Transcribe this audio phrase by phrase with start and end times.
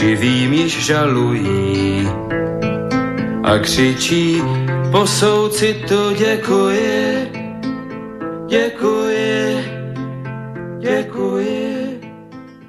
[0.00, 2.06] živým již žalují
[3.44, 4.40] a křičí
[4.92, 7.28] po soucitu děkuji,
[8.48, 9.56] děkuji,
[10.78, 12.00] děkuji.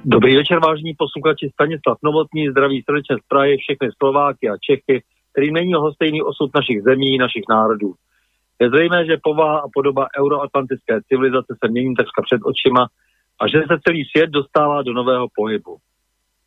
[0.04, 1.50] Dobrý večer, vážní posluchači.
[1.52, 5.02] Stanislav Novotný zdraví srdečně z Prahy všechny Slováky a Čechy,
[5.32, 7.94] kterým není stejný osud našich zemí, našich národů.
[8.60, 12.86] Je zřejmé, že povaha a podoba euroatlantické civilizace se mění takřka před očima
[13.40, 15.76] a že se celý svět dostává do nového pohybu.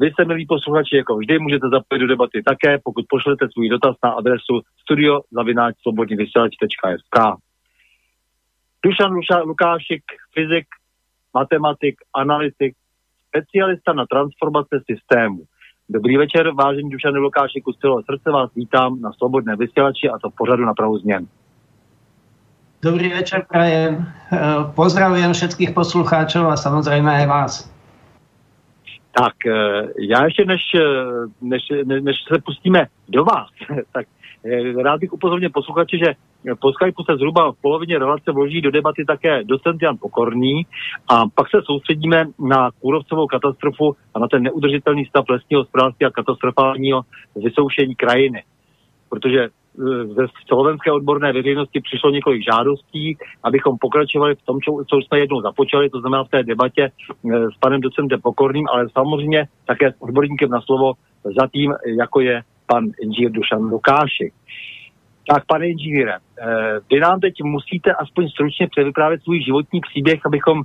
[0.00, 3.96] Vy se, milí posluchači, jako vždy můžete zapojit do debaty také, pokud pošlete svůj dotaz
[4.04, 7.16] na adresu studiozavináčslobodnivysílač.sk
[8.84, 10.02] Dušan Luša, Lukášik,
[10.34, 10.66] fyzik,
[11.34, 12.76] matematik, analytik,
[13.28, 15.42] specialista na transformace systému.
[15.88, 20.30] Dobrý večer, vážení Dušany Lukášiku, z celého srdce vás vítám na Slobodné vysílači a to
[20.30, 21.26] pořadu na prahu změn.
[22.82, 24.06] Dobrý večer, prajem.
[24.78, 27.66] Pozdravujem všetkých poslucháčov a samozrejme aj vás.
[29.18, 29.34] Tak,
[29.98, 30.62] já ještě než,
[31.42, 31.62] než,
[32.00, 33.48] než se pustíme do vás,
[33.92, 34.06] tak
[34.82, 36.14] rád bych upozornil posluchače, že
[36.60, 40.66] po Skypeu se zhruba v polovině relace vloží do debaty také docent Jan Pokorný
[41.08, 46.10] a pak se soustředíme na kůrovcovou katastrofu a na ten neudržitelný stav lesního hospodářství a
[46.10, 47.02] katastrofálního
[47.36, 48.42] vysoušení krajiny.
[49.08, 49.48] Protože
[50.16, 55.90] ze slovenské odborné veřejnosti přišlo několik žádostí, abychom pokračovali v tom, co jsme jednou započali,
[55.90, 56.90] to znamená v té debatě
[57.54, 60.92] s panem docentem Pokorným, ale samozřejmě také s odborníkem na slovo
[61.40, 64.32] zatím, jako je pan inženýr Dušan Lukášek.
[65.28, 66.18] Tak, pane inženýre,
[66.90, 70.62] vy nám teď musíte aspoň stručně převyprávět svůj životní příběh, abychom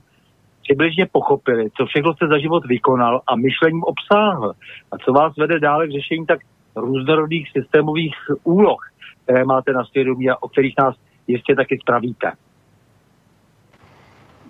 [0.63, 4.53] přibližně pochopili, co všechno jste za život vykonal a myšlením obsáhl.
[4.91, 6.40] A co vás vede dále k řešení tak
[6.75, 8.79] různorodých systémových úloh,
[9.23, 10.95] které máte na svědomí a o kterých nás
[11.28, 12.31] jistě taky spravíte.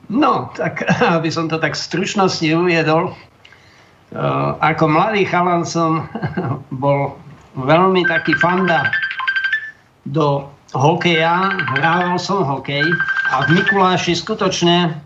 [0.09, 0.83] No, tak
[1.15, 3.15] aby som to tak stručnosti uviedol,
[4.13, 6.05] Uh, ako mladý chalan som
[6.85, 7.17] bol
[7.57, 8.93] veľmi taký fanda
[10.05, 10.45] do
[10.77, 12.85] hokeja, hrával som hokej
[13.33, 15.01] a v Mikuláši skutočne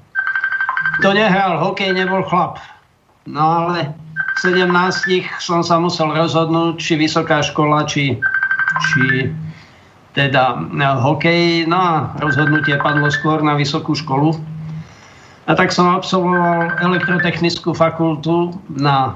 [0.98, 2.58] kto nehral hokej, nebol chlap.
[3.30, 3.94] No ale
[4.38, 4.70] 17
[5.42, 8.22] som sa musel rozhodnúť, či vysoká škola, či,
[8.86, 9.34] či
[10.14, 10.62] teda
[11.02, 11.66] hokej.
[11.66, 14.38] No a rozhodnutie padlo skôr na vysokú školu.
[15.48, 19.16] A tak som absolvoval elektrotechnickú fakultu na,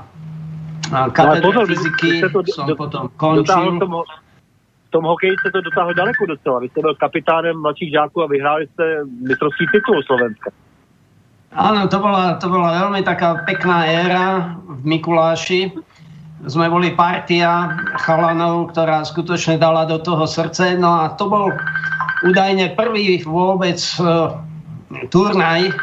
[0.88, 3.78] na katedre no, fyziky, to, som do, potom končil.
[3.78, 6.60] Tom, v tom hokeji jste to dotáhl daleko docela.
[6.60, 8.84] Vy jste byl kapitánem mladších žáků a vyhráli ste
[9.28, 10.52] mistrovský titul Slovenska.
[11.52, 15.76] Áno, to bola, to bola veľmi taká pekná éra v Mikuláši.
[16.48, 20.80] Sme boli partia chalanov, ktorá skutočne dala do toho srdce.
[20.80, 21.52] No a to bol
[22.24, 24.40] údajne prvý vôbec uh,
[25.12, 25.76] turnaj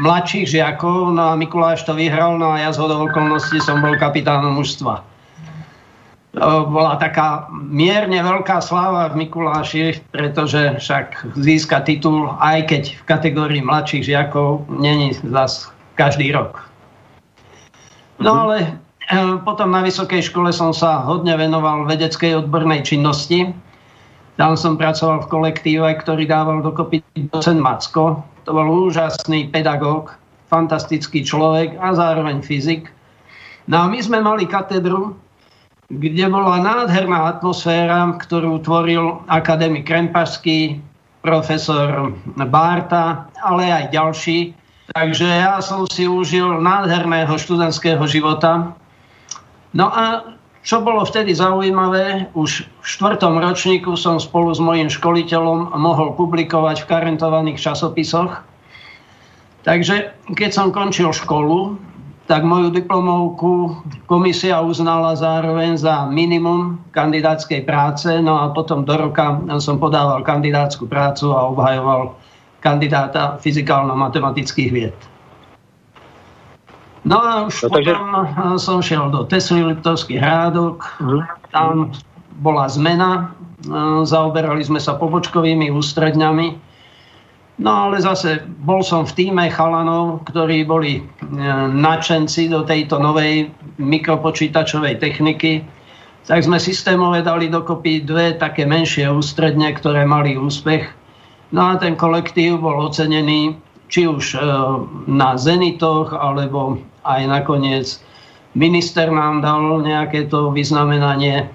[0.00, 3.94] mladších žiakov, no a Mikuláš to vyhral, no a ja z hodou okolností som bol
[3.94, 5.13] kapitánom mužstva.
[6.42, 13.62] Bola taká mierne veľká sláva v Mikuláši, pretože však získa titul, aj keď v kategórii
[13.62, 16.66] mladších žiakov, není zas každý rok.
[18.18, 18.40] No mhm.
[18.42, 18.68] ale e,
[19.46, 23.54] potom na vysokej škole som sa hodne venoval vedeckej odbornej činnosti.
[24.34, 26.98] Tam som pracoval v kolektíve, ktorý dával dokopy
[27.30, 28.26] docent Macko.
[28.44, 30.18] To bol úžasný pedagóg,
[30.50, 32.90] fantastický človek a zároveň fyzik.
[33.70, 35.14] No a my sme mali katedru,
[35.92, 40.80] kde bola nádherná atmosféra, ktorú tvoril akademik Krempašský,
[41.24, 44.52] profesor Bárta, ale aj ďalší.
[44.92, 48.76] Takže ja som si užil nádherného študentského života.
[49.72, 55.76] No a čo bolo vtedy zaujímavé, už v štvrtom ročníku som spolu s mojim školiteľom
[55.76, 58.40] mohol publikovať v karentovaných časopisoch.
[59.64, 61.76] Takže keď som končil školu,
[62.24, 63.76] tak moju diplomovku
[64.08, 70.88] komisia uznala zároveň za minimum kandidátskej práce, no a potom do roka som podával kandidátsku
[70.88, 72.16] prácu a obhajoval
[72.64, 74.96] kandidáta fyzikálno-matematických vied.
[77.04, 77.92] No a už no, takže...
[77.92, 78.08] potom
[78.56, 81.20] som šiel do Tesly Liptovských hrádok, mm.
[81.52, 81.92] tam
[82.40, 83.36] bola zmena,
[84.08, 86.56] zaoberali sme sa pobočkovými ústredňami,
[87.54, 91.02] No ale zase bol som v týme chalanov, ktorí boli e,
[91.70, 93.46] nadšenci do tejto novej
[93.78, 95.62] mikropočítačovej techniky.
[96.26, 100.90] Tak sme systémové dali dokopy dve také menšie ústredne, ktoré mali úspech.
[101.54, 103.54] No a ten kolektív bol ocenený
[103.86, 104.38] či už e,
[105.06, 107.86] na Zenitoch, alebo aj nakoniec
[108.58, 111.46] minister nám dal nejaké to vyznamenanie.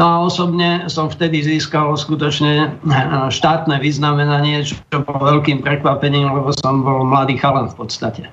[0.00, 6.56] No a osobne som vtedy získal skutočne eh, štátne vyznamenanie, čo bolo veľkým prekvapením, lebo
[6.56, 8.24] som bol mladý chalan v podstate.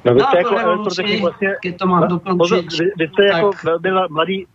[0.00, 3.36] No, vy jste no, jako elektrotechnik vlastně, keď to mám dokončiť, vy, vy jste tak...
[3.36, 4.46] jako velmi mladý,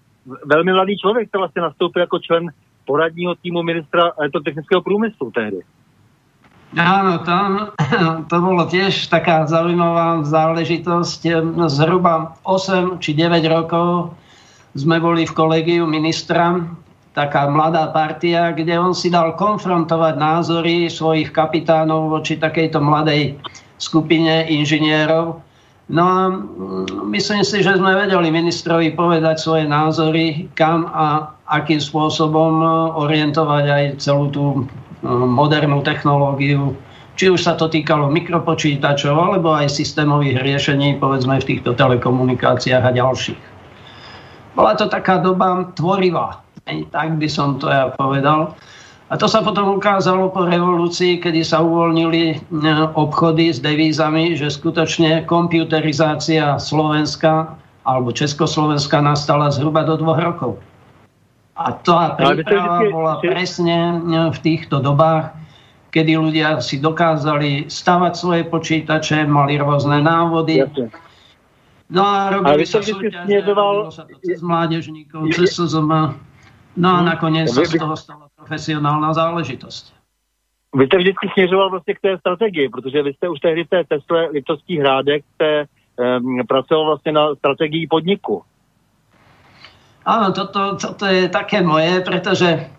[0.45, 2.49] velmi mladý člověk, který vlastně nastoupil jako člen
[2.85, 5.61] poradního týmu ministra elektrotechnického průmyslu tehdy.
[6.75, 7.71] Áno, tam,
[8.27, 11.47] to bolo tiež taká zaujímavá záležitosť.
[11.71, 14.11] Zhruba 8 či 9 rokov
[14.75, 16.59] sme boli v kolegiu ministra,
[17.15, 23.39] taká mladá partia, kde on si dal konfrontovať názory svojich kapitánov voči takejto mladej
[23.79, 25.39] skupine inžinierov.
[25.87, 31.79] No a mm, myslím si, že sme vedeli ministrovi povedať svoje názory, kam a akým
[31.79, 32.59] spôsobom
[32.99, 36.75] orientovať aj celú tú mm, modernú technológiu,
[37.15, 42.91] či už sa to týkalo mikropočítačov, alebo aj systémových riešení, povedzme v týchto telekomunikáciách a
[42.91, 43.54] ďalších.
[44.55, 48.55] Bola to taká doba tvorivá, tak by som to ja povedal.
[49.05, 52.35] A to sa potom ukázalo po revolúcii, kedy sa uvoľnili e,
[52.97, 57.53] obchody s devízami, že skutočne komputerizácia Slovenska
[57.85, 60.51] alebo Československa nastala zhruba do dvoch rokov.
[61.53, 63.95] A tá príprava bola presne e,
[64.33, 65.37] v týchto dobách,
[65.93, 70.65] kedy ľudia si dokázali stavať svoje počítače, mali rôzne návody.
[71.89, 73.93] No a robili sa súťaže, sniedoval...
[73.93, 76.17] sa to cez mládežníkov, cez SZM.
[76.75, 77.05] No a mhm.
[77.05, 79.95] nakoniec sa z toho stala profesionálna záležitosť.
[80.75, 83.83] Vy jste vždycky směřoval vlastně k té strategii, protože vy jste už tehdy v té
[83.83, 85.65] Tesle Liptovských hrádek jste
[86.19, 88.43] um, pracoval vlastně na strategii podniku.
[90.05, 92.69] Áno, toto, toto je také moje, pretože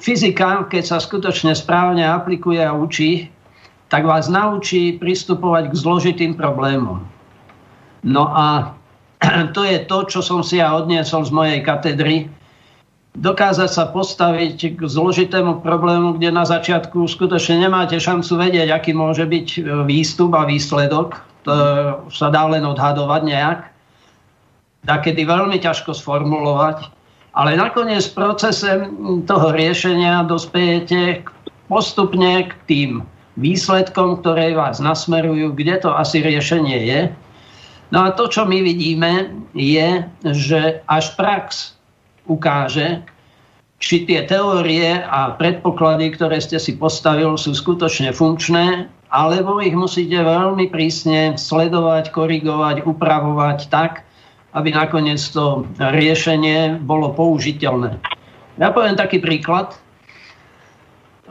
[0.00, 3.28] fyzika, keď sa skutočne správne aplikuje a učí,
[3.92, 7.04] tak vás naučí pristupovať k zložitým problémom.
[8.06, 8.78] No a
[9.54, 12.30] to je to, čo som si ja odniesol z mojej katedry.
[13.16, 19.24] Dokázať sa postaviť k zložitému problému, kde na začiatku skutočne nemáte šancu vedieť, aký môže
[19.24, 21.16] byť e, výstup a výsledok.
[21.48, 21.54] To
[22.12, 23.60] sa dá len odhadovať nejak.
[24.84, 26.92] Dá kedy veľmi ťažko sformulovať.
[27.32, 28.88] Ale nakoniec procese
[29.24, 31.24] toho riešenia dospejete
[31.72, 32.90] postupne k tým
[33.36, 37.00] výsledkom, ktoré vás nasmerujú, kde to asi riešenie je.
[37.96, 41.80] No a to, čo my vidíme, je, že až prax
[42.28, 43.00] ukáže,
[43.80, 50.12] či tie teórie a predpoklady, ktoré ste si postavil, sú skutočne funkčné, alebo ich musíte
[50.12, 54.04] veľmi prísne sledovať, korigovať, upravovať tak,
[54.52, 57.96] aby nakoniec to riešenie bolo použiteľné.
[58.60, 59.72] Ja poviem taký príklad.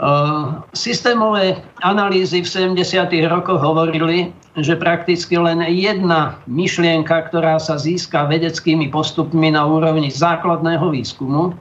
[0.01, 3.05] Uh, systémové analýzy v 70.
[3.29, 10.95] rokoch hovorili, že prakticky len jedna myšlienka, ktorá sa získa vedeckými postupmi na úrovni základného
[10.95, 11.55] výskumu,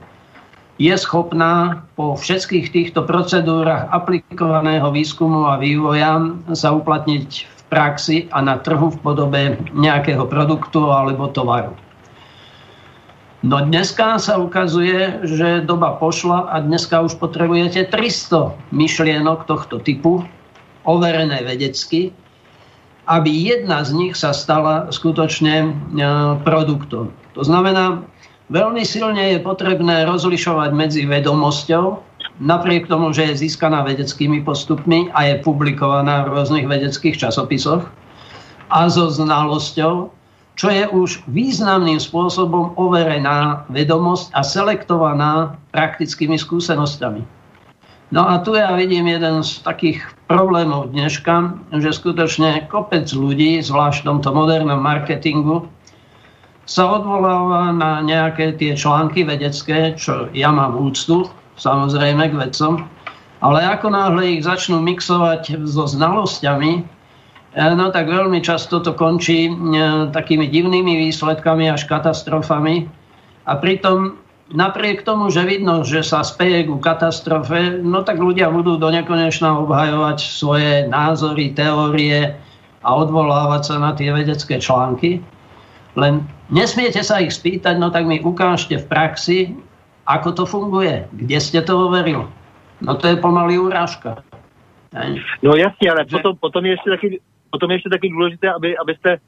[0.75, 8.43] je schopná po všetkých týchto procedúrach aplikovaného výskumu a vývoja sa uplatniť v praxi a
[8.43, 11.71] na trhu v podobe nejakého produktu alebo tovaru.
[13.45, 20.25] No dneska sa ukazuje, že doba pošla a dneska už potrebujete 300 myšlienok tohto typu,
[20.81, 22.09] overené vedecky,
[23.05, 25.69] aby jedna z nich sa stala skutočne e,
[26.41, 27.13] produktom.
[27.37, 28.01] To znamená,
[28.49, 32.01] veľmi silne je potrebné rozlišovať medzi vedomosťou,
[32.41, 37.87] napriek tomu, že je získaná vedeckými postupmi a je publikovaná v rôznych vedeckých časopisoch,
[38.69, 40.09] a so znalosťou,
[40.55, 47.34] čo je už významným spôsobom overená vedomosť a selektovaná praktickými skúsenosťami.
[48.15, 49.99] No a tu ja vidím jeden z takých
[50.31, 55.67] problémov dneška, že skutočne kopec ľudí, zvlášť v tomto modernom marketingu,
[56.63, 61.27] sa odvoláva na nejaké tie články vedecké, čo ja mám úctu,
[61.59, 62.87] samozrejme k vedcom,
[63.43, 66.95] ale ako náhle ich začnú mixovať so znalosťami,
[67.55, 69.51] E, no tak veľmi často to končí e,
[70.11, 72.91] takými divnými výsledkami až katastrofami.
[73.47, 74.19] A pritom
[74.53, 79.65] napriek tomu, že vidno, že sa speje ku katastrofe, no tak ľudia budú do nekonečna
[79.65, 82.35] obhajovať svoje názory, teórie
[82.85, 85.23] a odvolávať sa na tie vedecké články.
[85.95, 86.21] Len
[86.53, 89.39] nesmiete sa ich spýtať, no tak mi ukážte v praxi,
[90.05, 92.29] ako to funguje, kde ste to overil.
[92.83, 94.21] No to je pomaly urážka.
[95.43, 97.19] No jasně, ale potom, potom je ještě taky
[97.55, 99.19] potom je ještě taky důležité, aby, abyste e,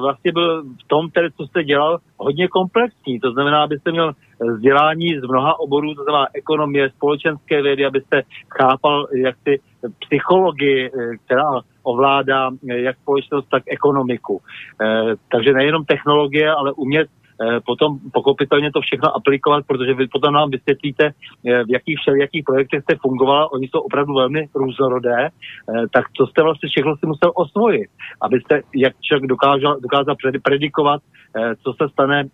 [0.00, 3.20] vlastně byl v tom, tedy, co jste dělal, hodně komplexní.
[3.20, 4.12] To znamená, abyste měl
[4.54, 9.60] vzdělání z mnoha oborů, to znamená ekonomie, společenské vědy, abyste chápal jak ty
[9.98, 14.40] psychologii, eh, která ovládá eh, jak společnost, tak ekonomiku.
[14.80, 14.86] E,
[15.32, 17.08] takže nejenom technologie, ale umět
[17.66, 22.82] potom pochopitelně to všechno aplikovat, protože vy potom nám vysvětlíte, eh, v jakých jakých projektech
[22.82, 25.30] jste fungovala, oni jsou opravdu velmi různorodé, eh,
[25.94, 31.00] tak co jste vlastně všechno si musel osvojit, abyste, jak člověk dokázal, dokázal predikovat,
[31.64, 32.24] co se stane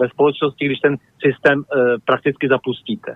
[0.00, 0.96] ve společnosti, když ten
[1.26, 1.64] systém
[2.04, 3.12] prakticky zapustíte.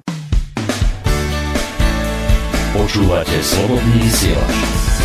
[2.73, 4.98] Počúvate slobodný vysielač.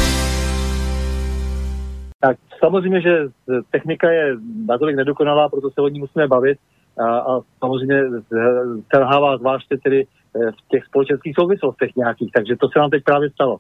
[2.65, 3.17] Samozřejmě, že
[3.72, 6.58] technika je natolik nedokonalá, proto se o ní musíme bavit
[7.00, 8.03] a, a samozřejmě
[8.96, 13.29] selhává zvláště tedy eh, v těch společenských souvislostech nějakých, takže to se nám teď právě
[13.29, 13.58] stalo.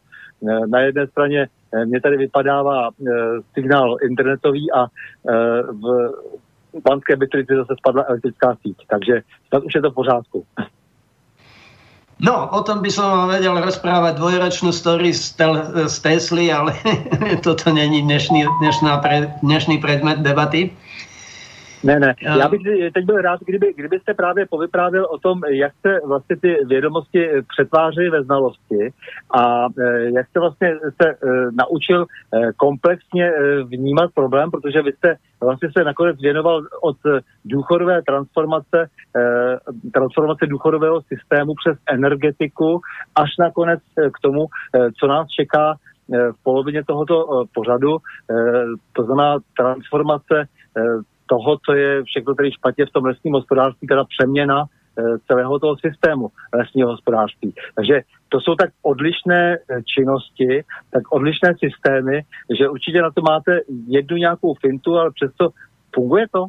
[0.49, 2.89] Eh, na jedné straně eh, mě tady vypadává
[3.53, 4.85] signál internetový a
[5.71, 10.45] v Banské Bystrici zase spadla elektrická síť, takže snad už je to v pořádku.
[12.21, 15.53] No, o tom by som vám vedel rozprávať dvojročnú story z, tel,
[15.89, 16.77] z Tesly, ale
[17.45, 20.69] toto není dnešný, dnešná pre, dnešný predmet debaty.
[21.83, 22.15] Ne, ne.
[22.21, 22.61] Já bych
[22.93, 28.09] teď byl rád, kdyby, kdybyste právě povyprávěl o tom, jak se vlastně ty vědomosti přetvářejí
[28.09, 28.93] ve znalosti
[29.37, 31.15] a eh, jak jste vlastně se eh,
[31.51, 33.31] naučil eh, komplexně
[33.63, 36.97] vnímat problém, protože vy jste vlastně se nakonec věnoval od
[37.45, 38.89] důchodové transformace,
[39.93, 42.81] transformace důchodového systému přes energetiku
[43.15, 43.79] až nakonec
[44.13, 44.45] k tomu,
[44.99, 45.75] co nás čeká
[46.09, 47.97] v polovině tohoto pořadu,
[48.93, 50.47] to znamená transformace
[51.33, 55.75] toho, co je všechno tady špatně v tom lesním hospodářství, teda přeměna eh, celého toho
[55.77, 57.53] systému lesního hospodářství.
[57.75, 60.63] Takže to jsou tak odlišné eh, činnosti,
[60.93, 62.21] tak odlišné systémy,
[62.57, 65.49] že určitě na to máte jednu nějakou fintu, ale přesto
[65.95, 66.45] funguje to?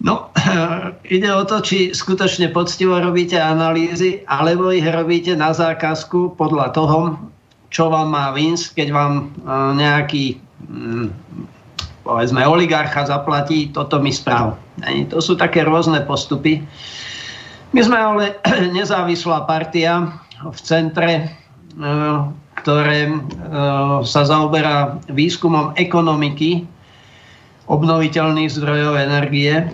[0.00, 0.32] No,
[1.16, 6.98] ide o to, či skutočne poctivo robíte analýzy, alebo ich robíte na zákazku podľa toho,
[7.70, 10.24] čo vám má výsť, keď vám eh, nejaký
[10.64, 11.08] mm,
[12.02, 14.58] povedzme oligarcha zaplatí, toto mi správ.
[15.10, 16.62] To sú také rôzne postupy.
[17.72, 18.24] My sme ale
[18.78, 21.24] nezávislá partia v centre, e,
[22.58, 23.12] ktoré e,
[24.04, 26.66] sa zaoberá výskumom ekonomiky
[27.70, 29.72] obnoviteľných zdrojov energie.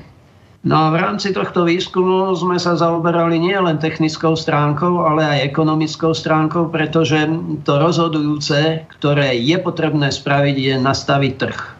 [0.66, 6.12] No a v rámci tohto výskumu sme sa zaoberali nielen technickou stránkou, ale aj ekonomickou
[6.12, 7.24] stránkou, pretože
[7.64, 11.77] to rozhodujúce, ktoré je potrebné spraviť, je nastaviť trh.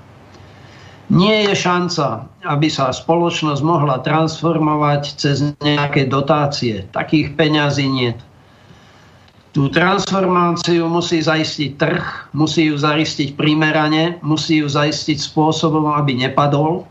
[1.08, 6.84] Nie je šanca, aby sa spoločnosť mohla transformovať cez nejaké dotácie.
[6.92, 8.12] Takých peňazí nie.
[9.56, 12.04] Tú transformáciu musí zaistiť trh,
[12.36, 16.84] musí ju zaistiť primerane, musí ju zaistiť spôsobom, aby nepadol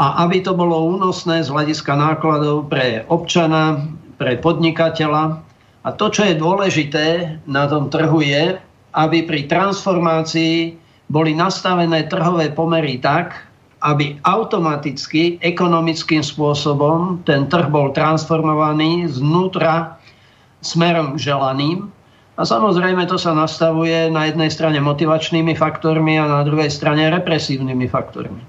[0.00, 3.84] a aby to bolo únosné z hľadiska nákladov pre občana,
[4.16, 5.42] pre podnikateľa.
[5.84, 8.56] A to, čo je dôležité na tom trhu je,
[8.96, 10.79] aby pri transformácii
[11.10, 13.34] boli nastavené trhové pomery tak,
[13.82, 19.98] aby automaticky, ekonomickým spôsobom ten trh bol transformovaný znútra
[20.62, 21.90] smerom želaným.
[22.38, 27.84] A samozrejme to sa nastavuje na jednej strane motivačnými faktormi a na druhej strane represívnymi
[27.90, 28.40] faktormi.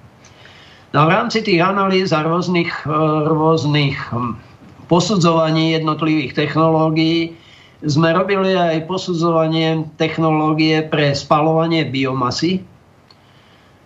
[0.92, 3.00] No v rámci tých analýz a rôznych, e,
[3.32, 4.36] rôznych hm,
[4.92, 7.36] posudzovaní jednotlivých technológií
[7.82, 12.62] sme robili aj posudzovanie technológie pre spalovanie biomasy.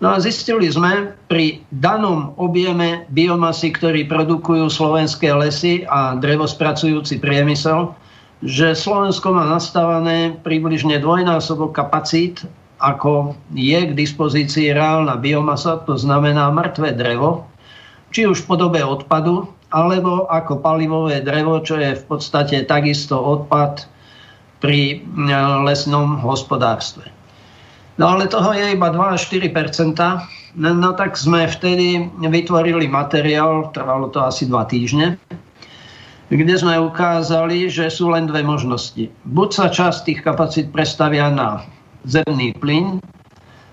[0.04, 7.96] No a zistili sme pri danom objeme biomasy, ktorý produkujú slovenské lesy a drevospracujúci priemysel,
[8.44, 12.44] že Slovensko má nastavené približne dvojnásobok kapacít,
[12.84, 17.48] ako je k dispozícii reálna biomasa, to znamená mŕtve drevo,
[18.12, 23.86] či už v podobe odpadu, alebo ako palivové drevo, čo je v podstate takisto odpad
[24.62, 25.32] pri e,
[25.66, 27.10] lesnom hospodárstve.
[27.96, 29.96] No ale toho je iba 2 až 4%
[30.60, 35.16] no, no tak sme vtedy vytvorili materiál, trvalo to asi 2 týždne,
[36.32, 39.12] kde sme ukázali, že sú len dve možnosti.
[39.30, 41.62] Buď sa časť tých kapacít prestavia na
[42.08, 42.98] zemný plyn,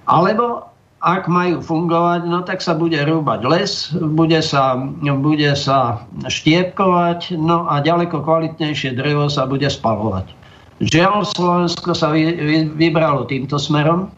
[0.05, 0.72] alebo
[1.03, 7.67] ak majú fungovať, no tak sa bude rúbať les, bude sa, bude sa štiepkovať, no
[7.67, 10.31] a ďaleko kvalitnejšie drevo sa bude spalovať.
[10.79, 14.15] Žiaľ, Slovensko sa vy, vy, vybralo týmto smerom.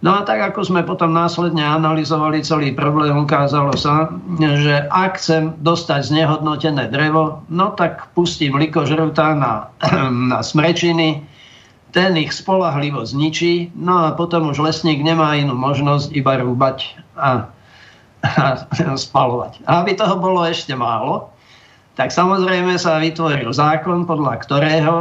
[0.00, 4.08] No a tak ako sme potom následne analyzovali celý problém, ukázalo sa,
[4.40, 9.68] že ak chcem dostať znehodnotené drevo, no tak pustím likožrutá na,
[10.32, 11.22] na smrečiny,
[11.90, 17.50] ten ich spolahlivo zničí, no a potom už lesník nemá inú možnosť iba rúbať a,
[18.22, 18.46] a
[18.94, 19.62] spalovať.
[19.66, 21.30] A aby toho bolo ešte málo,
[21.98, 24.94] tak samozrejme sa vytvoril zákon, podľa ktorého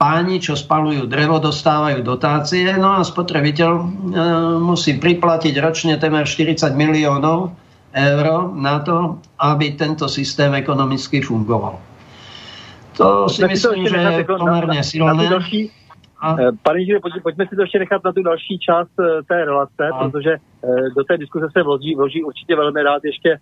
[0.00, 3.82] páni, čo spalujú drevo, dostávajú dotácie, no a spotrebiteľ e,
[4.64, 7.52] musí priplatiť ročne temer 40 miliónov
[7.92, 11.76] eur na to, aby tento systém ekonomicky fungoval.
[12.96, 15.28] To si myslím, že je pomerne silné.
[16.22, 19.88] Eh, pane Žile, pojďme si to ještě nechat na tu další část eh, té relace,
[19.92, 19.98] a.
[19.98, 23.38] protože eh, do té diskuse se vloží, vloží určitě velmi rád ještě,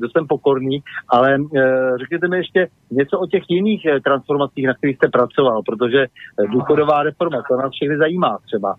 [0.00, 1.38] dost jsem pokorný, ale
[2.00, 6.06] řekněte mi ještě něco o těch jiných transformacích, na kterých jste pracoval, protože
[6.52, 8.74] důchodová reforma, to nás všechny zajímá třeba.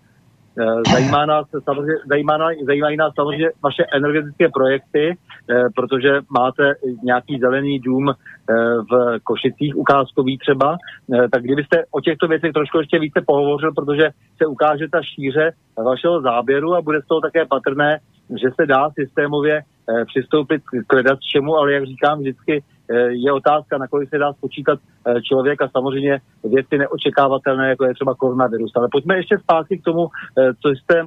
[0.58, 5.16] Eh, zajímá nás samozřejmě, zajímá, zajímají nás samozřejmě vaše energetické projekty,
[5.50, 8.14] eh, protože máte nějaký zelený dům eh,
[8.90, 10.76] v Košicích, ukázkový třeba,
[11.32, 14.10] tak kdybyste o těchto věcech trošku ještě více pohovořil, protože
[14.42, 15.52] se ukáže ta šíře
[15.84, 17.98] vašeho záběru a bude z toho také patrné,
[18.30, 19.62] že se dá systémově
[20.06, 22.62] přistoupit k čemu, ale jak říkám vždycky, Eh,
[23.10, 27.94] je otázka, na kolik se dá spočítat eh, člověk a samozřejmě věci neočekávatelné, jako je
[27.94, 28.72] třeba koronavirus.
[28.76, 31.06] Ale pojďme ještě zpátky k tomu, eh, co, jste,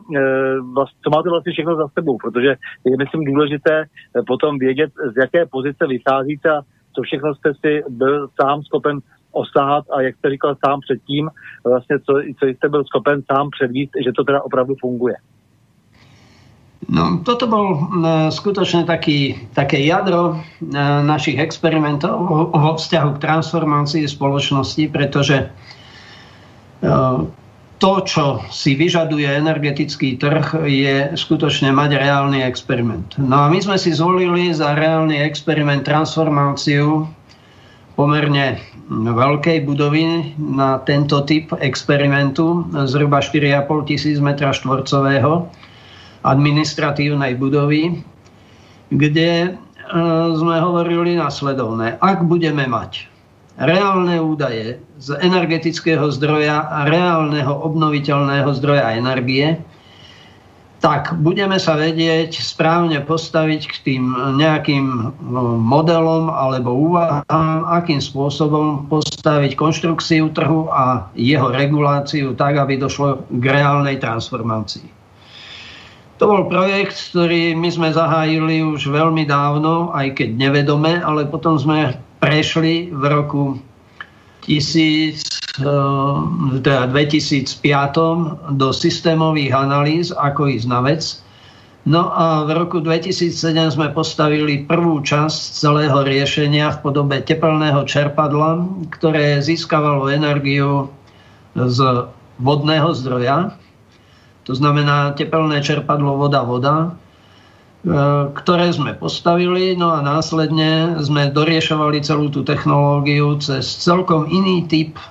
[1.04, 3.86] co máte vlastně všechno za sebou, protože je myslím důležité
[4.28, 6.62] potom vědět, z jaké pozice vycházíte a
[6.96, 9.00] co všechno jste si byl sám schopen
[9.32, 11.30] osahat a jak jste říkal sám předtím,
[11.66, 15.16] vlastně co, co jste byl schopen sám předvíst, že to teda opravdu funguje.
[16.90, 17.80] No, toto bol e,
[18.34, 20.66] skutočne taký, také jadro e,
[21.04, 22.18] našich experimentov
[22.52, 25.48] vo vzťahu k transformácii spoločnosti, pretože e,
[27.80, 33.16] to, čo si vyžaduje energetický trh, je skutočne mať reálny experiment.
[33.20, 37.08] No a my sme si zvolili za reálny experiment transformáciu
[37.94, 45.48] pomerne veľkej budovy na tento typ experimentu, zhruba 4,5 tisíc m štvorcového
[46.24, 48.02] administratívnej budovy,
[48.90, 49.50] kde e,
[50.40, 52.00] sme hovorili nasledovné.
[52.00, 53.12] Ak budeme mať
[53.60, 59.62] reálne údaje z energetického zdroja a reálneho obnoviteľného zdroja energie,
[60.84, 64.04] tak budeme sa vedieť správne postaviť k tým
[64.36, 65.04] nejakým e,
[65.64, 73.46] modelom alebo úvahám, akým spôsobom postaviť konštrukciu trhu a jeho reguláciu tak, aby došlo k
[73.48, 74.93] reálnej transformácii.
[76.24, 81.60] To bol projekt, ktorý my sme zahájili už veľmi dávno, aj keď nevedome, ale potom
[81.60, 83.60] sme prešli v roku
[84.48, 85.68] 1000, eh,
[86.64, 91.20] teda 2005 do systémových analýz, ako ísť na vec.
[91.84, 98.64] No a v roku 2007 sme postavili prvú časť celého riešenia v podobe tepelného čerpadla,
[98.96, 100.88] ktoré získavalo energiu
[101.52, 102.08] z
[102.40, 103.60] vodného zdroja
[104.44, 106.90] to znamená tepelné čerpadlo voda-voda, e,
[108.36, 115.00] ktoré sme postavili, no a následne sme doriešovali celú tú technológiu cez celkom iný typ
[115.00, 115.06] e,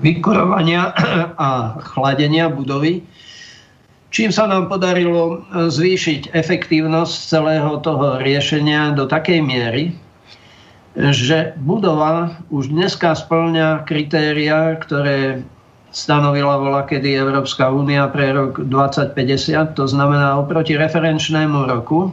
[0.00, 0.94] vykurovania
[1.36, 3.04] a chladenia budovy,
[4.08, 9.92] čím sa nám podarilo zvýšiť efektívnosť celého toho riešenia do takej miery,
[10.98, 15.46] že budova už dneska splňa kritéria, ktoré
[15.90, 22.12] stanovila bola kedy Európska únia pre rok 2050, to znamená oproti referenčnému roku,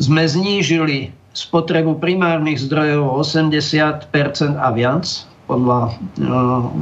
[0.00, 4.12] sme znížili spotrebu primárnych zdrojov o 80%
[4.58, 5.04] a viac
[5.48, 5.90] podľa e,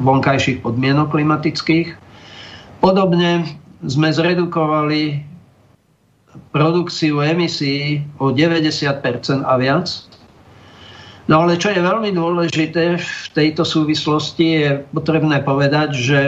[0.05, 1.95] vonkajších podmienok klimatických.
[2.79, 3.47] Podobne
[3.83, 5.25] sme zredukovali
[6.55, 8.87] produkciu emisí o 90
[9.43, 9.87] a viac.
[11.31, 16.19] No ale čo je veľmi dôležité v tejto súvislosti, je potrebné povedať, že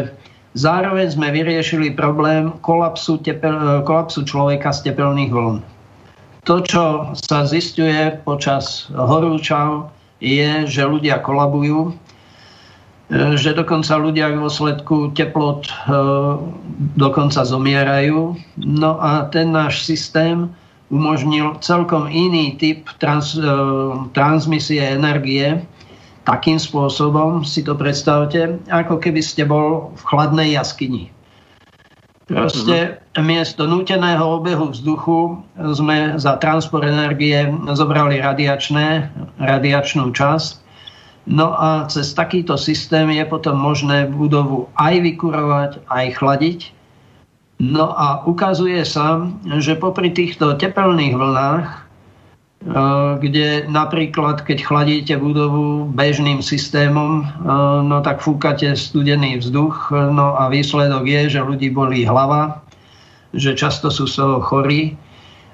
[0.55, 5.59] zároveň sme vyriešili problém kolapsu, tepel, kolapsu človeka z tepelných vln.
[6.47, 9.91] To, čo sa zistuje počas horúčav,
[10.23, 11.93] je, že ľudia kolabujú, e,
[13.35, 15.73] že dokonca ľudia v dôsledku teplot e,
[16.95, 18.39] dokonca zomierajú.
[18.63, 20.47] No a ten náš systém
[20.93, 23.43] umožnil celkom iný typ trans, e,
[24.13, 25.65] transmisie energie,
[26.29, 31.11] takým spôsobom, si to predstavte, ako keby ste bol v chladnej jaskyni.
[32.31, 33.25] Proste uh-huh.
[33.27, 35.43] miesto núteného obehu vzduchu
[35.75, 39.11] sme za transport energie zobrali radiačné,
[39.43, 40.63] radiačnú časť.
[41.27, 46.61] No a cez takýto systém je potom možné budovu aj vykurovať, aj chladiť.
[47.63, 49.23] No a ukazuje sa,
[49.63, 51.83] že popri týchto tepelných vlnách
[52.63, 57.27] Eh, kde napríklad, keď chladíte budovu bežným systémom, eh,
[57.83, 62.63] no tak fúkate studený vzduch, no a výsledok je, že ľudí bolí hlava,
[63.35, 64.95] že často sú z chorí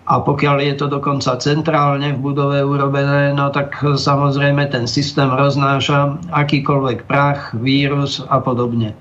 [0.05, 6.29] a pokiaľ je to dokonca centrálne v budove urobené, no tak samozrejme ten systém roznáša
[6.29, 8.93] akýkoľvek prach, vírus a podobne.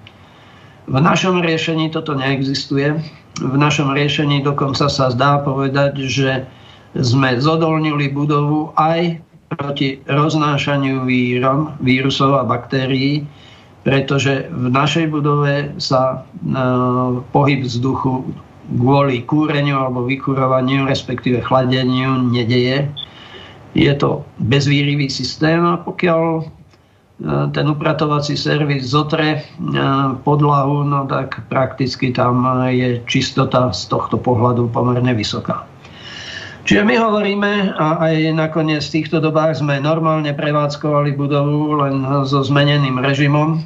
[0.87, 2.95] V našom riešení toto neexistuje.
[3.43, 6.47] V našom riešení dokonca sa zdá povedať, že
[6.95, 9.19] sme zodolnili budovu aj
[9.51, 13.27] proti roznášaniu vírom, vírusov a baktérií,
[13.83, 16.55] pretože v našej budove sa e,
[17.31, 18.27] pohyb vzduchu
[18.79, 22.87] kvôli kúreniu alebo vykurovaniu, respektíve chladeniu nedeje.
[23.75, 26.47] Je to bezvýrivý systém a pokiaľ
[27.25, 29.39] ten upratovací servis zotre e,
[30.21, 35.65] podlahu, no tak prakticky tam je čistota z tohto pohľadu pomerne vysoká.
[36.67, 42.43] Čiže my hovoríme, a aj nakoniec v týchto dobách sme normálne prevádzkovali budovu len so
[42.43, 43.63] zmeneným režimom.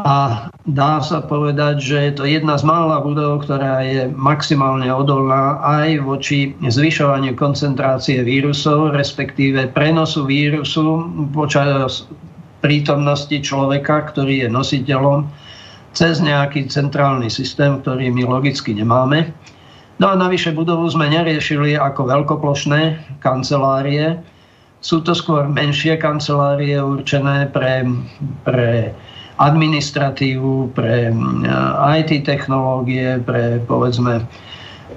[0.00, 5.62] A dá sa povedať, že je to jedna z mála budov, ktorá je maximálne odolná
[5.62, 12.10] aj voči zvyšovaniu koncentrácie vírusov, respektíve prenosu vírusu počas
[12.64, 15.28] prítomnosti človeka, ktorý je nositeľom,
[15.92, 19.30] cez nejaký centrálny systém, ktorý my logicky nemáme.
[20.00, 24.18] No a navyše budovu sme neriešili ako veľkoplošné kancelárie.
[24.82, 27.86] Sú to skôr menšie kancelárie určené pre,
[28.42, 28.90] pre
[29.38, 31.14] administratívu, pre
[32.00, 34.26] IT technológie, pre povedzme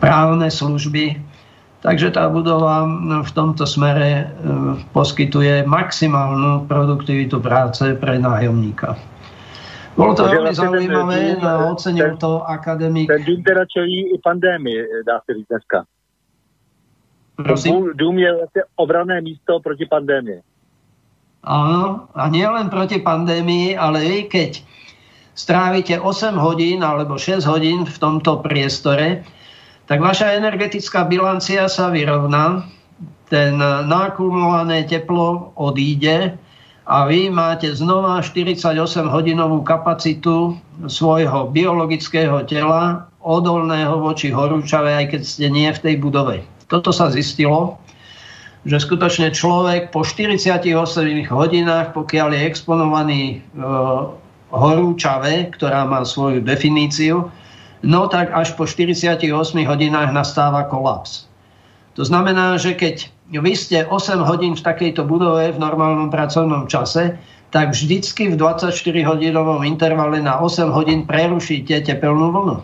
[0.02, 1.27] právne služby.
[1.78, 2.90] Takže tá budova
[3.22, 4.34] v tomto smere
[4.98, 8.98] poskytuje maximálnu produktivitu práce pre nájomníka.
[9.98, 13.10] Bolo to veľmi zaujímavé, no, ocenil to akademik.
[13.10, 15.86] Ten dům teda čelí i pandémii, dá se říct dneska.
[17.36, 17.94] Prosím?
[17.94, 20.42] Dům je vlastně obrané místo proti pandémii.
[21.48, 24.52] Áno, a nie len proti pandémii, ale aj keď
[25.32, 29.24] strávite 8 hodín alebo 6 hodín v tomto priestore,
[29.88, 32.68] tak vaša energetická bilancia sa vyrovná,
[33.28, 36.36] ten nákumulované teplo odíde
[36.88, 40.56] a vy máte znova 48-hodinovú kapacitu
[40.88, 46.48] svojho biologického tela odolného voči horúčave, aj keď ste nie v tej budove.
[46.72, 47.76] Toto sa zistilo,
[48.64, 50.64] že skutočne človek po 48
[51.28, 53.38] hodinách, pokiaľ je exponovaný e,
[54.52, 57.28] horúčave, ktorá má svoju definíciu,
[57.84, 59.22] no tak až po 48
[59.66, 61.28] hodinách nastáva kolaps.
[61.98, 67.18] To znamená, že keď vy ste 8 hodín v takejto budove v normálnom pracovnom čase,
[67.50, 72.58] tak vždycky v 24-hodinovom intervale na 8 hodín prerušíte tepelnú vlnu.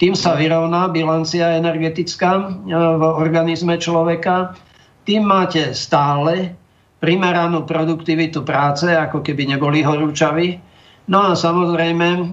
[0.00, 4.56] Tým sa vyrovná bilancia energetická e, v organizme človeka.
[5.04, 6.56] Tým máte stále
[7.04, 10.56] primeranú produktivitu práce, ako keby neboli horúčaví.
[11.10, 12.24] No a samozrejme e,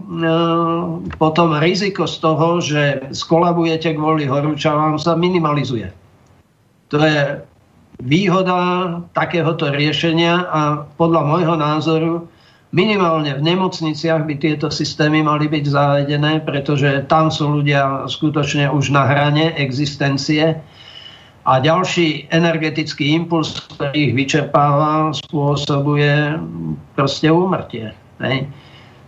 [1.18, 5.90] potom riziko z toho, že skolabujete kvôli horúčavám sa minimalizuje.
[6.94, 7.42] To je
[7.98, 8.58] výhoda
[9.18, 10.62] takéhoto riešenia a
[10.94, 12.14] podľa môjho názoru
[12.70, 18.94] minimálne v nemocniciach by tieto systémy mali byť zavedené, pretože tam sú ľudia skutočne už
[18.94, 20.54] na hrane existencie
[21.50, 26.38] a ďalší energetický impuls, ktorý ich vyčerpáva, spôsobuje
[26.94, 27.90] proste úmrtie.
[28.22, 28.67] Hej.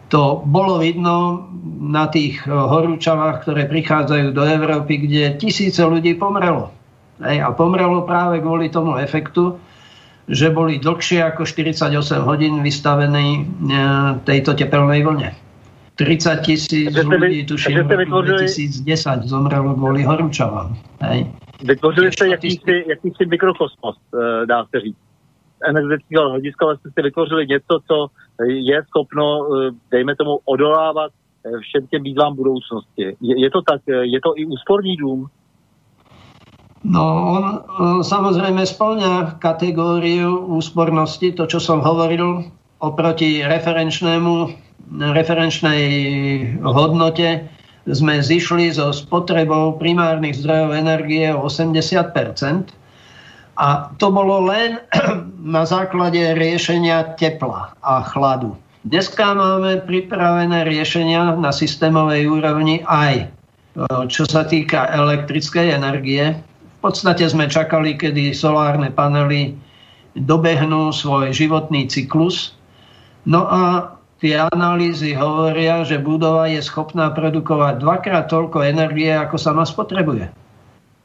[0.10, 1.46] To bolo vidno
[1.78, 6.74] na tých horúčavách, ktoré prichádzajú do Európy, kde tisíce ľudí pomrelo.
[7.22, 9.62] A pomrelo práve kvôli tomu efektu,
[10.30, 13.42] že boli dlhšie ako 48 hodín vystavení e,
[14.30, 15.34] tejto tepelnej vlne.
[15.98, 20.78] 30 tisíc ľudí, tuším, v roku 2010 zomrelo kvôli horúčavám.
[21.64, 25.09] Vytvořili jste jakýsi, jakýsi mikrokosmos, e, dá se říct.
[25.68, 28.08] Energetického hlediska vlastně jste vytvořili něco, co
[28.46, 29.24] je schopno,
[29.56, 31.12] e, dejme tomu, odolávat
[31.62, 33.16] všem těm výzvám budoucnosti.
[33.22, 35.28] Je, je to tak, je to i úsporný dům?
[36.80, 37.04] No,
[37.36, 37.44] on
[38.08, 42.48] samozrejme splňa kategóriu úspornosti, to, čo som hovoril,
[42.80, 44.56] oproti referenčnému,
[45.12, 45.84] referenčnej
[46.64, 47.52] hodnote
[47.84, 52.16] sme zišli so spotrebou primárnych zdrojov energie o 80
[53.60, 54.80] a to bolo len
[55.56, 58.56] na základe riešenia tepla a chladu.
[58.88, 63.28] Dneska máme pripravené riešenia na systémovej úrovni aj
[63.88, 69.56] čo sa týka elektrickej energie, v podstate sme čakali, kedy solárne panely
[70.16, 72.56] dobehnú svoj životný cyklus.
[73.28, 73.94] No a
[74.24, 80.32] tie analýzy hovoria, že budova je schopná produkovať dvakrát toľko energie, ako sama spotrebuje.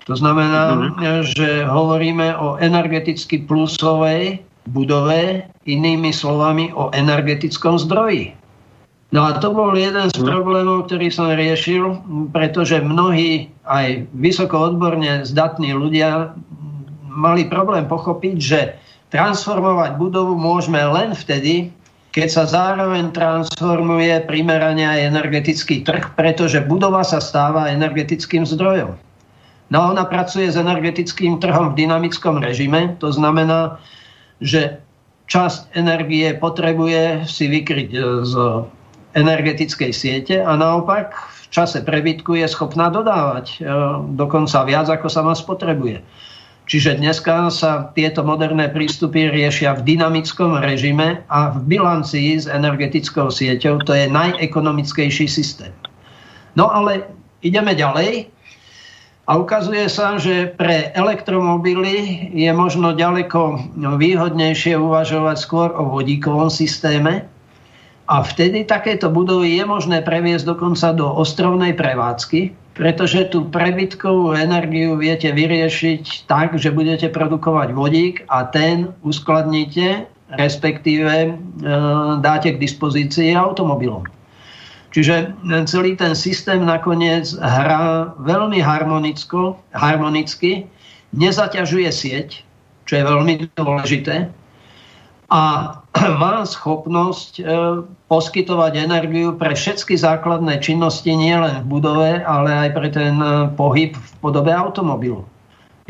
[0.05, 1.25] To znamená, mm-hmm.
[1.33, 8.37] že hovoríme o energeticky plusovej budove, inými slovami o energetickom zdroji.
[9.13, 12.03] No a to bol jeden z problémov, ktorý som riešil,
[12.35, 16.35] pretože mnohí aj vysoko odborne zdatní ľudia
[17.07, 18.61] mali problém pochopiť, že
[19.15, 21.71] transformovať budovu môžeme len vtedy,
[22.11, 28.99] keď sa zároveň transformuje primerane aj energetický trh, pretože budova sa stáva energetickým zdrojom.
[29.73, 33.81] No ona pracuje s energetickým trhom v dynamickom režime, to znamená,
[34.45, 34.81] že
[35.25, 37.91] časť energie potrebuje si vykryť
[38.29, 38.35] z
[39.15, 43.59] energetickej siete a naopak v čase prebytku je schopná dodávať e,
[44.19, 46.03] dokonca viac, ako sa má spotrebuje.
[46.65, 53.29] Čiže dneska sa tieto moderné prístupy riešia v dynamickom režime a v bilancii s energetickou
[53.29, 53.85] sieťou.
[53.85, 55.71] To je najekonomickejší systém.
[56.57, 57.05] No ale
[57.45, 58.33] ideme ďalej.
[59.25, 67.25] A ukazuje sa, že pre elektromobily je možno ďaleko výhodnejšie uvažovať skôr o vodíkovom systéme,
[68.05, 75.01] a vtedy takéto budovy je možné previesť dokonca do ostrovnej prevádzky, pretože tú prebytkovú energiu
[75.01, 80.05] viete vyriešiť tak, že budete produkovať vodík a ten uskladníte,
[80.37, 81.31] respektíve e,
[82.21, 84.05] dáte k dispozícii automobilom.
[84.95, 85.35] Čiže
[85.67, 90.71] celý ten systém nakoniec hrá veľmi harmonicko, harmonicky,
[91.11, 92.47] nezaťažuje sieť,
[92.87, 94.31] čo je veľmi dôležité,
[95.35, 95.43] a
[96.23, 97.43] má schopnosť e,
[98.07, 103.99] poskytovať energiu pre všetky základné činnosti nielen v budove, ale aj pre ten e, pohyb
[103.99, 105.27] v podobe automobilu.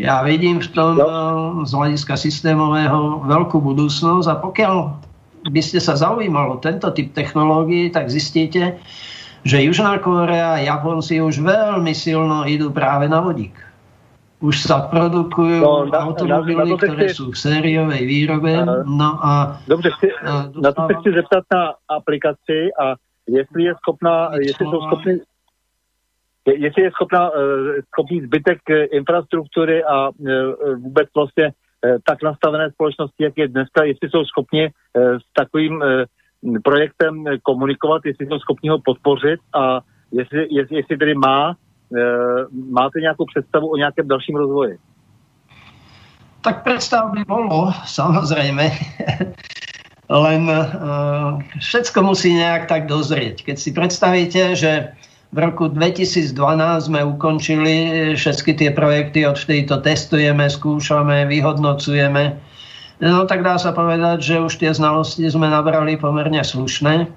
[0.01, 1.05] Ja vidím v tom e,
[1.69, 4.75] z hľadiska systémového veľkú budúcnosť a pokiaľ
[5.45, 8.81] by ste sa zaujímalo tento typ technológií, tak zistíte,
[9.45, 13.53] že Južná Kórea a Japonci už veľmi silno idú práve na vodík.
[14.45, 17.17] Už sa produkujú no, na, automobily, na, na ktoré chci...
[17.17, 18.53] sú v sériovej výrobe.
[18.85, 20.09] No a, Dobře, chci,
[20.61, 22.97] na to se chci zeptat na aplikaci a
[23.29, 25.21] jestli je schopná, jestli jsou schopni
[26.47, 31.53] jestli je schopná, eh, schopný zbytek eh, infrastruktury a eh, vůbec vlastně
[32.07, 35.85] tak nastavené společnosti, jak je dneska, jestli jsou schopni s takovým
[36.65, 39.81] projektem komunikovat, jestli jsou schopni ho podpořit a
[40.13, 41.57] jestli, jestli, jestli tedy má
[42.71, 44.79] máte nějakou představu o nějakém dalším rozvoji?
[46.41, 48.71] Tak predstav by bolo, samozrejme.
[50.11, 53.41] Len uh, všetko musí nejak tak dozrieť.
[53.49, 54.93] Keď si predstavíte, že
[55.35, 56.31] v roku 2012
[56.87, 57.75] sme ukončili
[58.15, 62.39] všetky tie projekty, odvtedy to testujeme, skúšame, vyhodnocujeme,
[63.03, 67.11] no tak dá sa povedať, že už tie znalosti sme nabrali pomerne slušné.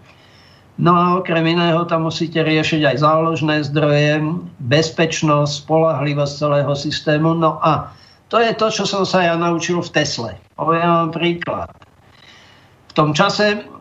[0.78, 4.22] No a okrem iného tam musíte riešiť aj záložné zdroje,
[4.62, 7.34] bezpečnosť, spolahlivosť celého systému.
[7.34, 7.90] No a
[8.30, 10.32] to je to, čo som sa ja naučil v Tesle.
[10.54, 11.70] Poviem vám príklad.
[12.90, 13.77] V tom čase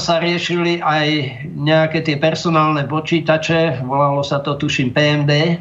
[0.00, 1.08] sa riešili aj
[1.52, 5.60] nejaké tie personálne počítače, volalo sa to tuším PMD.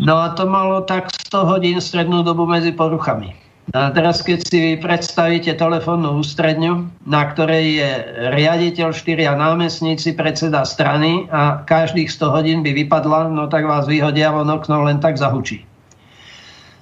[0.00, 3.34] No a to malo tak 100 hodín strednú dobu medzi poruchami.
[3.76, 7.90] A teraz, keď si predstavíte telefónnu ústredňu, na ktorej je
[8.32, 14.32] riaditeľ, štyria námestníci, predseda strany a každých 100 hodín by vypadla, no tak vás vyhodia
[14.32, 15.67] von okno len tak zahučí.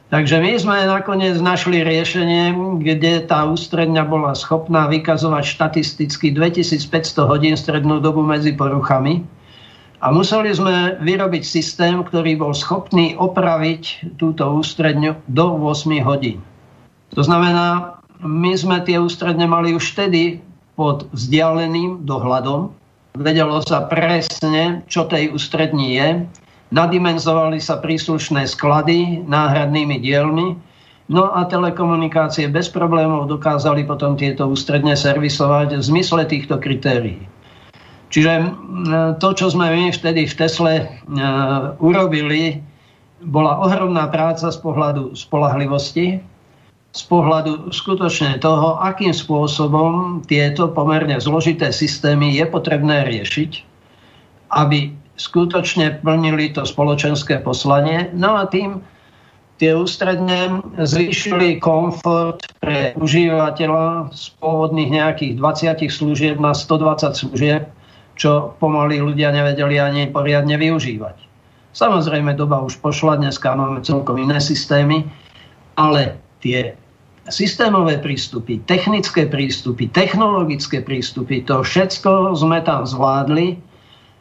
[0.06, 7.58] Takže my sme nakoniec našli riešenie, kde tá ústredňa bola schopná vykazovať štatisticky 2500 hodín
[7.58, 9.26] strednú dobu medzi poruchami.
[9.98, 16.38] A museli sme vyrobiť systém, ktorý bol schopný opraviť túto ústredňu do 8 hodín.
[17.18, 20.38] To znamená, my sme tie ústredne mali už vtedy
[20.78, 22.70] pod vzdialeným dohľadom.
[23.18, 26.08] Vedelo sa presne, čo tej ústrední je
[26.74, 30.58] nadimenzovali sa príslušné sklady náhradnými dielmi,
[31.06, 37.22] no a telekomunikácie bez problémov dokázali potom tieto ústredne servisovať v zmysle týchto kritérií.
[38.06, 38.54] Čiže
[39.18, 40.74] to, čo sme my vtedy v Tesle
[41.82, 42.62] urobili,
[43.26, 46.22] bola ohromná práca z pohľadu spolahlivosti,
[46.96, 53.50] z pohľadu skutočne toho, akým spôsobom tieto pomerne zložité systémy je potrebné riešiť,
[54.54, 58.12] aby skutočne plnili to spoločenské poslanie.
[58.12, 58.84] No a tým
[59.56, 67.64] tie ústredne zvýšili komfort pre užívateľa z pôvodných nejakých 20 služieb na 120 služieb,
[68.16, 71.16] čo pomaly ľudia nevedeli ani poriadne využívať.
[71.76, 75.04] Samozrejme, doba už pošla, dneska máme celkom iné systémy,
[75.76, 76.72] ale tie
[77.28, 83.60] systémové prístupy, technické prístupy, technologické prístupy, to všetko sme tam zvládli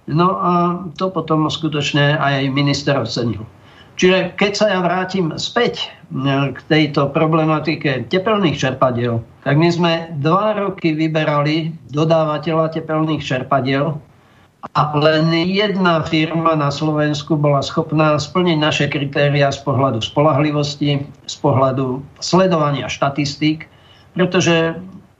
[0.06, 0.54] No a
[1.02, 3.42] to potom skutočne aj minister ocenil.
[3.96, 9.92] Čiže keď sa ja vrátim späť e, k tejto problematike tepelných čerpadiel, tak my sme
[10.20, 13.96] dva roky vyberali dodávateľa tepelných čerpadiel
[14.76, 21.36] a len jedna firma na Slovensku bola schopná splniť naše kritéria z pohľadu spolahlivosti, z
[21.40, 23.70] pohľadu sledovania štatistík,
[24.18, 24.76] pretože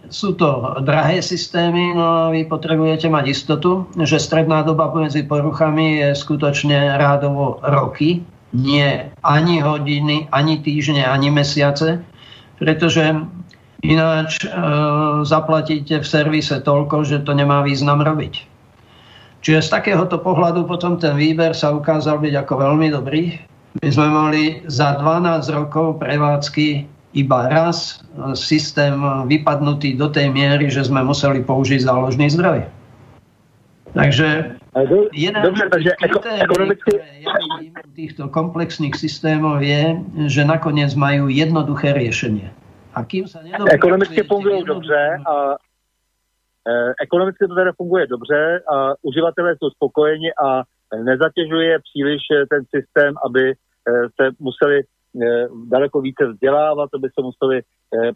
[0.10, 6.08] sú to drahé systémy, no vy potrebujete mať istotu, že stredná doba medzi poruchami je
[6.16, 8.24] skutočne rádovo roky,
[8.56, 12.00] nie ani hodiny, ani týždne, ani mesiace,
[12.62, 13.04] pretože
[13.84, 14.48] ináč e,
[15.28, 18.48] zaplatíte v servise toľko, že to nemá význam robiť.
[19.46, 23.38] Čiže z takéhoto pohľadu potom ten výber sa ukázal byť ako veľmi dobrý.
[23.84, 30.68] My sme mali za 12 rokov prevádzky iba raz e, systém vypadnutý do tej miery,
[30.68, 32.68] že sme museli použiť záložný zdroj.
[33.96, 34.60] Takže
[35.16, 35.96] jedna Dobre, takže
[36.44, 37.00] ekonomicky...
[37.24, 37.40] ja
[37.96, 39.96] týchto komplexných systémov je,
[40.28, 42.52] že nakoniec majú jednoduché riešenie.
[42.92, 43.40] A kým sa
[43.72, 45.56] Ekonomicky fungují dobře a
[46.68, 53.16] e, ekonomicky to teda funguje dobře a uživatelé jsou spokojeni a nezatěžuje příliš ten systém,
[53.24, 53.56] aby e,
[54.20, 54.95] se museli Eh,
[55.68, 57.62] daleko více vzdělávat, aby se museli,
[57.96, 58.12] eh,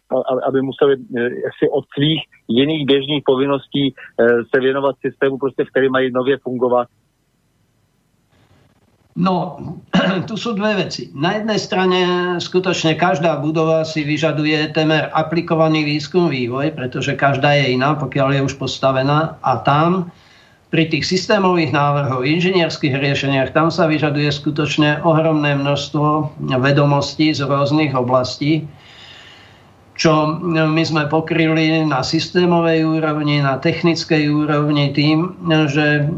[0.48, 3.94] aby museli eh, si od svých jiných běžných povinností
[4.54, 6.88] se věnovat systému, prostě, který mají nově fungovat.
[9.16, 9.58] No,
[10.28, 11.10] tu sú dve veci.
[11.12, 12.00] Na jednej strane
[12.38, 18.40] skutočne každá budova si vyžaduje temer aplikovaný výskum vývoj, pretože každá je iná, pokiaľ je
[18.46, 20.14] už postavená a tam
[20.70, 26.30] pri tých systémových návrhoch, inžinierských riešeniach, tam sa vyžaduje skutočne ohromné množstvo
[26.62, 28.70] vedomostí z rôznych oblastí,
[30.00, 35.36] čo my sme pokryli na systémovej úrovni, na technickej úrovni tým,
[35.68, 36.08] že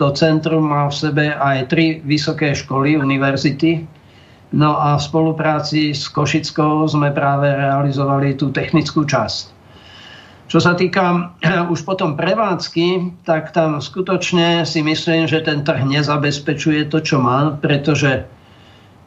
[0.00, 3.84] to centrum má v sebe aj tri vysoké školy, univerzity.
[4.56, 9.61] No a v spolupráci s Košickou sme práve realizovali tú technickú časť.
[10.52, 11.32] Čo sa týka
[11.72, 17.56] už potom prevádzky, tak tam skutočne si myslím, že ten trh nezabezpečuje to, čo má,
[17.56, 18.28] pretože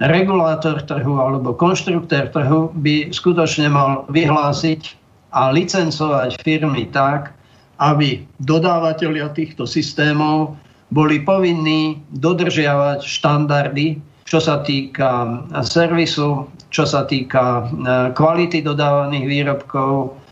[0.01, 4.97] regulátor trhu alebo konštruktér trhu by skutočne mal vyhlásiť
[5.38, 7.38] a licencovať firmy tak,
[7.77, 10.58] aby dodávateľia týchto systémov
[10.89, 17.69] boli povinní dodržiavať štandardy, čo sa týka servisu, čo sa týka eh,
[18.17, 20.25] kvality dodávaných výrobkov,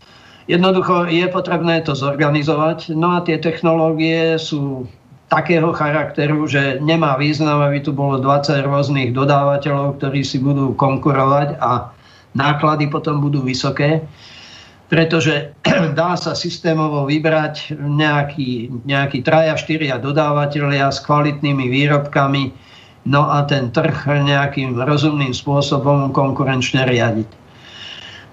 [0.44, 2.92] Jednoducho je potrebné to zorganizovať.
[2.92, 4.84] No a tie technológie sú
[5.32, 11.56] takého charakteru, že nemá význam, aby tu bolo 20 rôznych dodávateľov, ktorí si budú konkurovať
[11.58, 11.90] a
[12.36, 14.04] náklady potom budú vysoké,
[14.92, 15.56] pretože
[15.98, 22.52] dá sa systémovo vybrať nejaký, nejaký traja, štyria dodávateľia s kvalitnými výrobkami,
[23.08, 27.43] no a ten trh nejakým rozumným spôsobom konkurenčne riadiť.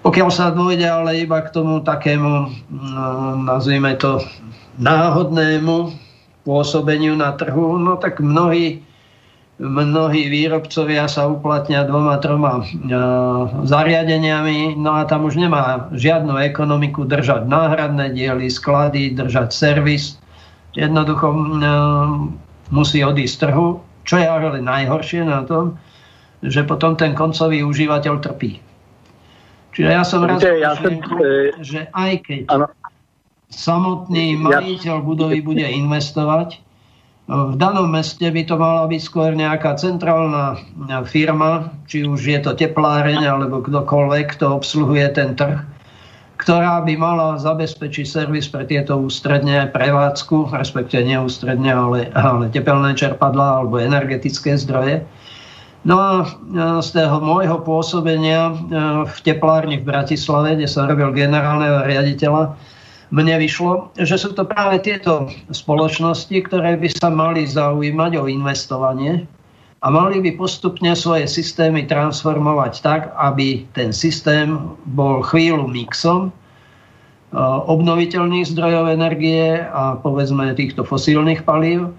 [0.02, 4.18] Pokiaľ sa dôjde ale iba k tomu takému, no, nazvime to,
[4.82, 5.94] náhodnému
[6.42, 8.82] pôsobeniu na trhu, no tak mnohí,
[9.62, 12.66] mnohí výrobcovia sa uplatnia dvoma, troma e,
[13.62, 20.18] zariadeniami, no a tam už nemá žiadnu ekonomiku držať náhradné diely, sklady, držať servis.
[20.74, 21.38] Jednoducho e,
[22.74, 25.78] musí odísť trhu, čo je ale najhoršie na tom,
[26.42, 28.71] že potom ten koncový užívateľ trpí.
[29.72, 32.66] Čiže ja som raz, ja som, e, že aj keď ano.
[33.48, 36.60] samotný majiteľ budovy bude investovať,
[37.32, 40.58] v danom meste by to mala byť skôr nejaká centrálna
[41.06, 45.62] firma, či už je to tepláreň alebo kdokoľvek, kto obsluhuje ten trh,
[46.42, 52.98] ktorá by mala zabezpečiť servis pre tieto ústredne prevádzku, respektive nie ústredne, ale, ale tepelné
[52.98, 55.06] čerpadla alebo energetické zdroje.
[55.82, 56.12] No a
[56.78, 58.54] z toho môjho pôsobenia
[59.02, 62.54] v teplárni v Bratislave, kde som robil generálneho riaditeľa,
[63.12, 69.28] mne vyšlo, že sú to práve tieto spoločnosti, ktoré by sa mali zaujímať o investovanie
[69.82, 74.56] a mali by postupne svoje systémy transformovať tak, aby ten systém
[74.86, 76.32] bol chvíľu mixom
[77.66, 81.90] obnoviteľných zdrojov energie a povedzme týchto fosílnych palív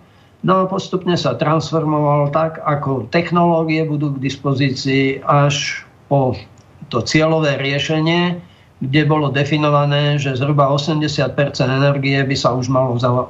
[0.44, 6.36] No a postupne sa transformoval tak, ako technológie budú k dispozícii až po
[6.92, 8.44] to cieľové riešenie,
[8.84, 13.26] kde bolo definované, že zhruba 80% energie by sa už malo za, e,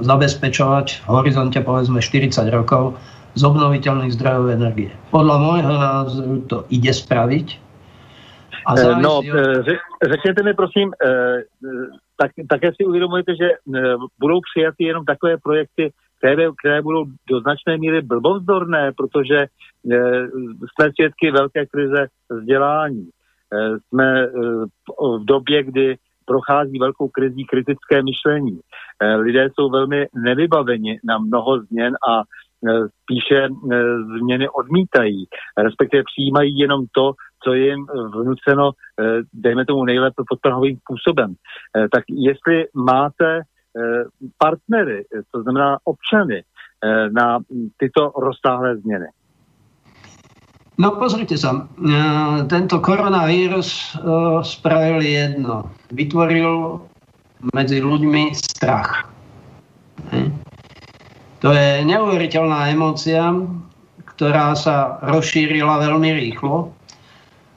[0.00, 2.96] zabezpečovať v horizonte povedzme 40 rokov
[3.36, 4.90] z obnoviteľných zdrojov energie.
[5.12, 7.46] Podľa môjho názoru to ide spraviť.
[8.66, 9.24] A e, no, od...
[9.28, 11.08] E, řekněte mi prosím, e,
[12.16, 13.48] tak, také si uvědomujete, že
[14.18, 19.48] budou přijaty jenom takové projekty, které, které budou do značné míry blbovzdorné, protože e,
[20.70, 23.08] jsme svědky velké krize vzdělání.
[23.08, 24.28] E, jsme e,
[25.18, 25.96] v době, kdy
[26.30, 28.60] prochází velkou krizí kritické myšlení.
[29.02, 32.22] E, lidé jsou velmi nevybaveni na mnoho změn a e,
[33.02, 33.48] spíše e,
[34.18, 35.26] změny odmítají,
[35.58, 37.12] respektive přijímají jenom to,
[37.44, 38.70] co je jim vnuceno,
[39.32, 41.34] dejme tomu nejlépe podprahovým způsobem.
[41.92, 43.40] Tak jestli máte
[44.38, 47.38] partnery, to znamená občany, eh, na
[47.76, 49.06] tyto rozsáhlé změny?
[50.78, 53.96] No pozrite sa, eh, tento koronavírus
[54.42, 55.70] spravil jedno.
[55.92, 56.80] Vytvoril
[57.54, 59.04] medzi ľuďmi strach.
[61.40, 63.32] To je neuveriteľná emócia,
[64.04, 66.68] ktorá sa rozšírila veľmi rýchlo.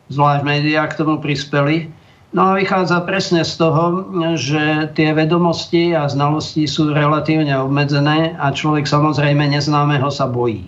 [0.08, 1.92] Zvlášť médiá k tomu prispeli.
[2.34, 8.50] No a vychádza presne z toho, že tie vedomosti a znalosti sú relatívne obmedzené a
[8.50, 10.66] človek samozrejme neznámeho sa bojí.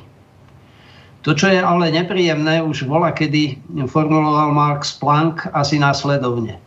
[1.26, 3.58] To, čo je ale nepríjemné, už bola, kedy
[3.90, 6.62] formuloval Marx Planck asi následovne.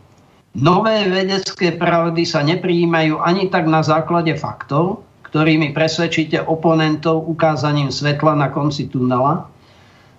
[0.51, 8.35] Nové vedecké pravdy sa nepríjmajú ani tak na základe faktov, ktorými presvedčíte oponentov ukázaním svetla
[8.35, 9.47] na konci tunela,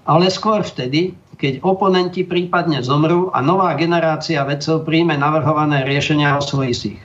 [0.08, 6.44] ale skôr vtedy, keď oponenti prípadne zomrú a nová generácia vedcov príjme navrhované riešenia o
[6.44, 7.00] svojich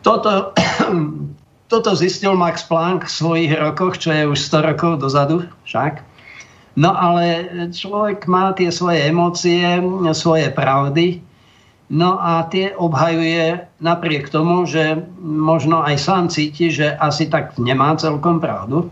[0.00, 0.56] Toto,
[1.72, 6.00] toto zistil Max Planck v svojich rokoch, čo je už 100 rokov dozadu však.
[6.72, 9.60] No ale človek má tie svoje emócie,
[10.16, 11.20] svoje pravdy,
[11.92, 17.92] no a tie obhajuje napriek tomu, že možno aj sám cíti, že asi tak nemá
[18.00, 18.88] celkom pravdu.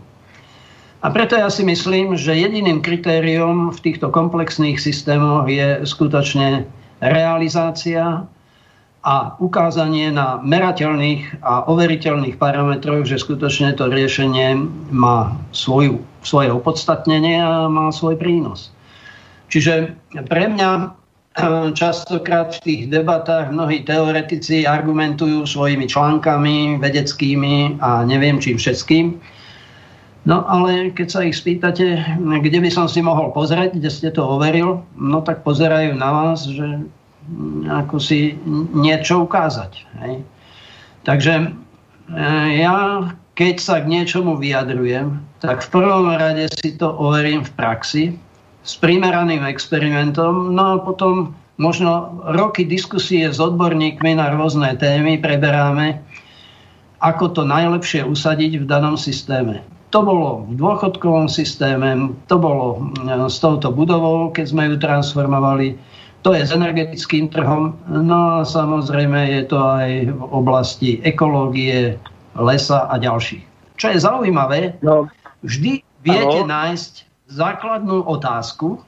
[1.01, 6.69] A preto ja si myslím, že jediným kritériom v týchto komplexných systémoch je skutočne
[7.01, 8.29] realizácia
[9.01, 14.61] a ukázanie na merateľných a overiteľných parametroch, že skutočne to riešenie
[14.93, 18.69] má svoju, svoje opodstatnenie a má svoj prínos.
[19.49, 19.97] Čiže
[20.29, 28.37] pre mňa eh, častokrát v tých debatách mnohí teoretici argumentujú svojimi článkami vedeckými a neviem
[28.37, 29.17] čím všetkým,
[30.21, 34.21] No ale keď sa ich spýtate, kde by som si mohol pozrieť, kde ste to
[34.21, 36.85] overil, no tak pozerajú na vás, že
[37.65, 38.37] ako si
[38.73, 39.71] niečo ukázať.
[40.05, 40.13] Hej.
[41.01, 41.47] Takže e,
[42.61, 48.03] ja, keď sa k niečomu vyjadrujem, tak v prvom rade si to overím v praxi
[48.61, 55.97] s primeraným experimentom, no a potom možno roky diskusie s odborníkmi na rôzne témy preberáme,
[57.01, 59.65] ako to najlepšie usadiť v danom systéme.
[59.91, 65.75] To bolo v dôchodkovom systéme, to bolo e, s touto budovou, keď sme ju transformovali,
[66.23, 71.99] to je s energetickým trhom, no a samozrejme je to aj v oblasti ekológie,
[72.39, 73.43] lesa a ďalších.
[73.75, 75.11] Čo je zaujímavé, no.
[75.43, 76.47] vždy viete ano.
[76.47, 76.93] nájsť
[77.27, 78.79] základnú otázku,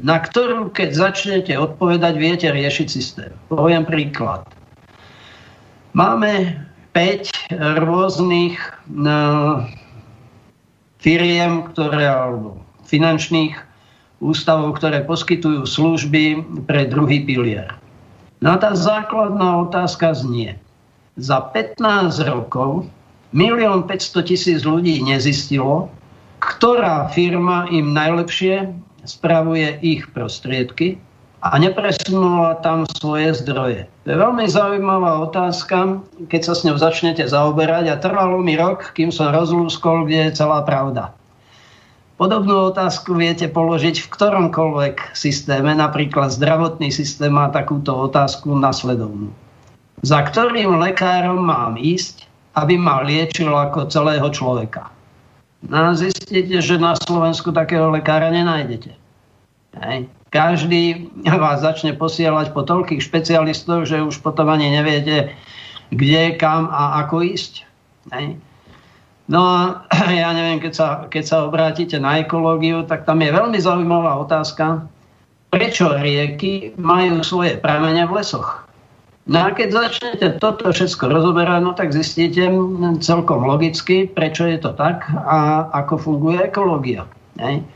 [0.00, 3.32] na ktorú, keď začnete odpovedať, viete riešiť systém.
[3.48, 4.44] Poviem príklad.
[5.96, 6.60] Máme
[6.92, 8.60] 5 rôznych
[8.92, 9.64] no,
[11.06, 12.58] firiem, ktoré, alebo
[12.90, 13.54] finančných
[14.18, 17.70] ústavov, ktoré poskytujú služby pre druhý pilier.
[18.42, 20.58] No a tá základná otázka znie.
[21.14, 22.90] Za 15 rokov
[23.30, 25.86] milión 500 tisíc ľudí nezistilo,
[26.42, 28.74] ktorá firma im najlepšie
[29.06, 30.98] spravuje ich prostriedky
[31.50, 33.86] a nepresunula tam svoje zdroje.
[34.04, 38.94] To je veľmi zaujímavá otázka, keď sa s ňou začnete zaoberať a trvalo mi rok,
[38.96, 41.12] kým som rozlúskol, kde je celá pravda.
[42.16, 49.28] Podobnú otázku viete položiť v ktoromkoľvek systéme, napríklad zdravotný systém má takúto otázku nasledovnú.
[50.00, 52.24] Za ktorým lekárom mám ísť,
[52.56, 54.88] aby ma liečil ako celého človeka?
[55.68, 58.96] No a zistíte, že na Slovensku takého lekára nenájdete.
[59.76, 60.08] Hej.
[60.30, 65.32] Každý vás začne posielať po toľkých špecialistov, že už potom ani neviete,
[65.94, 67.62] kde, kam a ako ísť.
[68.10, 68.38] Hej.
[69.26, 69.86] No a
[70.22, 74.86] ja neviem, keď sa, keď sa obrátite na ekológiu, tak tam je veľmi zaujímavá otázka,
[75.50, 78.66] prečo rieky majú svoje pramene v lesoch.
[79.26, 82.46] No a keď začnete toto všetko rozoberať, no tak zistíte
[83.02, 87.10] celkom logicky, prečo je to tak a ako funguje ekológia.
[87.34, 87.66] Ne?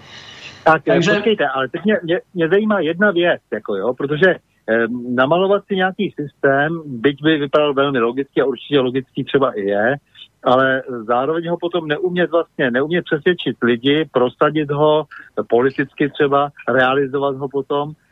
[0.64, 1.12] Tak Takže...
[1.12, 5.76] počkejte, ale teď mě, mě, mě zajímá jedna věc, jako jo, protože eh, namalovat si
[5.76, 9.96] nějaký systém, byť by vypadal velmi logicky a určitě logický třeba i je,
[10.44, 15.04] ale zároveň ho potom neumět vlastně, neumět přesvědčit lidi, prosadit ho
[15.48, 18.09] politicky třeba, realizovat ho potom, eh,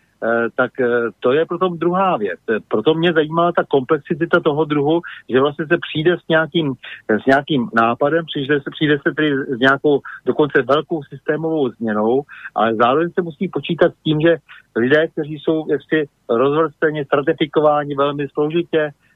[0.56, 0.86] tak eh,
[1.20, 2.40] to je potom druhá věc.
[2.68, 6.74] Proto mě zajímala ta komplexita toho druhu, že vlastně se přijde s nějakým,
[7.22, 12.22] s nějakým nápadem, přijde se, přijde se tedy s nějakou dokonce velkou systémovou změnou,
[12.54, 14.36] ale zároveň se musí počítat s tím, že
[14.76, 19.07] lidé, kteří jsou jaksi rozvrstveně stratifikováni velmi složitě, Eh,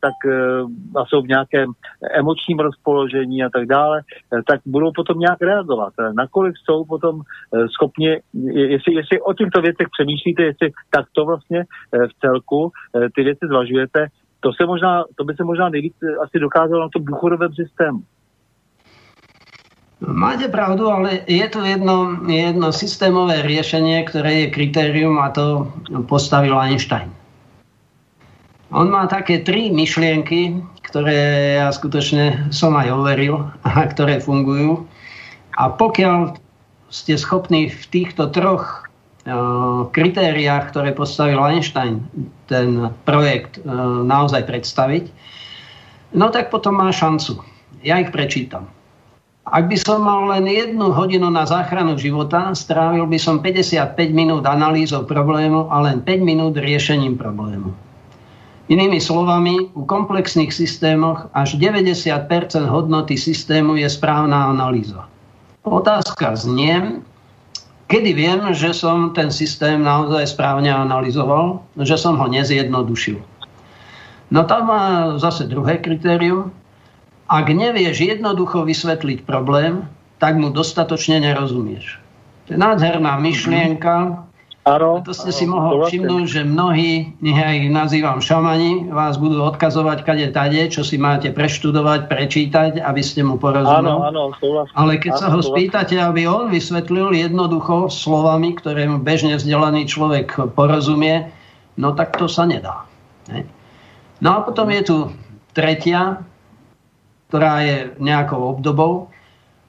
[0.00, 1.72] tak eh, a jsou v nějakém
[2.12, 5.92] emočním rozpoložení a tak dále, eh, tak budou potom nějak reagovat.
[6.12, 7.20] Nakolik jsou potom
[7.74, 8.20] schopni,
[8.54, 12.72] jestli, jestli o těchto věcech přemýšlíte, jestli tak to vlastně v celku
[13.14, 14.06] ty věci zvažujete,
[14.40, 18.02] to, se možná, to by se možná nejvíc asi dokázalo na tom důchodovém systému.
[20.00, 25.72] Máte pravdu, ale je tu jedno, jedno systémové riešenie, ktoré je kritérium a to
[26.04, 27.08] postavil Einstein.
[28.74, 30.58] On má také tri myšlienky,
[30.90, 34.82] ktoré ja skutočne som aj overil a ktoré fungujú.
[35.54, 36.34] A pokiaľ
[36.90, 42.02] ste schopní v týchto troch uh, kritériách, ktoré postavil Einstein,
[42.50, 45.10] ten projekt uh, naozaj predstaviť,
[46.18, 47.38] no tak potom má šancu.
[47.86, 48.66] Ja ich prečítam.
[49.46, 54.42] Ak by som mal len jednu hodinu na záchranu života, strávil by som 55 minút
[54.42, 57.85] analýzou problému a len 5 minút riešením problému.
[58.66, 62.26] Inými slovami, u komplexných systémoch až 90%
[62.66, 65.06] hodnoty systému je správna analýza.
[65.62, 66.98] Otázka znie,
[67.86, 73.22] kedy viem, že som ten systém naozaj správne analyzoval, že som ho nezjednodušil.
[74.34, 76.50] No tam má zase druhé kritérium.
[77.30, 79.86] Ak nevieš jednoducho vysvetliť problém,
[80.18, 82.02] tak mu dostatočne nerozumieš.
[82.50, 84.25] To je nádherná myšlienka,
[84.66, 90.02] Áno, to ste si mohol všimnúť, že mnohí, ja ich nazývam šamani, vás budú odkazovať
[90.02, 93.86] kade tade, čo si máte preštudovať, prečítať, aby ste mu porozumeli.
[93.86, 94.34] Áno, áno,
[94.74, 100.34] Ale keď áno, sa ho spýtate, aby on vysvetlil jednoducho slovami, ktoré bežne vzdelaný človek
[100.58, 101.30] porozumie,
[101.78, 102.82] no tak to sa nedá.
[103.30, 103.46] Ne?
[104.18, 104.96] No a potom je tu
[105.54, 106.26] tretia,
[107.30, 109.14] ktorá je nejakou obdobou.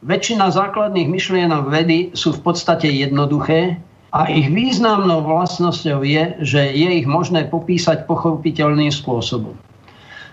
[0.01, 3.77] Väčšina základných myšlienok vedy sú v podstate jednoduché,
[4.17, 9.53] a ich významnou vlastnosťou je, že je ich možné popísať pochopiteľným spôsobom.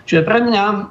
[0.09, 0.81] Čiže pre mňa, e,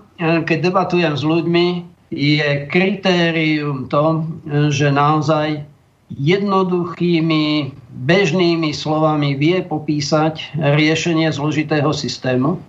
[0.47, 1.67] keď debatujem s ľuďmi,
[2.15, 4.23] je kritérium to,
[4.71, 5.67] že naozaj
[6.15, 7.75] jednoduchými,
[8.07, 12.63] bežnými slovami vie popísať riešenie zložitého systému.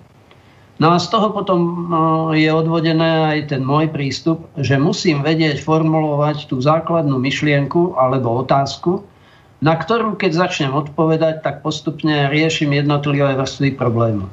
[0.82, 1.74] No a z toho potom e,
[2.42, 9.06] je odvodené aj ten môj prístup, že musím vedieť formulovať tú základnú myšlienku alebo otázku,
[9.66, 14.30] na ktorú keď začnem odpovedať, tak postupne riešim jednotlivé vrstvy problému.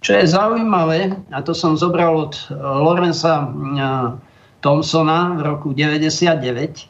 [0.00, 4.16] Čo je zaujímavé, a to som zobral od eh, Lorenza eh,
[4.64, 6.88] Thompsona v roku 99,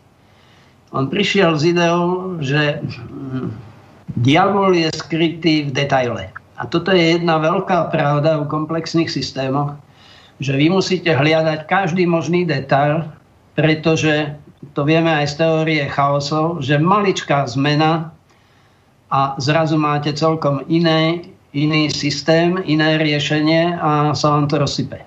[0.92, 3.48] on prišiel s ideou, že hm,
[4.20, 6.28] diabol je skrytý v detaile.
[6.60, 9.74] A toto je jedna veľká pravda u komplexných systémoch,
[10.38, 13.08] že vy musíte hliadať každý možný detail,
[13.56, 14.36] pretože
[14.72, 18.12] to vieme aj z teórie chaosov, že maličká zmena
[19.12, 25.04] a zrazu máte celkom iné, iný systém, iné riešenie a sa vám to rozsype.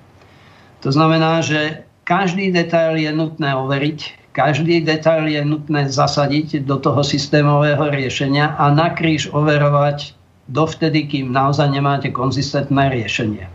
[0.86, 7.02] To znamená, že každý detail je nutné overiť, každý detail je nutné zasadiť do toho
[7.02, 10.14] systémového riešenia a na kríž overovať
[10.54, 13.50] dovtedy, kým naozaj nemáte konzistentné riešenie.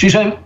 [0.00, 0.40] Čiže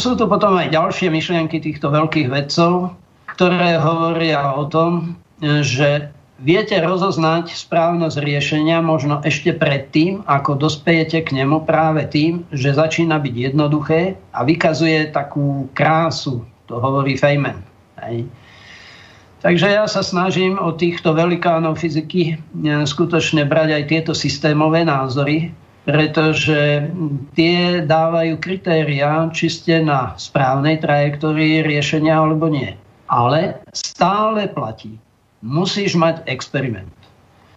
[0.00, 2.96] sú tu potom aj ďalšie myšlienky týchto veľkých vedcov,
[3.38, 6.10] ktoré hovoria o tom, že
[6.42, 13.22] viete rozoznať správnosť riešenia možno ešte predtým, ako dospejete k nemu práve tým, že začína
[13.22, 17.62] byť jednoduché a vykazuje takú krásu, to hovorí Feynman.
[18.02, 18.26] Hej.
[19.38, 25.54] Takže ja sa snažím od týchto velikánov fyziky e, skutočne brať aj tieto systémové názory,
[25.86, 26.90] pretože
[27.38, 32.74] tie dávajú kritéria, či ste na správnej trajektórii riešenia alebo nie.
[33.08, 35.00] Ale stále platí.
[35.40, 36.92] Musíš mať experiment.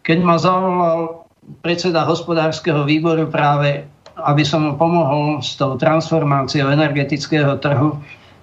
[0.02, 1.28] Keď ma zavolal
[1.60, 3.84] predseda hospodárskeho výboru práve,
[4.22, 7.98] aby som mu pomohol s tou transformáciou energetického trhu,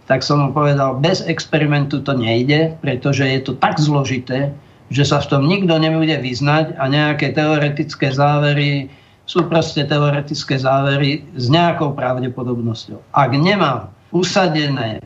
[0.09, 4.51] tak som mu povedal, bez experimentu to nejde, pretože je to tak zložité,
[4.89, 8.89] že sa v tom nikto nebude vyznať a nejaké teoretické závery
[9.29, 13.13] sú proste teoretické závery s nejakou pravdepodobnosťou.
[13.13, 15.05] Ak nemám usadené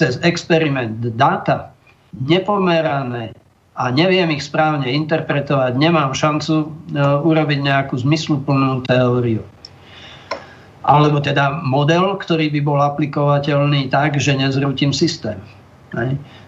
[0.00, 1.76] cez experiment dáta,
[2.16, 3.36] nepomerané
[3.76, 6.66] a neviem ich správne interpretovať, nemám šancu e,
[7.00, 9.44] urobiť nejakú zmysluplnú teóriu
[10.80, 15.36] alebo teda model, ktorý by bol aplikovateľný tak, že nezrútim systém.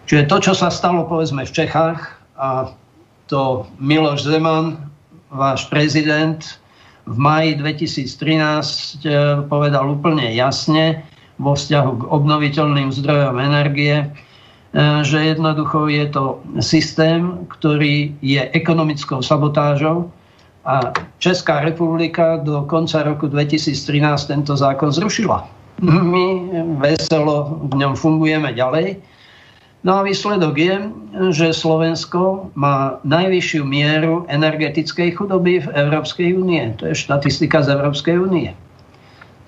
[0.09, 2.73] Čiže to, čo sa stalo povedzme v Čechách a
[3.29, 4.89] to Miloš Zeman,
[5.29, 6.41] váš prezident,
[7.05, 9.11] v maji 2013 e,
[9.51, 11.03] povedal úplne jasne
[11.43, 14.07] vo vzťahu k obnoviteľným zdrojom energie, e,
[15.03, 16.25] že jednoducho je to
[16.63, 20.09] systém, ktorý je ekonomickou sabotážou,
[20.63, 25.43] a Česká republika do konca roku 2013 tento zákon zrušila.
[25.83, 26.27] My
[26.79, 29.03] veselo v ňom fungujeme ďalej.
[29.83, 30.75] No a výsledok je,
[31.35, 36.63] že Slovensko má najvyššiu mieru energetickej chudoby v Európskej únie.
[36.79, 38.55] To je štatistika z Európskej únie.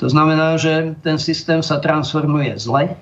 [0.04, 2.92] To znamená, že ten systém sa transformuje zle.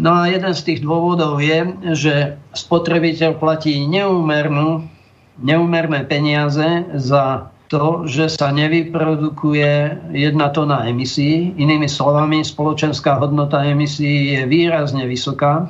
[0.00, 2.14] No a jeden z tých dôvodov je, že
[2.56, 4.88] spotrebiteľ platí neúmernú
[5.36, 6.64] neumerné peniaze
[6.96, 11.52] za to, že sa nevyprodukuje jedna tona emisí.
[11.60, 15.68] Inými slovami, spoločenská hodnota emisí je výrazne vysoká.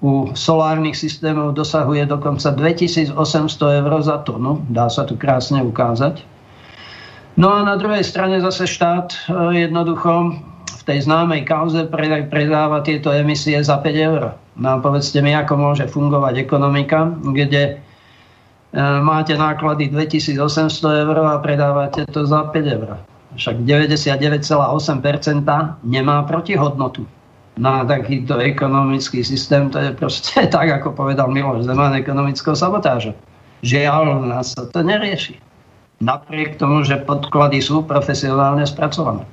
[0.00, 3.12] U solárnych systémov dosahuje dokonca 2800
[3.60, 4.64] eur za tonu.
[4.72, 6.37] Dá sa tu krásne ukázať.
[7.38, 9.18] No a na druhej strane zase štát e,
[9.70, 10.34] jednoducho
[10.66, 11.86] v tej známej kauze
[12.26, 14.34] predáva tieto emisie za 5 eur.
[14.58, 17.78] No a povedzte mi, ako môže fungovať ekonomika, kde
[18.68, 23.00] E, máte náklady 2800 eur a predávate to za 5 eur.
[23.36, 24.44] Však 99,8%
[25.84, 27.08] nemá protihodnotu.
[27.58, 33.16] Na takýto ekonomický systém to je proste tak, ako povedal Miloš Zeman, ekonomickou sabotážou.
[33.64, 35.40] Žiaľ, nás sa to nerieši.
[36.00, 39.26] Napriek tomu, že podklady sú profesionálně spracované.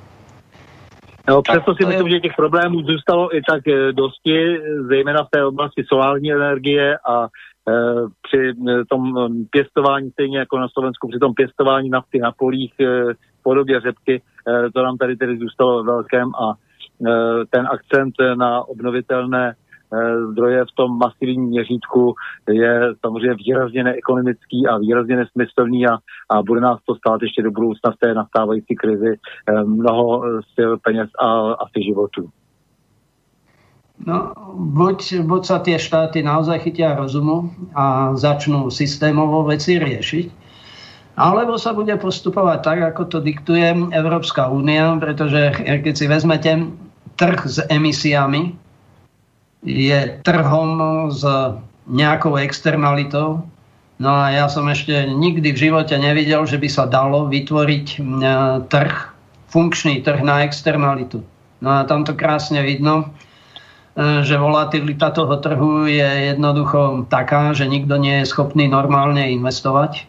[1.28, 4.58] No, přesto si myslím, že těch problémů zůstalo i tak e, dosti,
[4.88, 7.28] zejména v té oblasti solární energie a
[7.68, 12.32] Eh, při eh, tom eh, pěstování, stejně jako na Slovensku, při tom pěstování nafty na
[12.32, 14.22] polích v podobě řepky,
[14.74, 16.54] to nám tady tedy zůstalo velkém a
[17.50, 19.54] ten akcent na obnovitelné
[20.32, 22.14] zdroje v tom masivním měřítku
[22.48, 25.98] je samozřejmě výrazně neekonomický a výrazně nesmyslný a,
[26.30, 29.18] a bude nás to stát ještě do budoucna v té nastávající krizi
[29.64, 30.22] mnoho
[30.54, 32.30] sil, peněz a asi životů.
[33.96, 40.26] No, buď, buď sa tie štáty naozaj chytia rozumu a začnú systémovo veci riešiť,
[41.16, 46.52] alebo sa bude postupovať tak, ako to diktuje Európska únia, pretože keď si vezmete
[47.16, 48.52] trh s emisiami,
[49.64, 51.22] je trhom s
[51.86, 53.46] nejakou externalitou.
[53.96, 58.02] No a ja som ešte nikdy v živote nevidel, že by sa dalo vytvoriť
[58.68, 58.94] trh,
[59.48, 61.24] funkčný trh na externalitu.
[61.64, 63.08] No a tam to krásne vidno,
[63.96, 70.04] že volatilita toho trhu je jednoducho taká, že nikto nie je schopný normálne investovať.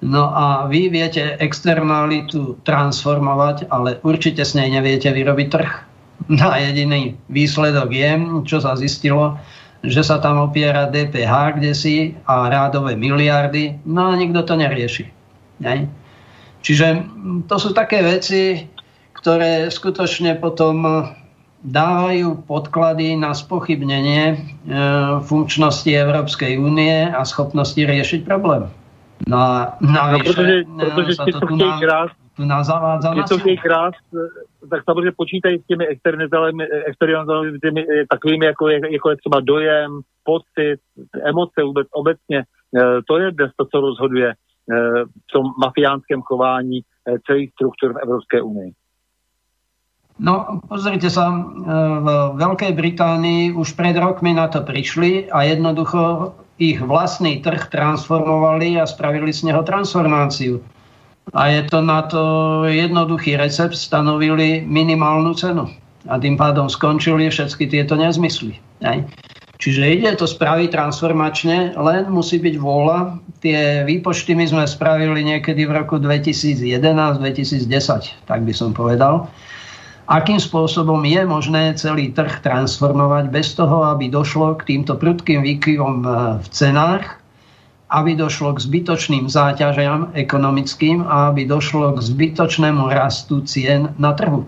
[0.00, 5.70] No a vy viete externalitu transformovať, ale určite s nej neviete vyrobiť trh.
[6.28, 8.10] No a jediný výsledok je,
[8.48, 9.36] čo sa zistilo,
[9.84, 15.04] že sa tam opiera DPH kde si a rádové miliardy, no a nikto to nerieši.
[15.60, 15.84] Ne?
[16.64, 17.04] Čiže
[17.44, 18.64] to sú také veci,
[19.12, 21.04] ktoré skutočne potom
[21.64, 24.36] dávajú podklady na spochybnenie e,
[25.24, 28.68] funkčnosti Európskej únie a schopnosti riešiť problém.
[29.24, 33.24] No a navyše, no, protože, protože sa to tu, na, krás, tu nás zavádza na
[33.56, 33.94] krás,
[34.70, 40.78] tak samozřejmě počítají s těmi externalizami takovými, jako je, jako je třeba dojem, pocit,
[41.24, 42.38] emoce vůbec obecně.
[42.38, 42.44] E,
[43.08, 44.34] to je dnes to, co rozhoduje e,
[45.04, 46.80] v tom mafiánském chování
[47.26, 48.72] celých struktur v Evropské unii.
[50.14, 52.08] No, pozrite sa, v
[52.38, 58.86] Veľkej Británii už pred rokmi na to prišli a jednoducho ich vlastný trh transformovali a
[58.86, 60.62] spravili z neho transformáciu.
[61.32, 62.20] A je to na to
[62.68, 65.72] jednoduchý recept, stanovili minimálnu cenu.
[66.04, 68.60] A tým pádom skončili všetky tieto nezmysly.
[68.84, 69.00] Aj?
[69.56, 73.16] Čiže ide to spraviť transformačne, len musí byť vôľa.
[73.40, 79.24] Tie výpočty my sme spravili niekedy v roku 2011-2010, tak by som povedal
[80.08, 85.96] akým spôsobom je možné celý trh transformovať bez toho, aby došlo k týmto prudkým výkyvom
[86.04, 86.08] e,
[86.44, 87.23] v cenách,
[87.94, 94.42] aby došlo k zbytočným záťažiam ekonomickým a aby došlo k zbytočnému rastu cien na trhu.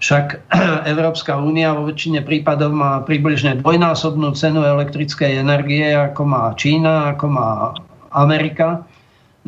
[0.00, 0.44] Však
[0.92, 7.26] Európska únia vo väčšine prípadov má približne dvojnásobnú cenu elektrickej energie, ako má Čína, ako
[7.32, 7.48] má
[8.12, 8.84] Amerika.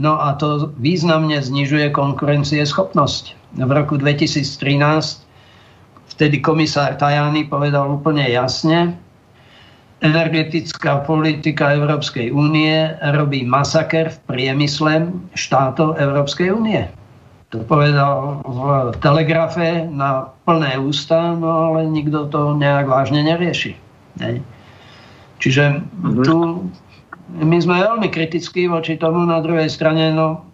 [0.00, 3.24] No a to významne znižuje konkurencieschopnosť
[3.60, 5.28] v roku 2013
[6.12, 9.00] vtedy komisár Tajani povedal úplne jasne,
[10.02, 16.90] energetická politika Európskej únie robí masaker v priemysle štátov Európskej únie.
[17.54, 23.78] To povedal v telegrafe na plné ústa, no ale nikto to nejak vážne nerieši.
[24.18, 24.42] Ne?
[25.38, 26.22] Čiže mhm.
[26.26, 26.66] tu
[27.32, 30.44] my sme veľmi kritickí voči tomu, na druhej strane, no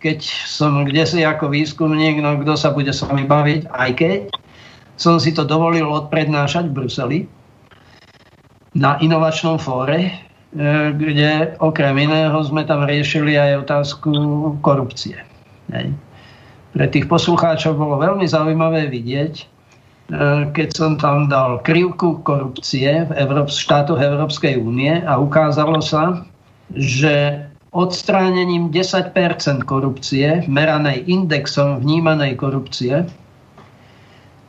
[0.00, 4.20] keď som kde si ako výskumník, no kto sa bude s vami baviť, aj keď
[5.00, 7.18] som si to dovolil odprednášať v Bruseli
[8.74, 10.12] na inovačnom fóre, e,
[10.94, 14.10] kde okrem iného sme tam riešili aj otázku
[14.62, 15.18] korupcie.
[16.70, 19.44] Pre tých poslucháčov bolo veľmi zaujímavé vidieť, e,
[20.54, 26.22] keď som tam dal krivku korupcie v štátoch Európskej únie a ukázalo sa,
[26.70, 29.14] že odstránením 10
[29.62, 33.06] korupcie, meranej indexom vnímanej korupcie,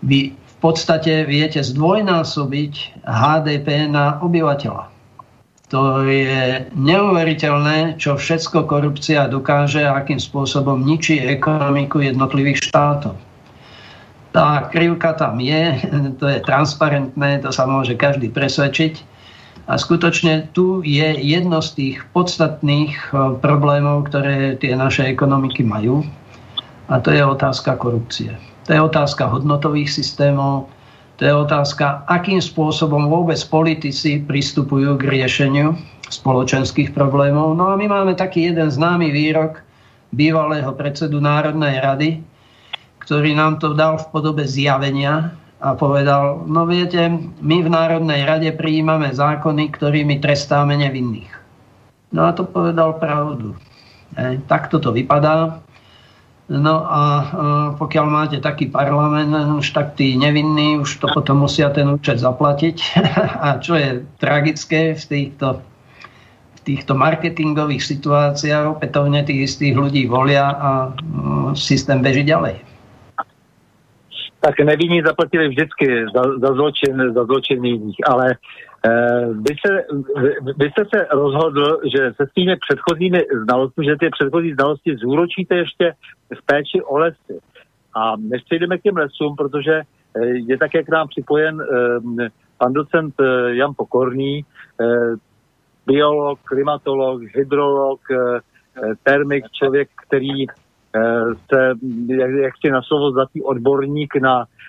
[0.02, 4.94] v podstate viete zdvojnásobiť HDP na obyvateľa.
[5.72, 13.16] To je neuveriteľné, čo všetko korupcia dokáže a akým spôsobom ničí ekonomiku jednotlivých štátov.
[14.36, 15.80] Tá krivka tam je,
[16.20, 19.10] to je transparentné, to sa môže každý presvedčiť.
[19.72, 26.04] A skutočne tu je jedno z tých podstatných e, problémov, ktoré tie naše ekonomiky majú.
[26.92, 28.36] A to je otázka korupcie.
[28.66, 30.70] To je otázka hodnotových systémov,
[31.22, 35.78] to je otázka, akým spôsobom vôbec politici pristupujú k riešeniu
[36.10, 37.54] spoločenských problémov.
[37.54, 39.62] No a my máme taký jeden známy výrok
[40.10, 42.10] bývalého predsedu Národnej rady,
[43.06, 46.98] ktorý nám to dal v podobe zjavenia, a povedal, no viete,
[47.38, 51.30] my v Národnej rade prijímame zákony, ktorými trestáme nevinných.
[52.10, 53.54] No a to povedal pravdu.
[54.18, 55.62] E, takto to vypadá.
[56.52, 57.04] No a
[57.80, 59.32] pokiaľ máte taký parlament,
[59.64, 62.76] už tak tí nevinní už to potom musia ten účet zaplatiť.
[63.48, 65.64] a čo je tragické v týchto,
[66.56, 70.90] v týchto marketingových situáciách, opätovne tých istých ľudí volia a e,
[71.56, 72.68] systém beží ďalej
[74.42, 78.42] tak nevinní zaplatili vždycky za, za, zločin, za zločin jiných, ale
[79.32, 79.84] vy, se,
[80.22, 84.96] vy, vy jste se rozhodl, že se s těmi předchozími znalostmi, že ty předchozí znalosti
[84.98, 85.94] zúročíte ještě
[86.34, 87.40] v péči o lesy.
[87.96, 92.74] A než přejdeme k těm lesům, protože eh, je také k nám připojen eh, pan
[92.74, 94.46] docent eh, Jan Pokorný,
[94.82, 94.86] eh,
[95.88, 98.40] biolog, klimatolog, hydrolog, eh,
[99.04, 100.46] termik, člověk, který
[101.50, 101.74] se,
[102.08, 104.61] jak, jak si na slovo zlatý odborník na eh,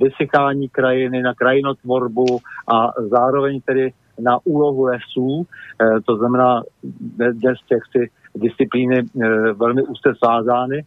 [0.00, 2.38] vysychání krajiny, na krajinotvorbu
[2.68, 5.46] a zároveň tedy na úlohu lesů,
[5.80, 6.62] eh, to znamená
[7.10, 10.84] dnes těch si disciplíny eh, velmi úzce svázány,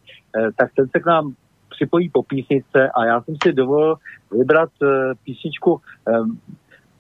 [0.58, 1.34] tak ten se k nám
[1.70, 3.96] připojí po písničce a já jsem si dovolil
[4.32, 4.70] vybrat
[5.24, 5.82] písničku,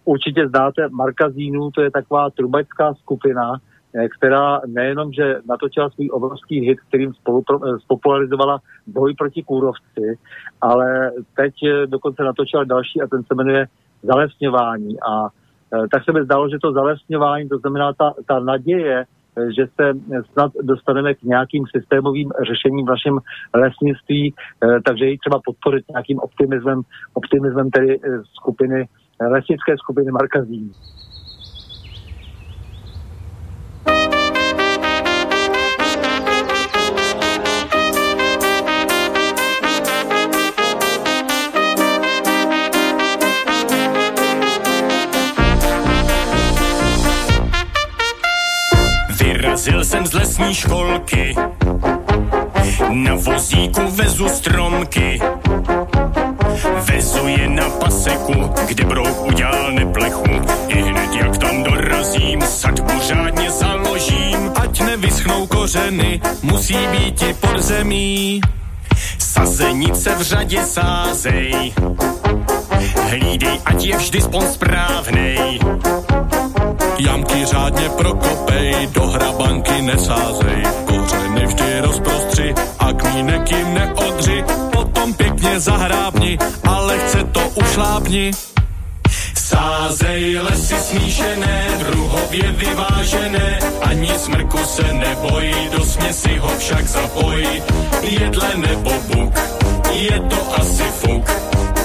[0.05, 3.68] určitě znáte Marka Zínu, to je taková trubačská skupina, Eh,
[4.17, 10.17] která nejenom, že natočila svůj obrovský hit, kterým eh, spopularizovala boj proti kůrovci,
[10.61, 13.65] ale teď eh, dokonce natočila další a ten se jmenuje
[14.03, 15.01] Zalesňování.
[15.01, 15.27] A
[15.91, 19.05] tak se mi zdalo, že to zalesňování, to znamená ta, ta naděje,
[19.55, 19.93] že se
[20.31, 23.17] snad dostaneme k nějakým systémovým řešením v našem
[23.53, 24.33] lesnictví,
[24.85, 26.81] takže ji třeba podporit nějakým optimismem,
[27.13, 28.87] optimismem tedy skupiny,
[29.21, 30.71] lesnické skupiny Marka Zín.
[49.70, 51.36] Vyrazil jsem z lesní školky,
[52.89, 55.22] na vozíku vezu stromky.
[57.47, 58.34] na paseku,
[58.67, 60.24] kde brouk udělal neplechu.
[60.67, 64.51] I hned jak tam dorazím, sadbu řádně založím.
[64.55, 68.41] Ať nevyschnou kořeny, musí být i pod zemí.
[69.20, 71.74] Sazenice v řadě sázej,
[73.09, 75.59] hlídej, ať je vždy spon správnej.
[76.97, 85.60] Jamky řádně prokopej, do hrabanky nesázej, kořeny vždy rozprostři a kmínek jim neodři, potom pěkně
[85.60, 86.38] zahrábni,
[86.68, 88.32] ale chce to ušlápni.
[89.36, 97.64] Sázej lesy smíšené, druhově vyvážené, ani smrku se nebojí, do směsi ho však zapojí.
[98.01, 99.39] Jedle nebo buk,
[99.91, 101.32] je to asi fuk,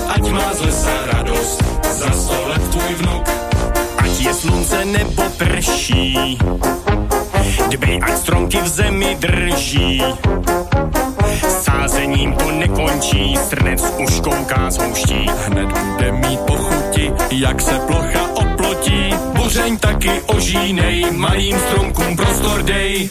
[0.08, 3.43] ať má z lesa radost, za sto let tvůj vnuk.
[4.18, 6.38] Je slunce nebo prší,
[7.70, 10.02] dbej, ať stromky v zemi drží.
[11.62, 15.26] Sázením to nekončí, srnec už kouká z houští.
[15.46, 19.10] Hned bude mít pochuti, jak se plocha oplotí.
[19.36, 23.10] Buřeň taky ožínej, malým stromkům prostor dej.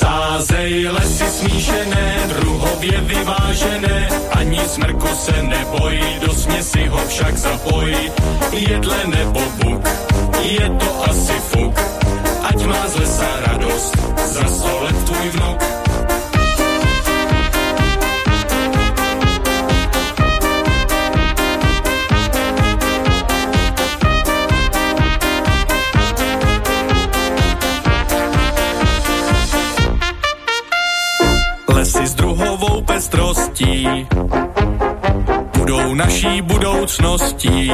[0.00, 8.12] Sázej lesy smíšené, druhově vyvážené, ani smrku se nebojí, do směsi ho však zapojí.
[8.52, 9.88] Jedle nebo buk,
[10.42, 11.80] je to asi fuk,
[12.42, 13.96] ať má z lesa radost,
[14.32, 15.79] za sto let tvůj vnuk.
[31.72, 33.86] Lesy s druhovou pestrostí
[35.70, 37.72] budou naší budoucností.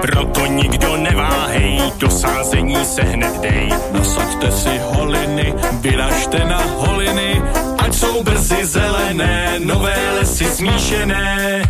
[0.00, 3.68] Proto nikdo neváhej, do sázení se hned dej.
[3.92, 7.42] Nasaďte si holiny, vyražte na holiny,
[7.78, 11.62] ať jsou brzy zelené, nové lesy smíšené.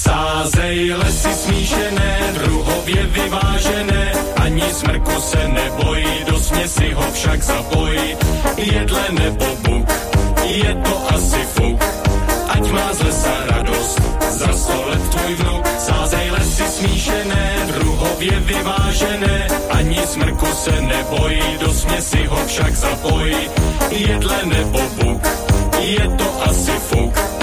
[0.00, 8.16] Sázej lesy smíšené, druhově vyvážené, ani smrku se nebojí, do směsi ho však zapojí.
[8.56, 9.88] Jedle nebo buk,
[10.44, 11.84] je to asi fuk,
[12.48, 15.66] ať má z lesa radost, za sto let tvůj vnuk.
[15.78, 23.36] Sázej lesy smíšené, druhově vyvážené, ani smrku se nebojí, do směsi ho však zapojí.
[23.90, 25.22] Jedle nebo buk,
[25.80, 27.39] je to asi fuk,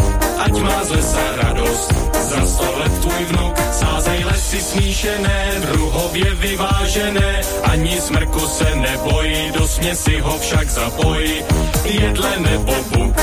[0.48, 1.92] ať má z lesa radost,
[2.32, 3.54] za sto let tvůj vnuk.
[3.72, 11.44] Sázej lesy smíšené, druhově vyvážené, ani smrku se nebojí, do směsi ho však zapojí.
[11.84, 13.16] Jedle nebo buk,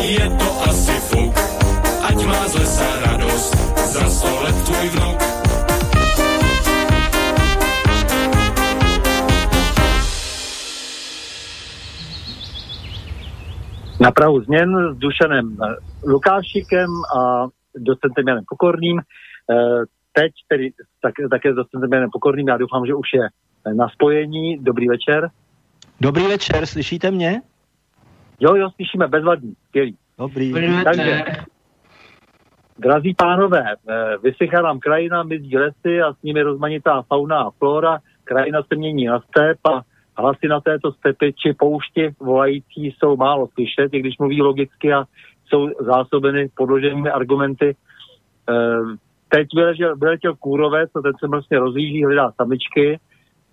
[0.00, 1.34] je to asi fuk,
[2.02, 3.54] ať má z lesa radost,
[3.92, 5.23] za sto let tvůj vnuk.
[14.04, 15.76] Na Prahu změn s Dušanem eh,
[16.06, 17.46] Lukášikem a
[17.76, 19.00] docentem Janem Pokorným.
[19.00, 19.54] Eh,
[20.16, 20.70] Teď tedy
[21.02, 23.28] tak, také s docentem Janem Pokorným, já doufám, že už je
[23.74, 24.58] na spojení.
[24.58, 25.30] Dobrý večer.
[26.00, 27.42] Dobrý večer, slyšíte mě?
[28.40, 29.96] Jo, jo, slyšíme, bezvadný, skvělý.
[30.18, 30.54] Dobrý.
[30.84, 31.24] Takže,
[32.78, 37.98] drazí pánové, eh, vysychá nám krajina, mizí lesy a s nimi rozmanitá fauna a flora.
[38.24, 39.82] Krajina se mění na step a
[40.16, 45.04] hlasy na této stepy či poušti volající jsou málo slyšet, i když mluví logicky a
[45.46, 47.76] jsou zásobeny podloženými argumenty.
[48.50, 48.96] Eh,
[49.28, 53.00] Teď vyletěl, vyletěl kůrovec a ten se vlastně rozjíždí, hledá samičky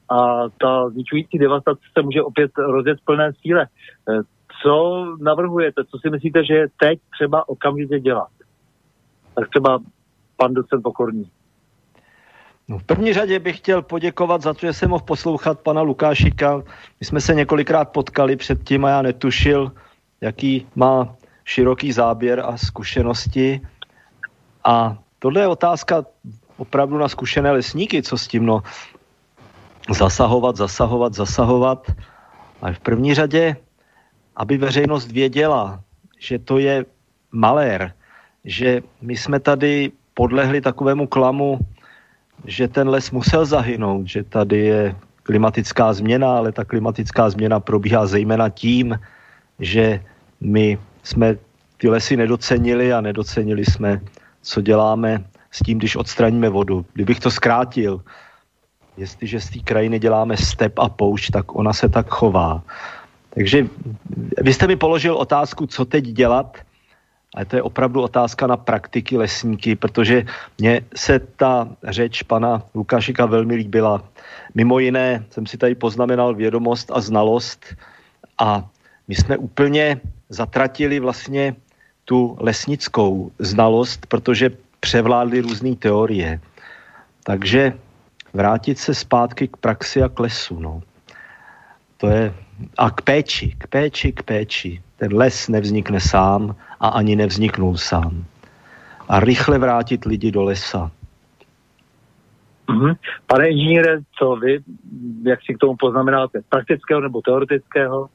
[0.10, 3.68] a ta zničující devastace se může opět rozjet v plné síle.
[4.10, 4.20] Eh,
[4.64, 8.30] Co navrhujete, co si myslíte, že je teď třeba okamžitě dělat?
[9.36, 9.80] Tak třeba
[10.38, 11.26] pan docent Pokorný.
[12.68, 16.64] No, v první řadě bych chtěl poděkovat za to, že jsem mohl poslouchat pana Lukášika.
[17.00, 19.72] My jsme se několikrát potkali předtím a já netušil,
[20.22, 23.62] jaký má široký záběr a zkušenosti.
[24.64, 26.06] A tohle je otázka
[26.58, 28.64] opravdu na zkušené lesníky, co s tím, no,
[29.90, 31.92] zasahovat, zasahovat, zasahovat.
[32.62, 33.56] Ale v první řadě,
[34.36, 35.82] aby veřejnost věděla,
[36.20, 36.86] že to je
[37.32, 37.94] malér,
[38.46, 41.60] že my jsme tady podlehli takovému klamu,
[42.46, 48.06] že ten les musel zahynout, že tady je klimatická změna, ale ta klimatická změna probíhá
[48.06, 49.00] zejména tím,
[49.60, 50.04] že
[50.42, 51.36] my jsme
[51.78, 54.02] ty lesy nedocenili a nedocenili jsme,
[54.42, 56.86] co děláme s tím, když odstraníme vodu.
[56.94, 58.02] Kdybych to zkrátil,
[58.98, 62.62] jestliže z té krajiny děláme step a poušť, tak ona se tak chová.
[63.30, 63.68] Takže
[64.42, 66.58] vy jste mi položil otázku, co teď dělat,
[67.36, 70.26] ale to je opravdu otázka na praktiky lesníky, protože
[70.58, 74.04] mně se ta řeč pana Lukášika velmi líbila.
[74.56, 77.66] Mimo jiné jsem si tady poznamenal vědomost a znalost
[78.40, 78.70] a
[79.08, 81.56] my jsme úplně zatratili vlastně
[82.06, 86.40] tu lesnickou znalost, protože převládly různé teorie.
[87.24, 87.74] Takže
[88.34, 90.60] vrátit se zpátky k praxi a k lesu.
[90.60, 90.82] No.
[91.98, 92.34] To je,
[92.78, 94.82] a k péči, k péči, k péči.
[95.02, 98.22] Ten les nevznikne sám a ani nevzniknul sám.
[99.10, 100.94] A rychle vrátit lidi do lesa.
[102.70, 102.94] Mm-hmm.
[103.28, 104.62] Pane inženýre, co vy,
[105.26, 108.10] jak si k tomu poznamenáte, praktického nebo teoretického?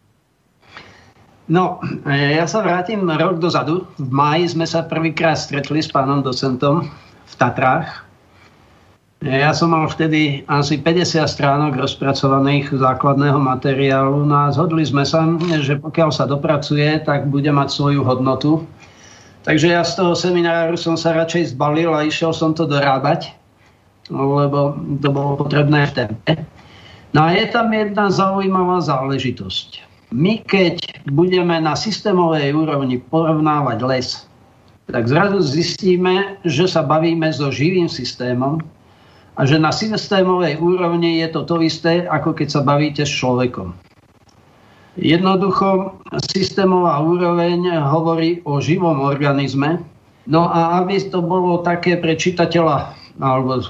[1.51, 3.87] No, ja sa vrátim rok dozadu.
[3.99, 6.87] V máji sme sa prvýkrát stretli s pánom docentom
[7.27, 8.06] v Tatrách.
[9.27, 15.27] Ja som mal vtedy asi 50 stránok rozpracovaných základného materiálu no a zhodli sme sa,
[15.59, 18.63] že pokiaľ sa dopracuje, tak bude mať svoju hodnotu.
[19.43, 23.35] Takže ja z toho semináru som sa radšej zbalil a išiel som to dorábať,
[24.11, 26.33] lebo to bolo potrebné v tempe.
[27.11, 34.09] No a je tam jedna zaujímavá záležitosť my keď budeme na systémovej úrovni porovnávať les,
[34.87, 38.63] tak zrazu zistíme, že sa bavíme so živým systémom
[39.37, 43.77] a že na systémovej úrovni je to to isté, ako keď sa bavíte s človekom.
[44.97, 46.01] Jednoducho
[46.33, 49.85] systémová úroveň hovorí o živom organizme,
[50.25, 53.61] no a aby to bolo také pre čitateľa alebo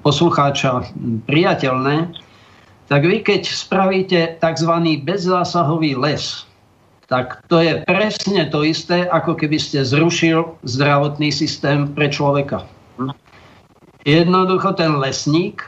[0.00, 0.84] poslucháča
[1.28, 2.12] priateľné,
[2.88, 4.72] tak vy keď spravíte tzv.
[5.00, 6.44] bezzásahový les,
[7.08, 12.64] tak to je presne to isté, ako keby ste zrušil zdravotný systém pre človeka.
[14.02, 15.62] Jednoducho ten lesník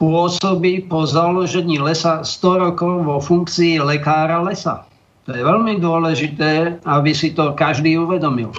[0.00, 4.84] pôsobí po založení lesa 100 rokov vo funkcii lekára lesa.
[5.28, 8.52] To je veľmi dôležité, aby si to každý uvedomil.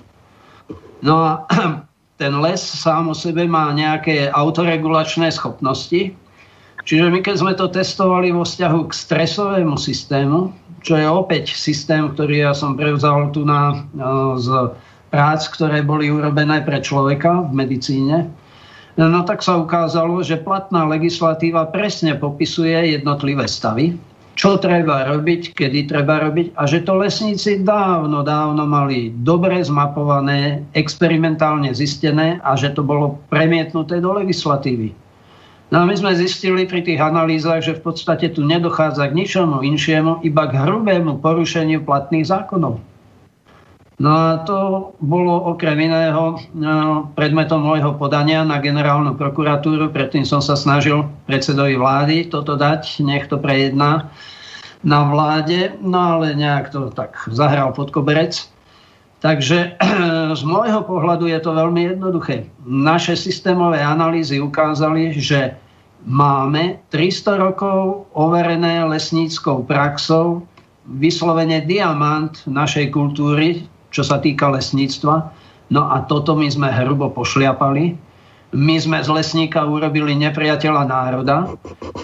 [1.02, 1.32] No a
[2.22, 6.14] ten les sám o sebe má nejaké autoregulačné schopnosti,
[6.82, 10.50] Čiže my keď sme to testovali vo vzťahu k stresovému systému,
[10.82, 13.86] čo je opäť systém, ktorý ja som prevzal tu na,
[14.42, 14.74] z
[15.14, 18.34] prác, ktoré boli urobené pre človeka v medicíne,
[19.08, 23.98] no tak sa ukázalo, že platná legislatíva presne popisuje jednotlivé stavy,
[24.36, 30.66] čo treba robiť, kedy treba robiť a že to lesníci dávno, dávno mali dobre zmapované,
[30.76, 34.92] experimentálne zistené a že to bolo premietnuté do legislatívy.
[35.72, 39.64] No a my sme zistili pri tých analýzach, že v podstate tu nedochádza k ničomu
[39.64, 42.91] inšiemu, iba k hrubému porušeniu platných zákonov.
[44.02, 44.58] No a to
[44.98, 49.94] bolo okrem iného no, predmetom môjho podania na generálnu prokuratúru.
[49.94, 54.10] Predtým som sa snažil predsedovi vlády toto dať, nech to prejedná
[54.82, 58.50] na vláde, no ale nejak to tak zahral pod koberec.
[59.22, 59.78] Takže
[60.40, 62.50] z môjho pohľadu je to veľmi jednoduché.
[62.66, 65.54] Naše systémové analýzy ukázali, že
[66.10, 70.42] máme 300 rokov overené lesníckou praxou,
[70.90, 75.30] vyslovene diamant našej kultúry, čo sa týka lesníctva.
[75.72, 77.96] No a toto my sme hrubo pošliapali.
[78.52, 81.56] My sme z lesníka urobili nepriateľa národa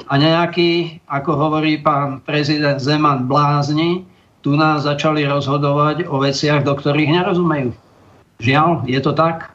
[0.07, 4.07] a nejaký, ako hovorí pán prezident Zeman, blázni,
[4.39, 7.75] tu nás začali rozhodovať o veciach, do ktorých nerozumejú.
[8.39, 9.51] Žiaľ, je to tak.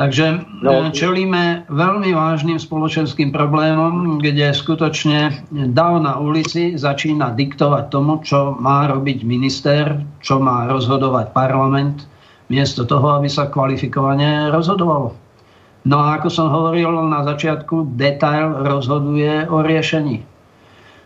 [0.00, 0.88] Takže no.
[0.96, 5.44] čelíme veľmi vážnym spoločenským problémom, kde skutočne
[5.76, 12.08] dav na ulici začína diktovať tomu, čo má robiť minister, čo má rozhodovať parlament,
[12.48, 15.12] miesto toho, aby sa kvalifikovane rozhodovalo.
[15.84, 20.24] No a ako som hovoril na začiatku, detail rozhoduje o riešení.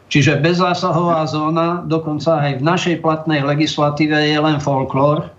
[0.06, 5.33] Čiže bezzásahová zóna dokonca aj v našej platnej legislatíve je len folklór,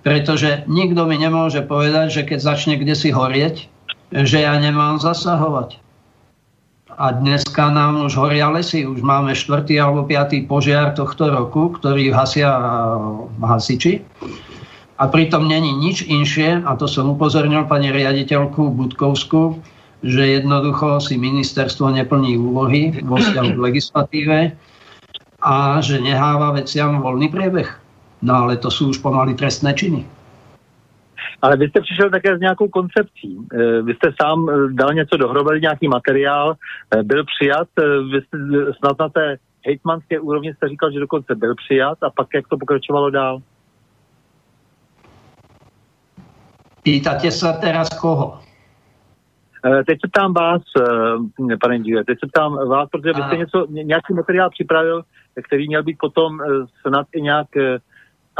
[0.00, 3.68] pretože nikto mi nemôže povedať, že keď začne kde si horieť,
[4.10, 5.78] že ja nemám zasahovať.
[7.00, 12.12] A dneska nám už horia lesy, už máme štvrtý alebo piatý požiar tohto roku, ktorý
[12.12, 12.50] hasia
[13.40, 14.04] hasiči.
[15.00, 19.56] A pritom není nič inšie, a to som upozornil pani riaditeľku Budkovsku,
[20.04, 24.38] že jednoducho si ministerstvo neplní úlohy vo vzťahu k legislatíve
[25.40, 27.68] a že neháva veciam voľný priebeh.
[28.22, 30.04] No ale to sú už pomaly trestné činy.
[31.42, 33.38] Ale vy jste přišel také s nějakou koncepcí.
[33.52, 36.56] E, vy jste sám e, dal něco dohromady, nějaký materiál,
[36.96, 37.68] e, byl přijat,
[38.12, 38.38] vy jste
[38.78, 42.56] snad na té hejtmanské úrovni jste říkal, že dokonce byl přijat a pak jak to
[42.58, 43.42] pokračovalo dál?
[46.80, 48.40] Pýtate sa teraz koho?
[49.60, 53.36] Eh, teď se ptám vás, eh, pane inženýr, teď se ptám vás, protože vy jste
[53.36, 55.02] něco, nějaký materiál připravil,
[55.46, 56.46] který měl být potom eh,
[56.80, 57.46] snad i nějak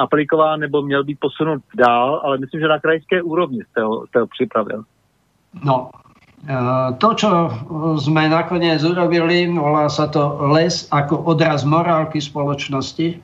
[0.01, 4.21] aplikován nebo měl být posunut dál, ale myslím, že na krajské úrovni jste ho, jste
[4.21, 4.85] ho připravil.
[5.65, 5.91] No,
[6.97, 7.29] to, čo
[8.01, 13.21] sme nakoniec urobili, volá sa to les ako odraz morálky spoločnosti.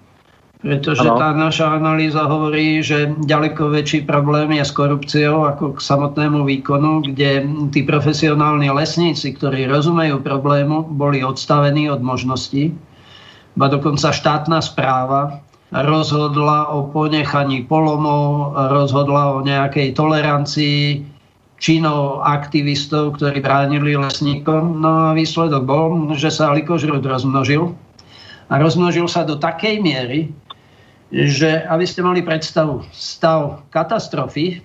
[0.56, 1.20] Pretože ano.
[1.20, 7.04] tá naša analýza hovorí, že ďaleko väčší problém je s korupciou ako k samotnému výkonu,
[7.04, 12.72] kde tí profesionálni lesníci, ktorí rozumejú problému, boli odstavení od možností.
[13.56, 15.44] Ba dokonca štátna správa
[15.74, 21.02] rozhodla o ponechaní polomov, rozhodla o nejakej tolerancii
[21.56, 24.78] činov aktivistov, ktorí bránili lesníkom.
[24.78, 27.72] No a výsledok bol, že sa likožrút rozmnožil.
[28.46, 30.30] A rozmnožil sa do takej miery,
[31.10, 34.62] že aby ste mali predstavu, stav katastrofy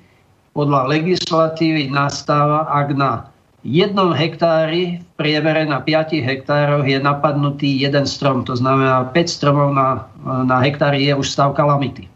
[0.51, 3.30] podľa legislatívy nastáva, ak na
[3.61, 8.45] jednom hektári, v priemere na 5 hektároch je napadnutý jeden strom.
[8.45, 10.09] To znamená 5 stromov na,
[10.45, 12.09] na hektári je už stav kalamity.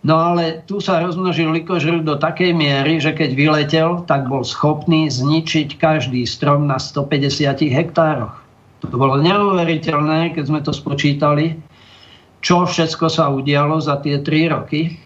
[0.00, 5.12] No ale tu sa rozmnožil likožrút do takej miery, že keď vyletel, tak bol schopný
[5.12, 8.32] zničiť každý strom na 150 hektároch.
[8.80, 11.60] To bolo neuveriteľné, keď sme to spočítali
[12.40, 14.96] čo všetko sa udialo za tie 3 roky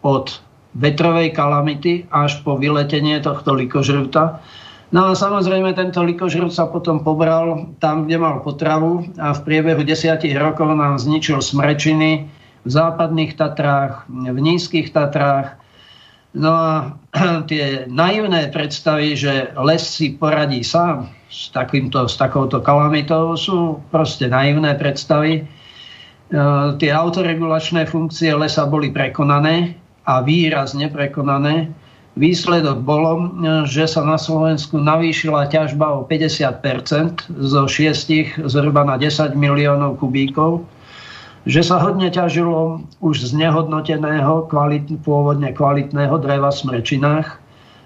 [0.00, 0.40] od
[0.76, 4.40] vetrovej kalamity až po vyletenie tohto likožruta.
[4.88, 9.84] No a samozrejme tento likožrut sa potom pobral tam, kde mal potravu a v priebehu
[9.84, 12.24] desiatich rokov nám zničil smrečiny
[12.64, 15.60] v západných Tatrách, v nízkych Tatrách.
[16.32, 16.72] No a
[17.50, 24.24] tie naivné predstavy, že les si poradí sám s, takýmto, s takouto kalamitou, sú proste
[24.32, 25.44] naivné predstavy
[26.28, 26.36] E,
[26.76, 31.72] tie autoregulačné funkcie lesa boli prekonané a výrazne prekonané.
[32.18, 33.24] Výsledok bolo, e,
[33.70, 40.66] že sa na Slovensku navýšila ťažba o 50% zo 6 zhruba na 10 miliónov kubíkov,
[41.46, 47.38] že sa hodne ťažilo už z nehodnoteného, kvalit, pôvodne kvalitného dreva v smrečinách.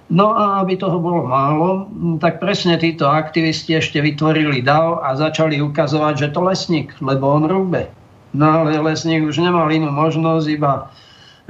[0.08, 5.60] No a aby toho bolo málo, tak presne títo aktivisti ešte vytvorili DAO a začali
[5.60, 7.84] ukazovať, že to lesník, lebo on rúbe.
[8.32, 10.88] No ale lesník už nemal inú možnosť iba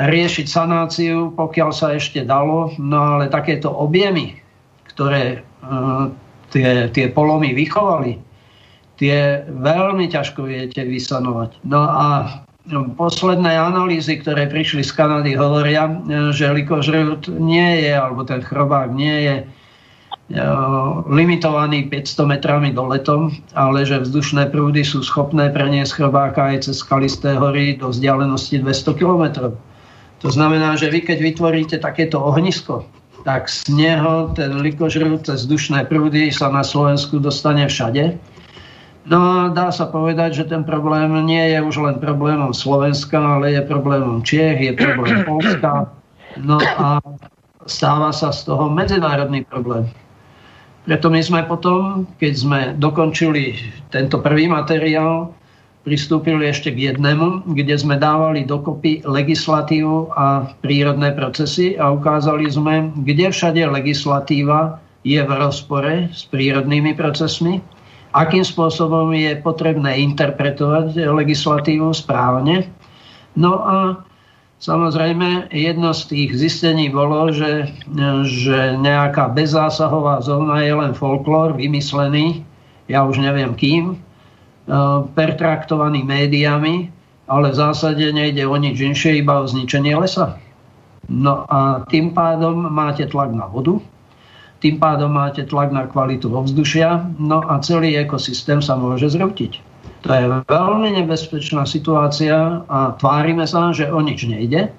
[0.01, 2.73] riešiť sanáciu, pokiaľ sa ešte dalo.
[2.81, 4.41] No ale takéto objemy,
[4.93, 6.09] ktoré uh,
[6.53, 8.17] tie, tie polomy vychovali,
[8.97, 11.61] tie veľmi ťažko viete vysanovať.
[11.69, 12.07] No a
[12.95, 18.95] posledné analýzy, ktoré prišli z Kanady, hovoria, e, že likožrút nie je, alebo ten chrobák
[18.95, 19.37] nie je
[20.33, 20.39] Eh,
[21.13, 26.81] limitovaný 500 metrami do letom, ale že vzdušné prúdy sú schopné preniesť chrobáka aj cez
[26.81, 29.53] skalisté hory do vzdialenosti 200 km.
[30.23, 32.87] To znamená, že vy keď vytvoríte takéto ohnisko,
[33.27, 38.19] tak z neho ten likožrút cez vzdušné prúdy sa na Slovensku dostane všade.
[39.03, 43.63] No dá sa povedať, že ten problém nie je už len problémom Slovenska, ale je
[43.67, 45.91] problémom Čiech, je problém Polska.
[46.39, 47.03] No a
[47.67, 49.91] stáva sa z toho medzinárodný problém.
[50.83, 53.55] Preto my sme potom, keď sme dokončili
[53.95, 55.31] tento prvý materiál,
[55.83, 62.95] pristúpili ešte k jednému, kde sme dávali dokopy legislatívu a prírodné procesy a ukázali sme,
[63.03, 67.59] kde všade legislatíva je v rozpore s prírodnými procesmi,
[68.15, 72.71] akým spôsobom je potrebné interpretovať legislatívu správne.
[73.35, 73.79] No a
[74.63, 77.67] Samozrejme, jedno z tých zistení bolo, že,
[78.23, 82.47] že nejaká bezzásahová zóna je len folklór vymyslený,
[82.87, 83.99] ja už neviem kým,
[85.15, 86.91] pertraktovaný médiami,
[87.27, 90.39] ale v zásade nejde o nič inšie, iba o zničenie lesa.
[91.11, 93.83] No a tým pádom máte tlak na vodu,
[94.63, 99.59] tým pádom máte tlak na kvalitu ovzdušia, no a celý ekosystém sa môže zrútiť.
[100.07, 104.71] To je veľmi nebezpečná situácia a tvárime sa, že o nič nejde.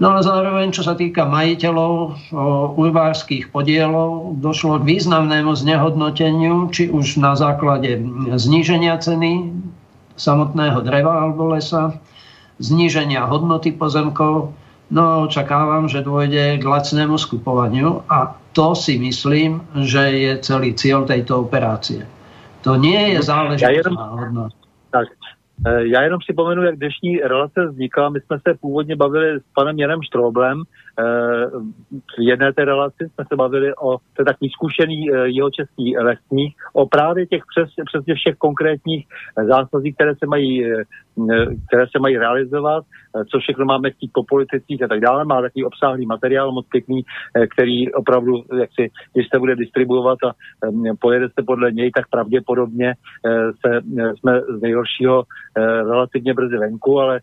[0.00, 2.16] No a zároveň, čo sa týka majiteľov
[2.80, 8.00] urbárských podielov, došlo k významnému znehodnoteniu, či už na základe
[8.32, 9.52] zníženia ceny
[10.16, 12.00] samotného dreva alebo lesa,
[12.64, 14.56] zníženia hodnoty pozemkov,
[14.88, 21.04] no očakávam, že dôjde k lacnému skupovaniu a to si myslím, že je celý cieľ
[21.04, 22.08] tejto operácie.
[22.64, 24.48] To nie je no, záležitost náhodná.
[24.90, 25.19] Tak, e,
[25.68, 28.08] já jenom připomenu, jak dnešní relace vznikla.
[28.08, 30.58] My jsme se původně bavili s panem Janem Štróblem.
[30.58, 31.02] E,
[31.92, 36.56] v jedné té relaci jsme se bavili o to takový zkušený e, jeho český lesník,
[36.72, 39.06] o právě těch přes, přesně všech konkrétních
[39.48, 40.64] zásazí, které se mají,
[41.66, 42.84] které se mají realizovat
[43.16, 45.24] Eh, co všechno máme chtít po politicích a tak dále.
[45.24, 47.02] Má takový obsáhlý materiál, moc pěkný,
[47.36, 50.32] eh, který opravdu, jak si, když se bude distribuovat a
[51.00, 52.94] pojede se podle něj, tak pravděpodobně
[53.66, 53.80] se,
[54.18, 55.24] jsme z nejhoršího
[55.90, 57.20] relativně brzy venku, ale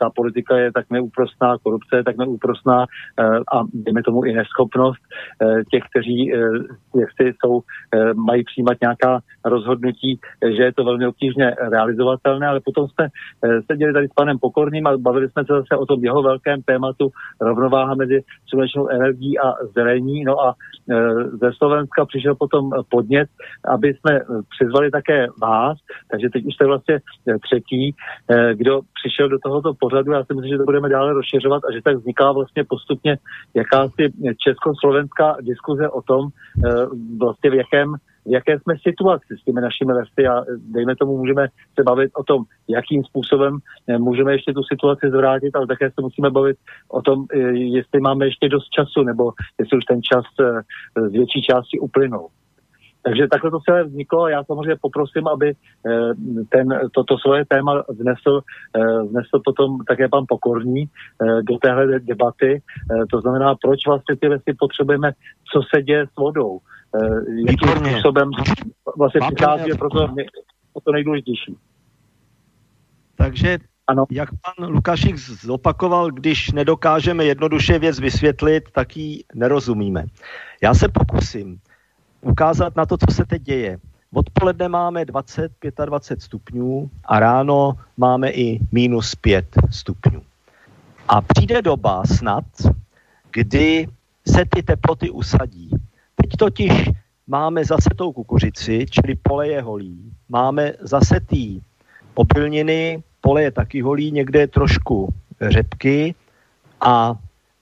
[0.00, 2.86] ta politika je tak neúprostná, korupce je tak neúprostná
[3.54, 5.02] a dejme tomu i neschopnost
[5.70, 6.26] těch, kteří
[7.00, 7.60] jak si jsou,
[8.14, 10.20] mají přijímat nějaká rozhodnutí,
[10.56, 13.08] že je to velmi obtížně realizovatelné, ale potom jsme
[13.70, 17.10] seděli tady s panem Pokorným a bavili jsme se zase o tom jeho velkém tématu
[17.40, 20.24] rovnováha mezi slunečnou energií a zelení.
[20.24, 20.54] No a
[21.40, 23.28] ze Slovenska přišel potom podnět,
[23.68, 24.20] aby jsme
[24.54, 25.78] přizvali také vás,
[26.10, 26.98] takže teď už jste vlastně
[27.46, 27.94] třetí,
[28.54, 30.12] kdo přišel do tohoto pořadu.
[30.12, 33.16] Já si myslím, že to budeme dále rozšiřovat a že tak vzniká vlastně postupně
[33.54, 34.12] jakási
[34.44, 36.28] československá diskuze o tom,
[37.20, 37.94] vlastně v jakém
[38.26, 42.24] v jaké jsme situaci s těmi našimi lesy a dejme tomu můžeme se bavit o
[42.24, 43.58] tom, jakým způsobem
[43.98, 46.56] můžeme ještě tu situaci zvrátit, ale také se musíme bavit
[46.88, 50.24] o tom, jestli máme ještě dost času, nebo jestli už ten čas
[51.08, 52.28] z větší části uplynul.
[53.02, 56.12] Takže takhle to celé vzniklo a já samozřejmě poprosím, aby eh,
[56.48, 58.40] ten, toto svoje téma vnesl,
[58.76, 62.62] eh, vnesl potom také pan Pokorní eh, do téhle debaty.
[63.10, 65.12] To znamená, proč vlastně ty lesy potřebujeme,
[65.52, 66.58] co se děje s vodou,
[67.48, 68.30] jakým způsobem
[68.96, 70.08] vlastně přichází, je proto
[70.72, 71.56] o to nejdůležitější.
[73.16, 74.04] Takže ano.
[74.10, 80.04] Jak pan Lukášik zopakoval, když nedokážeme jednoduše věc vysvětlit, tak ji nerozumíme.
[80.62, 81.60] Já se pokusím
[82.20, 83.78] ukázat na to, co se teď děje.
[84.14, 85.52] Odpoledne máme 20,
[85.84, 90.22] 25 stupňů a ráno máme i minus 5 stupňů.
[91.08, 92.44] A přijde doba snad,
[93.32, 93.88] kdy
[94.28, 95.70] se ty teploty usadí.
[96.22, 96.72] Teď totiž
[97.26, 100.12] máme zase tou kukuřici, čili pole je holí.
[100.28, 101.60] Máme zase ty
[102.14, 106.14] obilniny, pole je taky holí, někde je trošku řepky
[106.80, 107.14] a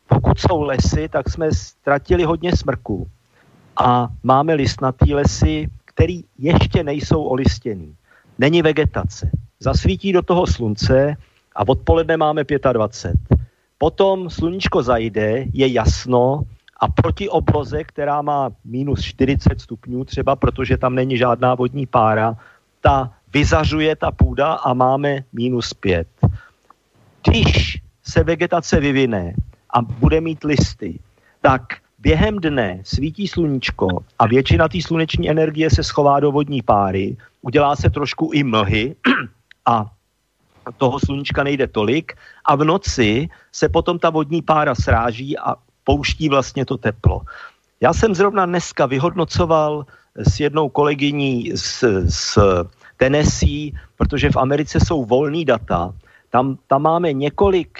[0.08, 3.06] pokud jsou lesy, tak jsme ztratili hodně smrků
[3.76, 7.94] a máme listnatý lesy, který ještě nejsou olistěný.
[8.38, 9.30] Není vegetace.
[9.60, 11.16] Zasvítí do toho slunce
[11.56, 13.38] a odpoledne máme 25.
[13.78, 16.42] Potom sluníčko zajde, je jasno
[16.80, 22.36] a proti obloze, která má minus 40 stupňů třeba, protože tam není žádná vodní pára,
[22.80, 26.08] ta vyzařuje ta půda a máme minus 5.
[27.28, 29.34] Když se vegetace vyvine
[29.74, 30.98] a bude mít listy,
[31.40, 31.62] tak
[31.98, 33.88] během dne svítí sluníčko
[34.18, 38.96] a většina té sluneční energie se schová do vodní páry, udělá se trošku i mlhy
[39.66, 39.86] a
[40.76, 42.12] toho sluníčka nejde tolik
[42.44, 47.20] a v noci se potom ta vodní pára sráží a pouští vlastně to teplo.
[47.80, 49.86] Já jsem zrovna dneska vyhodnocoval
[50.16, 52.38] s jednou kolegyní z, z
[52.96, 55.94] Tennessee, protože v Americe jsou volný data,
[56.30, 57.78] tam, tam máme několik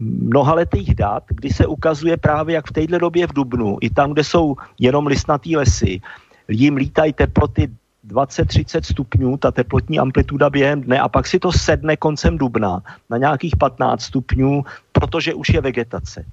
[0.00, 4.24] mnohaletých dat, kdy se ukazuje právě jak v této době v Dubnu, i tam, kde
[4.24, 6.00] jsou jenom listnatý lesy,
[6.48, 7.70] jim lítají teploty
[8.08, 13.16] 20-30 stupňů, ta teplotní amplituda během dne a pak si to sedne koncem dubna na
[13.18, 16.24] nějakých 15 stupňů, protože už je vegetace.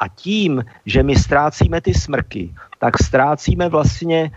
[0.00, 4.30] A tím, že my ztrácíme ty smrky, tak ztrácíme vlastně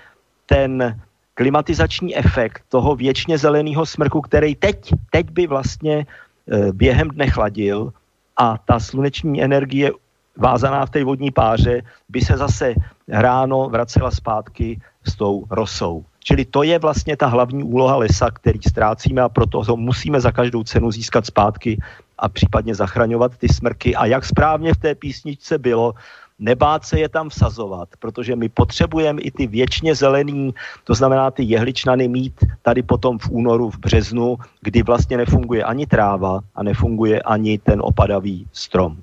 [0.45, 0.99] ten
[1.33, 6.05] klimatizační efekt toho věčně zeleného smrku, který teď, teď by vlastně
[6.51, 7.93] Eh, během dne chladil
[8.37, 9.91] a ta sluneční energie
[10.37, 12.73] vázaná v té vodní páře by se zase
[13.07, 16.05] ráno vracela zpátky s tou rosou.
[16.23, 20.31] Čili to je vlastně ta hlavní úloha lesa, který ztrácíme a proto ho musíme za
[20.31, 21.77] každou cenu získat zpátky
[22.17, 23.95] a případně zachraňovat ty smrky.
[23.95, 25.93] A jak správně v té písničce bylo,
[26.39, 30.53] nebát se je tam vsazovat, protože my potřebujeme i ty věčně zelený,
[30.83, 35.85] to znamená ty jehličnany mít tady potom v únoru, v březnu, kdy vlastně nefunguje ani
[35.85, 38.97] tráva a nefunguje ani ten opadavý strom.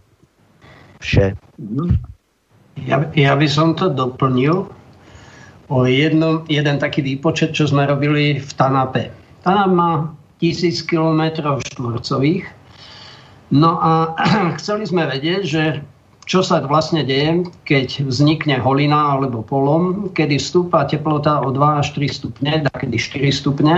[1.01, 1.37] Vše.
[2.81, 4.69] Ja, ja by som to doplnil
[5.71, 9.15] o jedno, jeden taký výpočet, čo sme robili v Tanape.
[9.47, 9.91] Tanap má
[10.43, 12.45] tisíc kilometrov štvorcových.
[13.55, 14.19] No a
[14.61, 15.63] chceli sme vedieť, že
[16.27, 21.91] čo sa vlastne deje, keď vznikne holina alebo polom, kedy vstúpa teplota o 2 až
[21.99, 23.75] 3 stupne, kedy 4 stupne,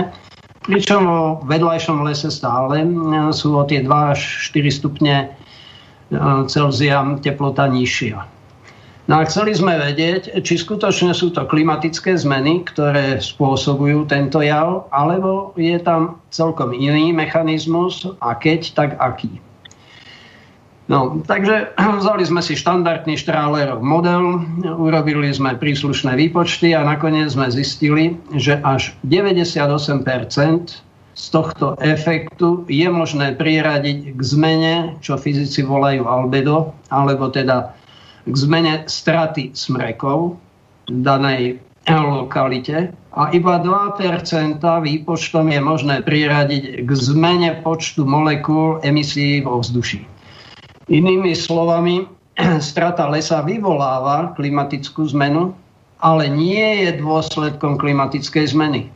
[0.61, 2.85] pričom vo vedľajšom lese stále
[3.33, 4.21] sú o tie 2 až
[4.53, 5.27] 4 stupne e,
[6.45, 8.21] Celzia teplota nižšia.
[9.03, 14.87] No a chceli sme vedieť, či skutočne sú to klimatické zmeny, ktoré spôsobujú tento jav,
[14.95, 19.43] alebo je tam celkom iný mechanizmus a keď, tak aký.
[20.87, 24.39] No, takže vzali sme si štandardný Strahlerov model,
[24.79, 30.79] urobili sme príslušné výpočty a nakoniec sme zistili, že až 98%
[31.13, 37.82] z tohto efektu je možné priradiť k zmene, čo fyzici volajú albedo, alebo teda
[38.23, 40.39] k zmene straty smrekov
[40.87, 41.43] v danej
[41.91, 50.07] lokalite a iba 2% výpočtom je možné priradiť k zmene počtu molekúl emisí vo vzduši.
[50.87, 52.07] Inými slovami,
[52.63, 55.51] strata lesa vyvoláva klimatickú zmenu,
[55.99, 58.91] ale nie je dôsledkom klimatickej zmeny.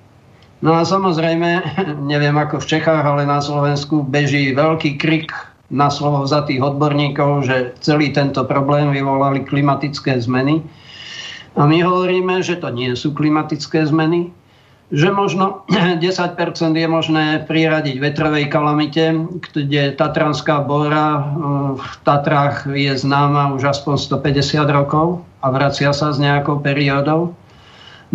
[0.64, 1.62] No a samozrejme,
[2.12, 5.32] neviem ako v Čechách, ale na Slovensku beží veľký krik
[5.68, 10.64] na slovo tých odborníkov, že celý tento problém vyvolali klimatické zmeny.
[11.58, 14.32] A my hovoríme, že to nie sú klimatické zmeny,
[14.92, 15.68] že možno
[16.00, 16.40] 10%
[16.72, 19.12] je možné priradiť vetrovej kalamite,
[19.54, 21.28] kde Tatranská bora
[21.76, 27.37] v Tatrách je známa už aspoň 150 rokov a vracia sa s nejakou periódou.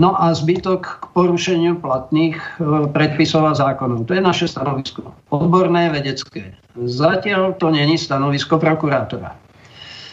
[0.00, 4.08] No a zbytok k porušeniu platných e, predpisov a zákonov.
[4.08, 5.12] To je naše stanovisko.
[5.28, 6.56] Odborné, vedecké.
[6.80, 9.36] Zatiaľ to není stanovisko prokurátora.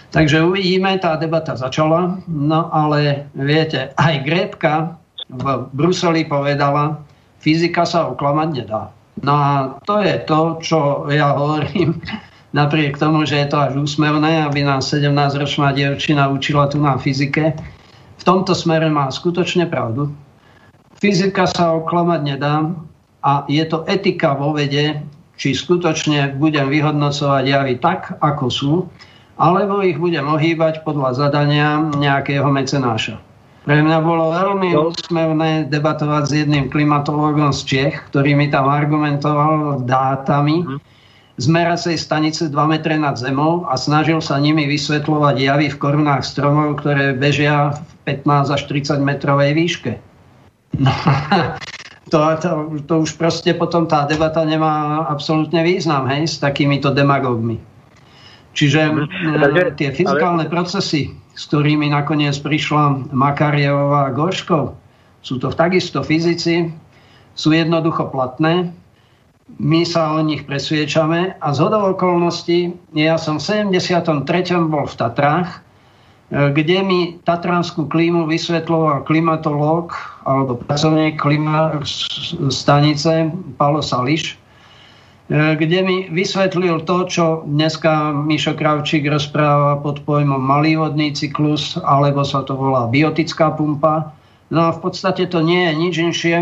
[0.10, 4.98] Takže uvidíme, tá debata začala, no ale viete, aj Grétka
[5.30, 6.98] v Bruseli povedala,
[7.40, 8.90] fyzika sa oklamať nedá.
[9.22, 9.52] No a
[9.86, 10.78] to je to, čo
[11.08, 12.04] ja hovorím,
[12.58, 17.56] napriek tomu, že je to až úsmevné, aby nás 17-ročná dievčina učila tu na fyzike,
[18.20, 20.12] v tomto smere má skutočne pravdu.
[21.00, 22.76] Fyzika sa oklamať nedá
[23.24, 25.00] a je to etika vo vede,
[25.40, 28.74] či skutočne budem vyhodnocovať javy tak, ako sú,
[29.40, 33.16] alebo ich budem ohýbať podľa zadania nejakého mecenáša.
[33.64, 39.88] Pre mňa bolo veľmi úsmevné debatovať s jedným klimatológom z Čech, ktorý mi tam argumentoval
[39.88, 40.99] dátami, mm
[41.40, 46.28] z meracej stanice 2 metre nad zemou a snažil sa nimi vysvetľovať javy v korunách
[46.28, 49.92] stromov, ktoré bežia v 15 až 30 metrovej výške.
[50.84, 50.92] No,
[52.12, 52.50] to, to,
[52.84, 57.56] to už proste potom tá debata nemá absolútne význam, hej, s takýmito demagógmi.
[58.52, 64.76] Čiže mm, tie fyzikálne procesy, s ktorými nakoniec prišla Makarievová a Gorškov,
[65.24, 66.68] sú to takisto fyzici,
[67.32, 68.76] sú jednoducho platné
[69.58, 74.24] my sa o nich presviečame a z okolností, ja som v 73.
[74.70, 79.98] bol v Tatrách, e, kde mi tatranskú klímu vysvetloval klimatológ
[80.30, 81.82] alebo pracovník klima
[82.54, 84.38] stanice Palo Sališ,
[85.28, 91.74] e, kde mi vysvetlil to, čo dneska Mišo Kravčík rozpráva pod pojmom malý vodný cyklus,
[91.82, 94.19] alebo sa to volá biotická pumpa.
[94.50, 96.38] No a v podstate to nie je nič inšie,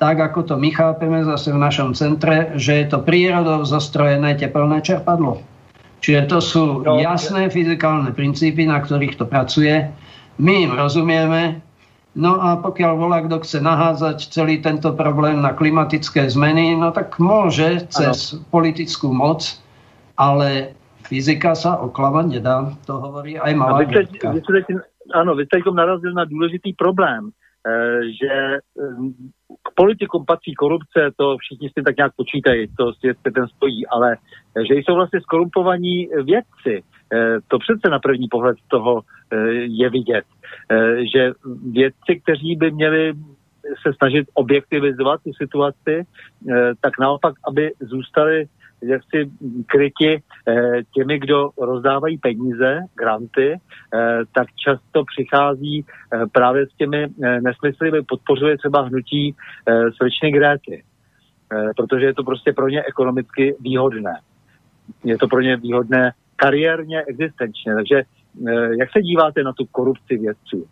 [0.00, 4.80] tak ako to my chápeme zase v našom centre, že je to prírodou zostrojené tepelné
[4.80, 5.44] čerpadlo.
[6.00, 9.92] Čiže to sú no, jasné fyzikálne princípy, na ktorých to pracuje.
[10.40, 11.60] My im rozumieme.
[12.16, 17.20] No a pokiaľ volá, kto chce nahádzať celý tento problém na klimatické zmeny, no tak
[17.20, 18.48] môže cez ano.
[18.48, 19.60] politickú moc,
[20.16, 20.72] ale
[21.06, 22.72] fyzika sa oklamať nedá.
[22.88, 23.84] To hovorí aj malá
[25.10, 27.34] Áno, vy ste narazil na dôležitý problém.
[27.66, 28.60] Eh, že eh,
[29.62, 34.16] k politikům patří korupce, to všichni si tak nějak počítají, to svět ten stojí, ale
[34.68, 36.82] že jsou vlastně skorumpovaní vědci,
[37.48, 39.02] to přece na první pohled z toho
[39.56, 40.24] je vidět,
[41.12, 41.32] že
[41.72, 43.12] vědci, kteří by měli
[43.82, 46.06] se snažit objektivizovat tu situaci,
[46.80, 48.46] tak naopak, aby zůstali
[48.82, 49.30] jaksi
[49.66, 57.08] kryti eh, těmi, kdo rozdávají peníze, granty, eh, tak často přichází eh, právě s těmi
[57.18, 59.34] nesmysly, podpořuje třeba hnutí
[59.96, 60.82] slečny Gréty,
[61.76, 64.20] protože je to prostě pro ně ekonomicky výhodné.
[65.04, 67.74] Je to pro ně výhodné kariérně, existenčně.
[67.74, 68.02] Takže
[68.78, 70.66] jak se díváte na tu korupci vědců?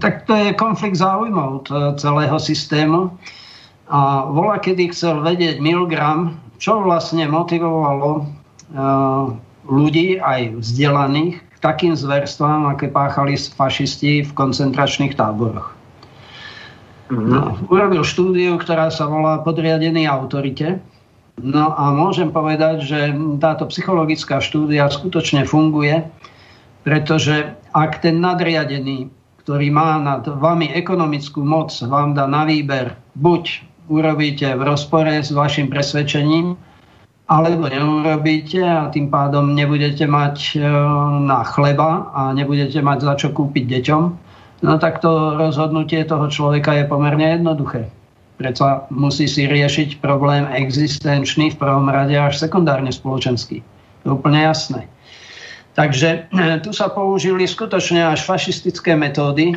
[0.00, 1.62] Tak to je konflikt záujmov
[1.96, 3.18] celého systému.
[3.90, 9.34] A vola, kedy chcel vedieť Milgram, čo vlastne motivovalo uh,
[9.66, 15.74] ľudí, aj vzdelaných, k takým zverstvám, aké páchali fašisti v koncentračných táboroch.
[17.10, 17.26] Mm-hmm.
[17.34, 20.78] No, urobil štúdiu, ktorá sa volá Podriadený autorite.
[21.42, 23.00] No a môžem povedať, že
[23.42, 26.06] táto psychologická štúdia skutočne funguje,
[26.86, 29.10] pretože ak ten nadriadený,
[29.42, 35.34] ktorý má nad vami ekonomickú moc, vám dá na výber buď urobíte v rozpore s
[35.34, 36.54] vašim presvedčením,
[37.30, 40.66] alebo neurobíte a tým pádom nebudete mať e,
[41.26, 44.02] na chleba a nebudete mať za čo kúpiť deťom,
[44.66, 47.86] no tak to rozhodnutie toho človeka je pomerne jednoduché.
[48.38, 53.62] Preto musí si riešiť problém existenčný v prvom rade až sekundárne spoločenský.
[54.02, 54.90] To je úplne jasné.
[55.78, 59.54] Takže e, tu sa použili skutočne až fašistické metódy,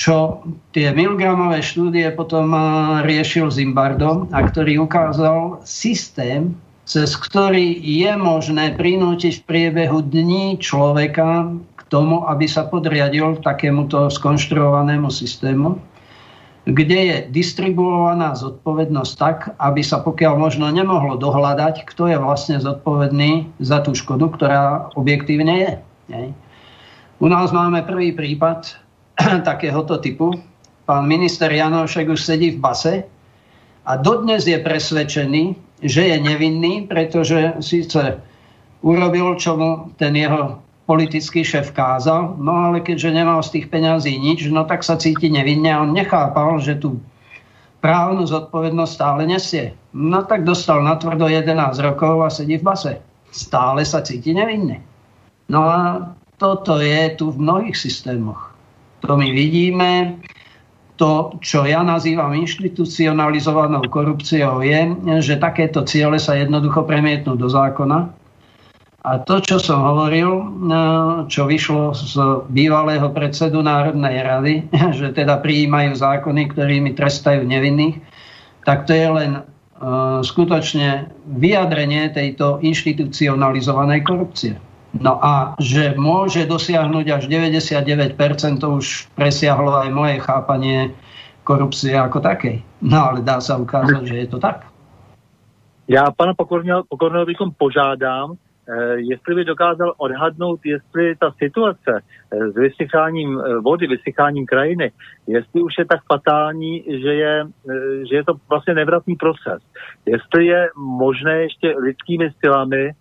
[0.00, 0.40] čo
[0.72, 2.56] tie milgramové štúdie potom
[3.04, 6.56] riešil Zimbardo a ktorý ukázal systém,
[6.88, 14.08] cez ktorý je možné prinútiť v priebehu dní človeka k tomu, aby sa podriadil takémuto
[14.08, 15.76] skonštruovanému systému,
[16.64, 23.52] kde je distribuovaná zodpovednosť tak, aby sa pokiaľ možno nemohlo dohľadať, kto je vlastne zodpovedný
[23.60, 25.72] za tú škodu, ktorá objektívne je.
[27.20, 28.79] U nás máme prvý prípad
[29.48, 30.32] takéhoto typu.
[30.84, 32.94] Pán minister Janošek už sedí v base
[33.86, 35.54] a dodnes je presvedčený,
[35.86, 38.18] že je nevinný, pretože síce
[38.82, 40.58] urobil, čo mu ten jeho
[40.90, 45.30] politický šéf kázal, no ale keďže nemal z tých peňazí nič, no tak sa cíti
[45.30, 46.98] nevinne a on nechápal, že tú
[47.78, 49.78] právnu zodpovednosť stále nesie.
[49.94, 52.92] No tak dostal na tvrdo 11 rokov a sedí v base.
[53.30, 54.82] Stále sa cíti nevinne.
[55.46, 56.10] No a
[56.42, 58.49] toto je tu v mnohých systémoch.
[59.06, 60.20] To my vidíme.
[61.00, 64.92] To, čo ja nazývam inštitucionalizovanou korupciou, je,
[65.24, 68.20] že takéto ciele sa jednoducho premietnú do zákona
[69.00, 70.28] a to, čo som hovoril,
[70.60, 70.82] no,
[71.24, 72.20] čo vyšlo z
[72.52, 74.54] bývalého predsedu Národnej rady,
[74.98, 77.96] že teda prijímajú zákony, ktorými trestajú nevinných,
[78.68, 84.52] tak to je len uh, skutočne vyjadrenie tejto inštitucionalizovanej korupcie.
[84.94, 90.90] No a že môže dosiahnuť až 99%, to už presiahlo aj moje chápanie
[91.46, 92.62] korupcie ako takej.
[92.82, 94.66] No ale dá sa ukázať, že je to tak.
[95.88, 98.38] Já pana Pokorného bychom požádám,
[98.70, 104.92] Eh, jestli by dokázal odhadnout, jestli ta situace eh, s vysycháním eh, vody, vysycháním krajiny,
[105.26, 107.46] jestli už je tak fatální, že je,
[108.10, 109.62] že je to vlastně nevratný proces.
[110.06, 112.92] Jestli je možné ještě lidskými silami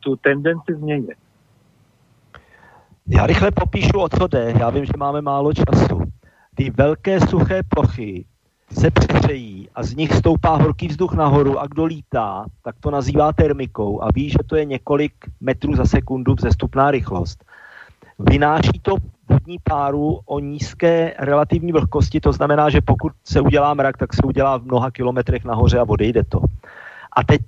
[0.00, 1.16] tu tendenci změnit.
[3.06, 4.54] Já rychle popíšu, o co jde.
[4.58, 6.02] Já vím, že máme málo času.
[6.54, 8.24] Ty velké suché plochy
[8.72, 13.32] se přehřejí a z nich stoupá horký vzduch nahoru a kdo lítá, tak to nazývá
[13.32, 17.44] termikou a ví, že to je několik metrů za sekundu vzestupná rychlost.
[18.18, 18.96] Vynáší to
[19.28, 24.22] vodní páru o nízké relativní vlhkosti, to znamená, že pokud se udělá mrak, tak se
[24.24, 26.40] udělá v mnoha kilometrech nahoře a odejde to.
[27.16, 27.40] A teď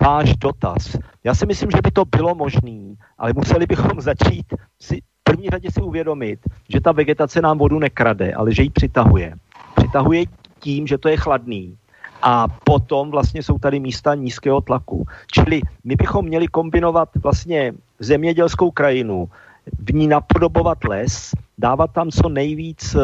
[0.00, 0.96] váš dotaz.
[1.24, 5.48] Já si myslím, že by to bylo možné, ale museli bychom začít si v první
[5.48, 9.34] řadě si uvědomit, že ta vegetace nám vodu nekrade, ale že ji přitahuje
[9.76, 10.24] přitahuje
[10.60, 11.78] tím, že to je chladný.
[12.22, 15.04] A potom vlastně jsou tady místa nízkého tlaku.
[15.32, 19.28] Čili my bychom měli kombinovat vlastně zemědělskou krajinu,
[19.78, 22.98] v ní napodobovat les, dávat tam co nejvíc eh,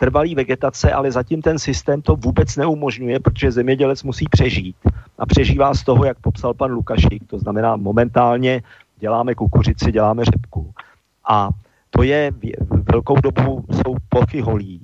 [0.00, 4.76] trvalý vegetace, ale zatím ten systém to vůbec neumožňuje, protože zemědělec musí přežít.
[5.18, 8.62] A přežívá z toho, jak popsal pan Lukašik, to znamená momentálně
[8.96, 10.72] děláme kukuřici, děláme řepku.
[11.28, 11.48] A
[11.90, 12.32] to je
[12.92, 14.80] velkou dobu jsou plochy holí.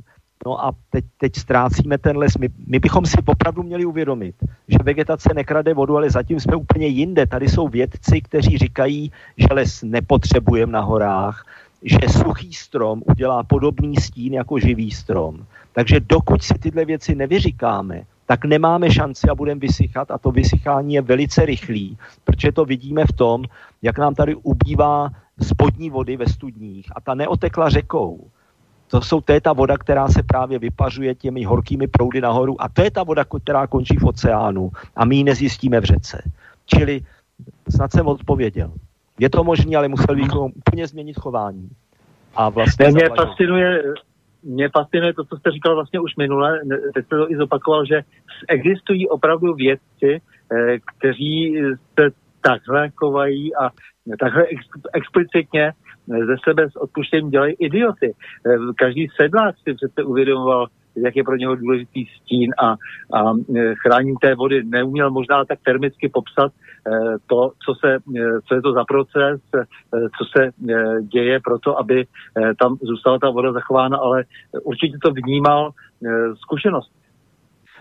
[0.47, 2.37] No a teď, teď ztrácíme ten les.
[2.37, 4.35] My, my bychom si opravdu měli uvědomit,
[4.69, 7.27] že vegetace nekrade vodu, ale zatím jsme úplně jinde.
[7.27, 11.45] Tady jsou vědci, kteří říkají, že les nepotřebujeme na horách,
[11.87, 15.47] že suchý strom udělá podobný stín jako živý strom.
[15.73, 20.95] Takže dokud si tyhle věci nevyříkáme, tak nemáme šanci a budeme vysychat a to vysychání
[20.95, 23.45] je velice rychlý, protože to vidíme v tom,
[23.83, 25.11] jak nám tady ubývá
[25.43, 28.31] spodní vody ve studních a ta neotekla řekou
[28.89, 32.69] to, jsou, to je ta voda, která se právě vypařuje těmi horkými proudy nahoru a
[32.69, 36.23] to je ta voda, která končí v oceánu a my ji nezjistíme v řece.
[36.67, 37.03] Čili
[37.69, 38.73] snad jsem odpověděl.
[39.19, 41.69] Je to možné, ale museli bychom úplně změnit chování.
[42.37, 43.83] A vlastně mě fascinuje,
[44.43, 46.61] mě fascinuje to, co jste říkal vlastně už minule,
[46.95, 48.03] teď jste to i zopakoval, že
[48.49, 50.21] existují opravdu vědci,
[50.53, 51.57] eh, kteří
[52.01, 52.11] se
[52.41, 53.71] takhle chovají a
[54.21, 54.45] takhle
[54.95, 55.73] explicitně
[56.07, 58.15] ze sebe s odpuštěním dělají idioty.
[58.47, 60.67] Eh, každý sedlák si přece uvědomoval,
[60.97, 62.71] jak je pro něho důležitý stín a,
[63.19, 66.91] a eh, chráním té vody neuměl možná tak termicky popsat eh,
[67.27, 67.99] to, co, se,
[68.49, 69.41] co je to za proces,
[69.91, 70.51] co se
[71.03, 72.07] děje pro to, aby
[72.61, 74.25] tam zůstala ta voda zachována, ale
[74.63, 75.71] určitě to vnímal
[76.43, 76.91] zkušenost.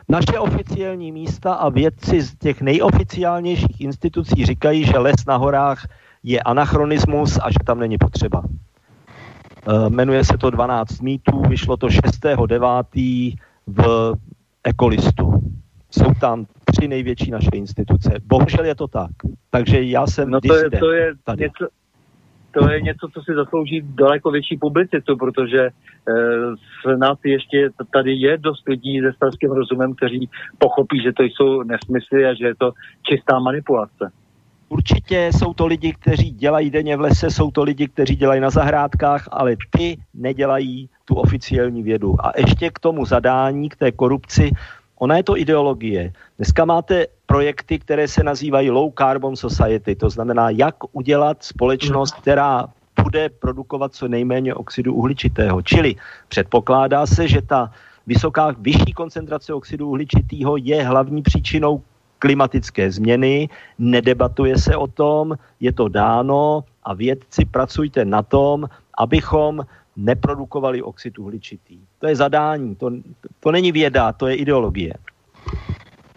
[0.09, 5.87] Naše oficiální místa a vědci z těch nejoficiálnějších institucí říkají, že les na horách
[6.23, 8.43] je anachronismus a že tam není potřeba.
[9.67, 13.35] E, jmenuje se to 12 mýtů, vyšlo to 6.9.
[13.67, 14.13] v
[14.63, 15.33] Ekolistu.
[15.91, 18.13] Jsou tam tři největší naše instituce.
[18.23, 19.11] Bohužel je to tak.
[19.49, 21.43] Takže já jsem no to je, to je tady.
[21.43, 21.67] Něco,
[22.51, 25.71] to je něco, co si zaslouží daleko větší publicitu, protože e,
[26.81, 32.25] snad ještě tady je dost lidí se starským rozumem, kteří pochopí, že to jsou nesmysly
[32.25, 32.71] a že je to
[33.03, 34.11] čistá manipulace.
[34.69, 38.49] Určitě jsou to lidi, kteří dělají denně v lese, jsou to lidi, kteří dělají na
[38.49, 42.15] zahrádkách, ale ty nedělají tu oficiální vědu.
[42.25, 44.51] A ještě k tomu zadání, k té korupci,
[44.99, 46.13] ona je to ideologie.
[46.37, 52.67] Dneska máte projekty, které se nazývají Low Carbon Society, to znamená, jak udělat společnost, která
[53.03, 55.61] bude produkovat co nejméně oxidu uhličitého.
[55.61, 55.95] Čili
[56.27, 57.71] předpokládá se, že ta
[58.07, 61.81] vysoká, vyšší koncentrace oxidu uhličitého je hlavní příčinou
[62.25, 68.65] klimatické změny, nedebatuje se o tom, je to dáno a vědci pracujte na tom,
[68.97, 69.61] abychom
[69.93, 71.77] neprodukovali oxid uhličitý.
[72.01, 72.91] To je zadání, to,
[73.39, 74.93] to není věda, to je ideologie.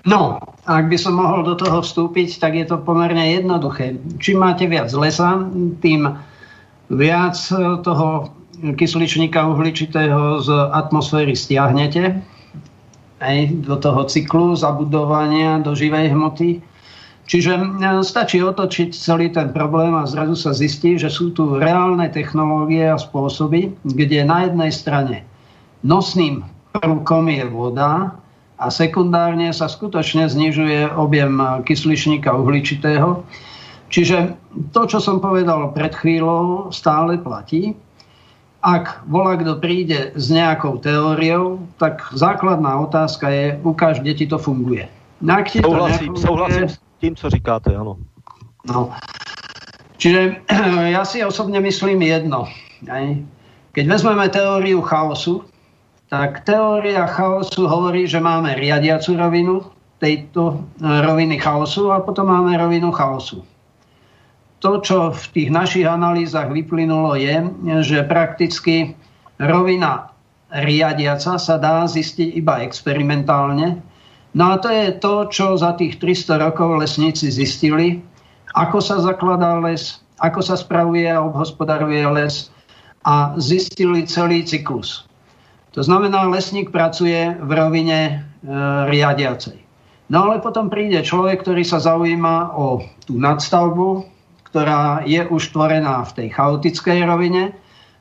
[0.08, 4.00] No, ak by som mohol do toho vstúpiť, tak je to pomerne jednoduché.
[4.16, 5.44] Čím máte viac lesa,
[5.84, 6.08] tým
[6.88, 7.36] viac
[7.84, 8.32] toho
[8.80, 12.24] kysličníka uhličitého z atmosféry stiahnete
[13.18, 16.62] aj do toho cyklu zabudovania do živej hmoty.
[17.28, 17.60] Čiže
[18.08, 22.96] stačí otočiť celý ten problém a zrazu sa zistí, že sú tu reálne technológie a
[22.96, 25.16] spôsoby, kde na jednej strane
[25.84, 26.40] nosným
[26.72, 28.16] prvkom je voda
[28.56, 33.22] a sekundárne sa skutočne znižuje objem kysličníka uhličitého.
[33.92, 34.36] Čiže
[34.72, 37.76] to, čo som povedal pred chvíľou, stále platí
[38.68, 44.36] ak volá kto príde s nejakou teóriou, tak základná otázka je, ukáž, kde ti to
[44.36, 44.84] funguje.
[45.24, 47.96] No, ak ti souhlasím, to souhlasím s tým, co říkáte, áno.
[48.68, 48.92] No.
[49.96, 50.44] Čiže
[50.94, 52.46] ja si osobne myslím jedno.
[53.72, 55.42] Keď vezmeme teóriu chaosu,
[56.08, 59.66] tak teória chaosu hovorí, že máme riadiacu rovinu
[59.98, 63.42] tejto roviny chaosu a potom máme rovinu chaosu
[64.58, 67.46] to, čo v tých našich analýzach vyplynulo, je,
[67.86, 68.98] že prakticky
[69.38, 70.10] rovina
[70.50, 73.78] riadiaca sa dá zistiť iba experimentálne.
[74.34, 78.02] No a to je to, čo za tých 300 rokov lesníci zistili,
[78.56, 82.50] ako sa zakladá les, ako sa spravuje a obhospodaruje les
[83.06, 85.06] a zistili celý cyklus.
[85.76, 88.12] To znamená, lesník pracuje v rovine e,
[88.90, 89.54] riadiacej.
[90.08, 94.17] No ale potom príde človek, ktorý sa zaujíma o tú nadstavbu,
[94.48, 97.52] ktorá je už tvorená v tej chaotickej rovine.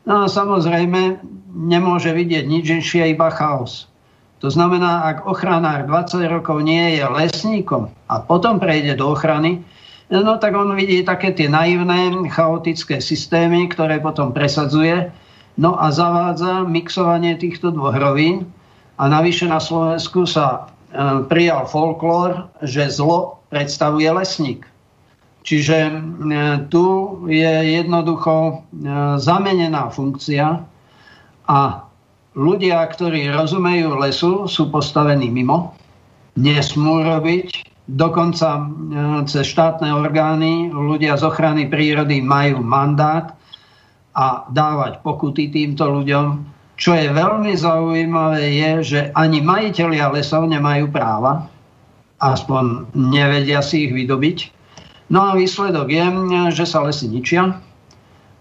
[0.08, 1.20] No a samozrejme
[1.52, 3.92] nemôže vidieť nič inšie, iba chaos.
[4.40, 9.66] To znamená, ak ochranár 20 rokov nie je lesníkom a potom prejde do ochrany,
[10.14, 15.10] no tak on vidí také tie naivné, chaotické systémy, ktoré potom presadzuje,
[15.58, 18.46] no a zavádza mixovanie týchto dvoch rovín.
[18.98, 24.66] A navyše na Slovensku sa e, prijal folklór, že zlo predstavuje lesník.
[25.48, 25.92] Čiže e,
[26.68, 26.86] tu
[27.32, 28.54] je jednoducho e,
[29.16, 30.60] zamenená funkcia
[31.48, 31.60] a
[32.36, 35.72] ľudia, ktorí rozumejú lesu, sú postavení mimo,
[36.36, 38.64] nesmú robiť, dokonca e,
[39.32, 43.32] cez štátne orgány ľudia z ochrany prírody majú mandát
[44.20, 46.44] a dávať pokuty týmto ľuďom.
[46.76, 51.48] Čo je veľmi zaujímavé je, že ani majiteľia lesov nemajú práva,
[52.20, 54.57] aspoň nevedia si ich vydobiť
[55.08, 56.06] No a výsledok je,
[56.52, 57.64] že sa lesy ničia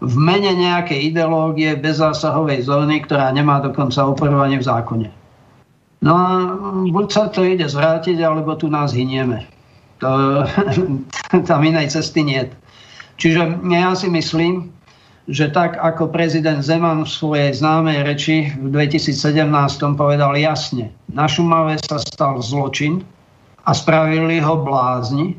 [0.03, 5.09] v mene nejakej ideológie bezzásahovej zóny, ktorá nemá dokonca operovanie v zákone.
[6.05, 6.29] No a
[6.93, 9.49] buď sa to ide zvrátiť, alebo tu nás hynieme.
[10.05, 10.45] To,
[11.49, 12.45] tam inej cesty nie.
[13.17, 14.69] Čiže ja si myslím,
[15.27, 19.17] že tak ako prezident Zeman v svojej známej reči v 2017
[19.97, 23.03] povedal jasne, na Šumave sa stal zločin
[23.67, 25.35] a spravili ho blázni,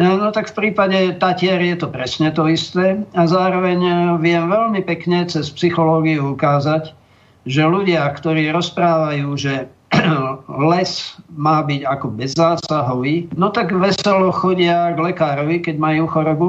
[0.00, 3.92] No tak v prípade Tatier je to presne to isté a zároveň e,
[4.24, 6.96] viem veľmi pekne cez psychológiu ukázať,
[7.44, 9.68] že ľudia, ktorí rozprávajú, že
[10.72, 10.90] les
[11.36, 16.48] má byť ako bezzásahový, no tak veselo chodia k lekárovi, keď majú chorobu.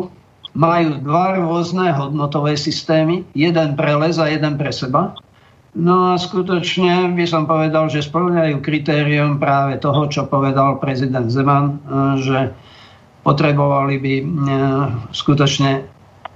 [0.51, 5.15] Majú dva rôzne hodnotové systémy, jeden pre les a jeden pre seba.
[5.71, 11.65] No a skutočne by som povedal, že splňajú kritérium práve toho, čo povedal prezident Zeman,
[11.67, 11.75] e,
[12.19, 12.39] že
[13.21, 14.25] potrebovali by e,
[15.13, 15.85] skutočne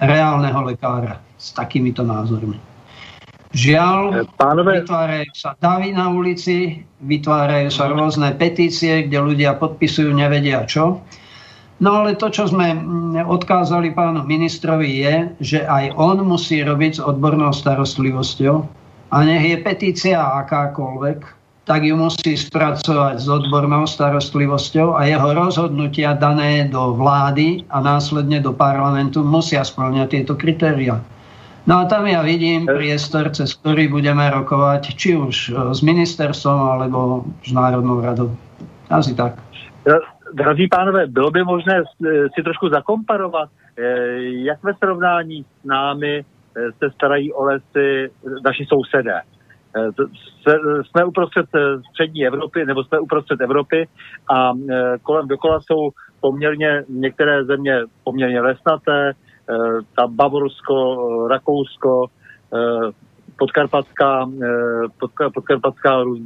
[0.02, 2.58] reálneho lekára s takýmito názormi.
[3.56, 4.84] Žiaľ, e, Pánové...
[4.84, 11.00] vytvárajú sa davy na ulici, vytvárajú sa rôzne petície, kde ľudia podpisujú nevedia čo.
[11.76, 12.72] No ale to, čo sme
[13.28, 18.56] odkázali pánu ministrovi, je, že aj on musí robiť s odbornou starostlivosťou
[19.12, 21.20] a nech je petícia akákoľvek,
[21.66, 28.38] tak ju musí spracovať s odbornou starostlivosťou a jeho rozhodnutia dané do vlády a následne
[28.38, 31.02] do parlamentu musia splňať tieto kritéria.
[31.66, 36.78] No a tam ja vidím priestor, cez ktorý budeme rokovať, či už e, s ministerstvom,
[36.78, 38.30] alebo s Národnou radou.
[38.94, 39.42] Asi tak.
[40.34, 41.84] Drazí pánové, bylo by možné
[42.36, 43.82] si trošku zakomparovat, e,
[44.46, 46.24] jak ve srovnání s námi e,
[46.78, 48.14] se starají o lesy
[48.46, 49.22] naši sousedé.
[49.78, 53.88] Eh, jsme uprostřed eh, střední Evropy, nebo jsme uprostřed Evropy
[54.34, 55.90] a eh, kolem dokola jsou
[56.22, 59.14] poměrně některé země poměrně lesnaté,
[59.96, 62.06] ta Bavorsko, Rakousko,
[63.38, 64.30] podkarpatská,
[65.34, 66.20] podkarpatská Rus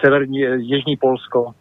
[0.00, 1.52] severní, jižní Polsko,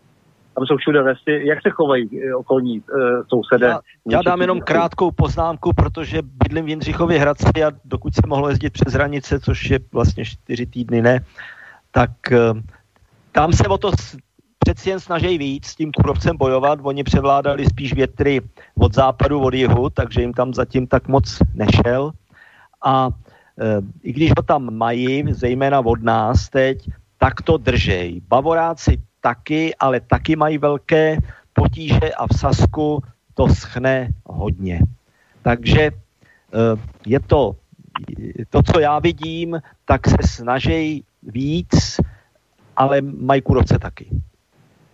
[0.56, 1.48] tam jsou všude vesty.
[1.48, 2.86] Jak se chovají eh, okolní uh,
[3.28, 3.68] sousedé?
[3.68, 3.80] Já,
[4.10, 8.74] já dám jenom krátkou poznámku, protože bydlím v Jindřichově Hradci a dokud se mohlo jezdit
[8.74, 11.20] přes hranice, což je vlastně čtyři týdny ne,
[11.92, 12.60] tak uh,
[13.32, 13.92] tam se o to
[14.66, 16.80] přeci jen snaží víc s tím kurovcem bojovat.
[16.84, 18.42] Oni převládali spíš větry
[18.78, 22.12] od západu, od jihu, takže jim tam zatím tak moc nešel.
[22.86, 28.22] A e, i když ho tam mají, zejména od nás teď, tak to držej.
[28.28, 31.18] Bavoráci taky, ale taky mají velké
[31.54, 33.04] potíže a v Sasku
[33.34, 34.80] to schne hodně.
[35.42, 37.56] Takže eh, je to,
[38.50, 42.00] to, co já vidím, tak se snaží víc,
[42.78, 44.10] ale mají kurovce taky.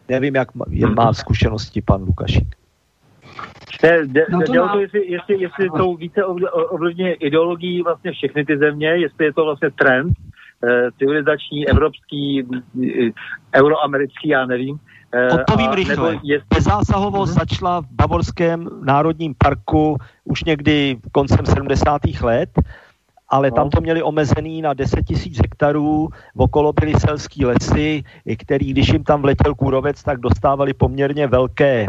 [0.10, 0.50] Nevím, jak
[0.96, 2.56] má zkušenosti pan Lukašík.
[3.84, 4.74] Ne, de, no to, má...
[4.74, 6.26] to jestli, jestli, jestli jsou více
[6.70, 10.14] ovlivněny ideologií vlastně všechny ty země, jestli je to vlastně trend,
[11.00, 12.48] civilizační, evropský,
[12.84, 13.12] eh,
[13.56, 14.80] euroamerický, já nevím.
[15.12, 16.20] Eh, Odpovím rychle.
[16.24, 16.42] Je...
[16.54, 17.40] Bezásahovost uh-huh.
[17.40, 22.02] začala v Bavorském národním parku už někdy koncem 70.
[22.22, 22.50] let,
[23.30, 23.56] ale no.
[23.56, 28.04] tam to měli omezený na 10 tisíc hektarů, okolo byly selský lesy,
[28.38, 31.86] který, když jim tam vletěl kůrovec, tak dostávali poměrně velké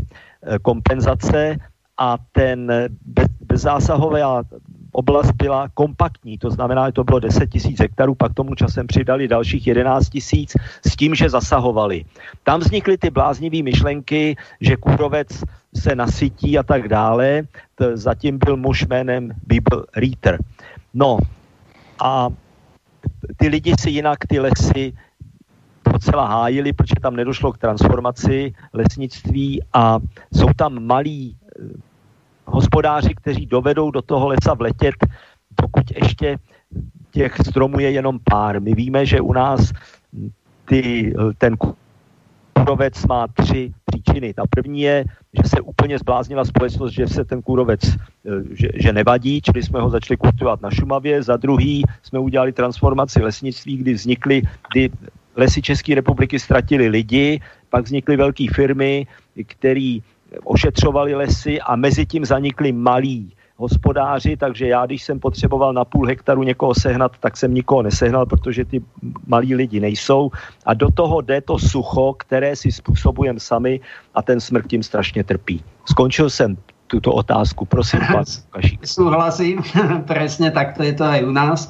[0.62, 1.56] kompenzace
[1.98, 2.72] a ten
[3.06, 4.42] bez, bezzásahová
[4.92, 9.28] oblast byla kompaktní, to znamená, že to bylo 10 tisíc hektarů, pak tomu časem přidali
[9.28, 10.56] dalších 11 tisíc
[10.86, 12.04] s tím, že zasahovali.
[12.44, 15.28] Tam vznikly ty bláznivé myšlenky, že kůrovec
[15.74, 17.42] se nasytí a tak dále.
[17.74, 20.38] To zatím byl muž jménem Bible Reader.
[20.94, 21.18] No
[22.00, 22.28] a
[23.36, 24.92] ty lidi si jinak ty lesy
[25.92, 29.98] docela hájili, protože tam nedošlo k transformaci lesnictví a
[30.32, 31.36] jsou tam malí
[32.48, 34.94] hospodáři, kteří dovedou do toho lesa vletět,
[35.54, 36.36] pokud ještě
[37.10, 38.60] těch stromů je jenom pár.
[38.60, 39.72] My víme, že u nás
[40.64, 44.34] ty, ten kůrovec má tři příčiny.
[44.34, 45.04] Ta první je,
[45.42, 47.80] že se úplně zbláznila společnost, že se ten kůrovec
[48.52, 51.22] že, že nevadí, čili jsme ho začali kultivovat na Šumavě.
[51.22, 54.42] Za druhý jsme udělali transformaci lesnictví, kdy vznikly,
[54.72, 54.90] kdy
[55.36, 59.06] lesy České republiky ztratili lidi, pak vznikly velké firmy,
[59.46, 59.98] které
[60.44, 66.06] ošetřovali lesy a mezi tím zanikli malí hospodáři, takže já, když jsem potřeboval na půl
[66.06, 68.82] hektaru někoho sehnat, tak jsem nikoho nesehnal, protože ty
[69.26, 70.30] malí lidi nejsou.
[70.66, 73.80] A do toho jde to sucho, které si způsobujeme sami
[74.14, 75.64] a ten smrt tím strašně trpí.
[75.84, 76.56] Skončil jsem
[76.86, 77.64] tuto otázku.
[77.64, 78.86] Prosím, pan Kašík.
[78.86, 79.62] Súhlasím,
[80.06, 81.60] presne takto je to aj u nás.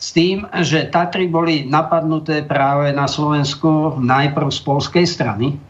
[0.00, 5.60] S tým, že Tatry boli napadnuté práve na Slovensku najprv z polskej strany,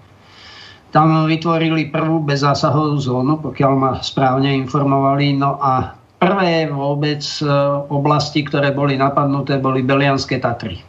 [0.90, 5.38] tam vytvorili prvú bezzásahovú zónu, pokiaľ ma správne informovali.
[5.38, 7.46] No a prvé vôbec e,
[7.88, 10.82] oblasti, ktoré boli napadnuté, boli Belianské Tatry.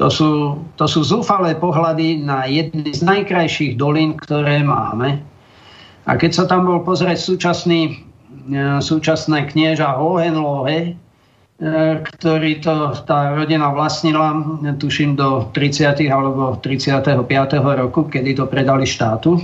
[0.00, 5.20] To sú, to sú zúfalé pohľady na jedny z najkrajších dolín, ktoré máme.
[6.08, 7.80] A keď sa tam bol pozrieť súčasný,
[8.52, 11.00] e, súčasné knieža Hohenlohe,
[12.02, 14.34] ktorý to tá rodina vlastnila,
[14.82, 16.10] tuším do 30.
[16.10, 17.22] alebo 35.
[17.78, 19.38] roku, kedy to predali štátu.
[19.38, 19.42] E,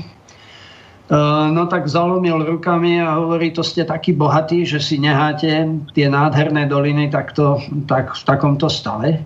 [1.55, 6.66] no tak zalomil rukami a hovorí, to ste takí bohatí, že si neháte tie nádherné
[6.66, 9.23] doliny takto, tak, v takomto stave.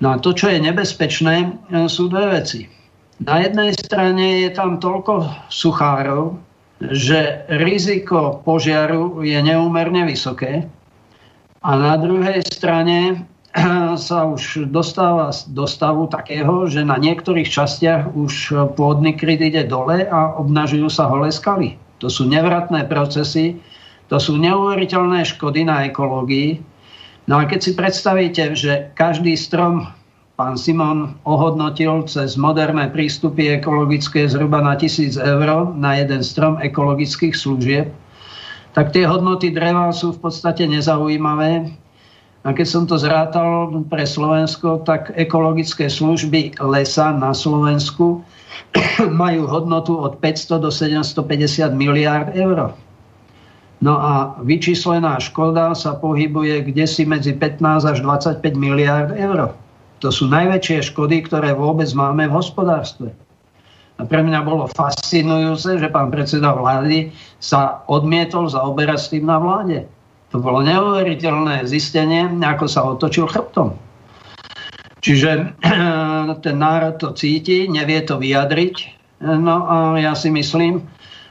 [0.00, 1.34] No a to, čo je nebezpečné,
[1.68, 2.64] e, sú dve veci.
[3.20, 6.40] Na jednej strane je tam toľko suchárov,
[6.80, 10.64] že riziko požiaru je neúmerne vysoké
[11.66, 13.26] a na druhej strane
[13.98, 20.06] sa už dostáva do stavu takého, že na niektorých častiach už pôdny kryt ide dole
[20.06, 21.74] a obnažujú sa holé skaly.
[21.98, 23.58] To sú nevratné procesy,
[24.06, 26.62] to sú neuveriteľné škody na ekológii.
[27.26, 29.90] No a keď si predstavíte, že každý strom
[30.36, 37.34] pán Simon ohodnotil cez moderné prístupy ekologické zhruba na tisíc eur na jeden strom ekologických
[37.34, 37.90] služieb,
[38.76, 41.72] tak tie hodnoty dreva sú v podstate nezaujímavé.
[42.44, 48.20] A keď som to zrátal pre Slovensko, tak ekologické služby lesa na Slovensku
[49.24, 52.76] majú hodnotu od 500 do 750 miliárd eur.
[53.80, 59.56] No a vyčíslená škoda sa pohybuje kde si medzi 15 až 25 miliárd eur.
[60.04, 63.08] To sú najväčšie škody, ktoré vôbec máme v hospodárstve.
[63.96, 69.88] Pre mňa bolo fascinujúce, že pán predseda vlády sa odmietol zaoberať s tým na vláde.
[70.36, 73.72] To bolo neuveriteľné zistenie, ako sa otočil chrbtom.
[75.00, 75.56] Čiže
[76.44, 78.76] ten národ to cíti, nevie to vyjadriť.
[79.24, 80.84] No a ja si myslím,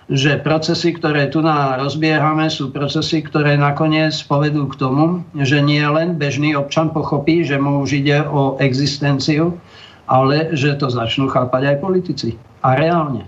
[0.10, 5.82] že procesy, ktoré tu na rozbiehame, sú procesy, ktoré nakoniec povedú k tomu, že nie
[5.82, 9.58] len bežný občan pochopí, že mu už ide o existenciu,
[10.06, 12.30] ale že to začnú chápať aj politici.
[12.66, 13.28] A reálne.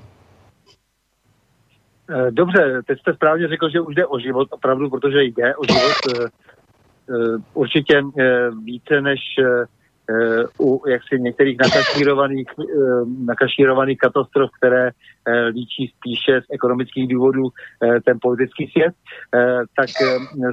[2.10, 5.64] Eh, dobře, teď jste správně řekl, že už jde o život, opravdu, protože jde o
[5.66, 6.26] život eh,
[7.10, 8.02] eh, určitě
[8.64, 9.20] více než
[10.60, 12.48] u jaksi některých nakašírovaných,
[13.26, 14.92] nakašírovaných katastrof, které
[15.50, 17.50] líčí spíše z ekonomických důvodů
[18.06, 18.94] ten politický svět,
[19.76, 19.90] tak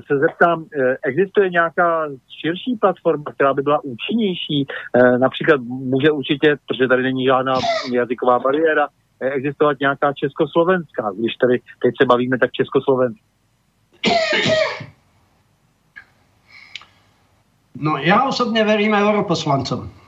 [0.06, 0.64] se zeptám,
[1.04, 2.08] existuje nějaká
[2.40, 4.66] širší platforma, která by byla účinnější?
[5.18, 7.54] Například může určitě, protože tady není žádná
[7.92, 8.88] jazyková bariéra,
[9.20, 13.22] existovat nějaká československá, když tady teď se bavíme, tak československá.
[17.74, 20.03] No ja osobne verím europoslancom.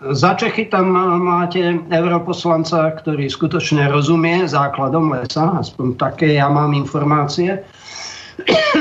[0.00, 7.60] Za Čechy tam máte europoslanca, ktorý skutočne rozumie základom lesa, aspoň také ja mám informácie.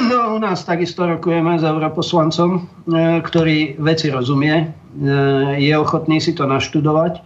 [0.07, 2.59] No u nás takisto rokujeme s europoslancom, e,
[3.19, 4.65] ktorý veci rozumie, e,
[5.59, 7.19] je ochotný si to naštudovať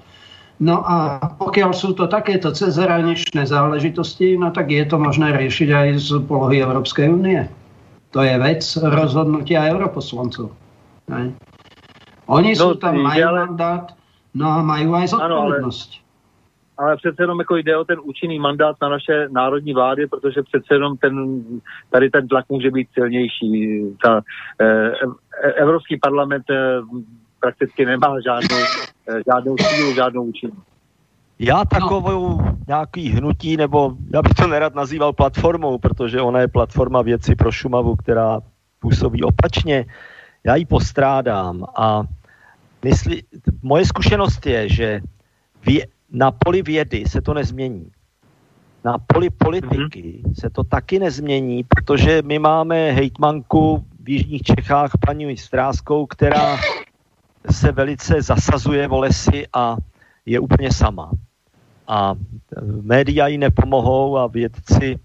[0.64, 5.88] No a pokiaľ sú to takéto cezhraničné záležitosti, no tak je to možné riešiť aj
[5.98, 7.44] z polohy Európskej únie.
[8.14, 10.54] To je vec rozhodnutia europoslancov.
[11.10, 11.28] Aj.
[12.28, 13.40] Oni no, sú tam, majú ale...
[13.48, 13.86] mandát,
[14.34, 15.90] no a majú aj zodpovednosť.
[16.78, 20.44] Ale, ale přece jenom jako jde o ten účinný mandát na naše národní vlády, protože
[20.44, 21.44] přece jenom ten,
[21.90, 23.82] tady ten tlak může být silnější.
[24.04, 24.22] Ta,
[24.62, 24.92] eh,
[25.56, 26.82] Evropský parlament eh,
[27.40, 28.64] prakticky nemá žádnou,
[29.10, 30.74] eh, žádnou sílu, žádnou účinnost.
[31.40, 32.58] Já takovou no.
[32.68, 37.52] nějaký hnutí, nebo já bych to nerad nazýval platformou, protože ona je platforma věci pro
[37.52, 38.40] Šumavu, která
[38.80, 39.86] působí opačně.
[40.46, 42.04] Já ji postrádám a
[42.86, 43.24] mysli,
[43.62, 45.02] moje zkušenost je, že
[45.66, 47.92] vě, na poli vědy se to nezmění.
[48.84, 50.34] Na poli politiky mm-hmm.
[50.40, 56.58] se to taky nezmění, protože my máme hejtmanku v Jižních Čechách paní Stráskou, která
[57.52, 59.78] se velice zasazuje o lesy a
[60.26, 61.12] je úplně sama.
[61.88, 62.16] A
[62.82, 65.00] média jí nepomohou a vědci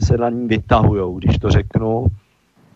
[0.00, 2.06] se na ní vytahují, když to řeknu.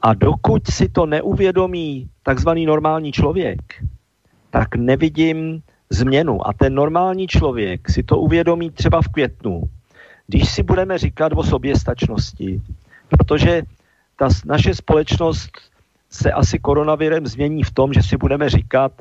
[0.03, 3.61] A dokud si to neuvědomí takzvaný normální člověk,
[4.51, 6.47] tak nevidím změnu.
[6.47, 9.63] A ten normální člověk si to uvědomí třeba v květnu,
[10.27, 12.63] když si budeme říkat o soběstačnosti,
[13.09, 13.63] protože
[14.17, 15.51] ta naše společnost
[16.11, 18.93] se asi koronavirem změní v tom, že si budeme říkat,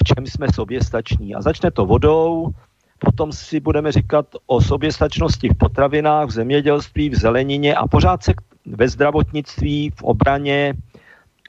[0.00, 1.34] v čem jsme soběstační.
[1.34, 2.50] A začne to vodou,
[2.98, 8.34] potom si budeme říkat o soběstačnosti v potravinách, v zemědělství, v zelenině a pořád se
[8.66, 10.74] ve zdravotnictví, v obraně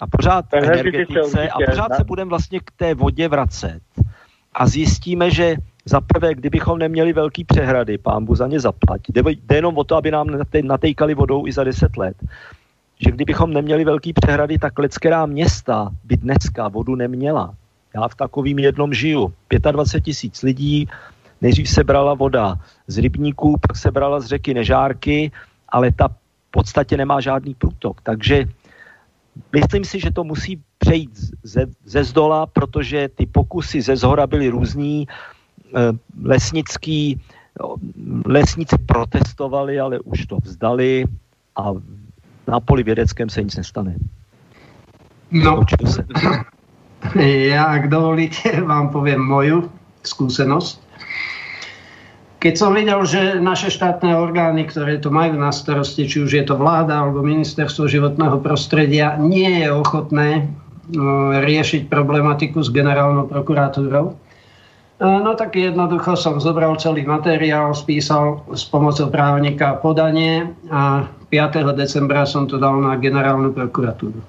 [0.01, 3.81] a pořád v energetice a pořád se budeme vlastně k té vodě vracet.
[4.53, 5.55] A zjistíme, že
[5.85, 9.83] za prvé, kdybychom neměli velký přehrady, pán Bu za ně zaplať, jde, jde jenom o
[9.83, 10.27] to, aby nám
[10.63, 12.15] natejkali vodou i za 10 let
[13.05, 17.53] že kdybychom neměli velký přehrady, tak leckerá města by dneska vodu neměla.
[17.95, 19.33] Já v takovým jednom žiju.
[19.71, 20.87] 25 tisíc lidí,
[21.41, 22.55] nejdřív se brala voda
[22.87, 25.31] z rybníků, pak se brala z řeky Nežárky,
[25.69, 26.09] ale ta
[26.51, 28.01] podstatě nemá žádný průtok.
[28.01, 28.45] Takže
[29.55, 31.11] myslím si, že to musí přejít
[31.43, 35.07] ze, ze zdola, protože ty pokusy ze zhora byly různý.
[35.71, 37.21] Eh, lesnický,
[38.25, 41.05] lesníci protestovali, ale už to vzdali
[41.55, 41.63] a
[42.47, 43.95] na poli vědeckém se nic nestane.
[45.31, 45.63] No,
[47.49, 49.71] ja, ak dovolíte, vám poviem moju
[50.03, 50.90] skúsenosť.
[52.41, 56.41] Keď som videl, že naše štátne orgány, ktoré to majú na starosti, či už je
[56.41, 60.49] to vláda alebo ministerstvo životného prostredia, nie je ochotné
[60.89, 64.17] no, riešiť problematiku s generálnou prokuratúrou,
[65.01, 71.73] No tak jednoducho som zobral celý materiál, spísal s pomocou právnika podanie a 5.
[71.73, 74.21] decembra som to dal na generálnu prokuratúru.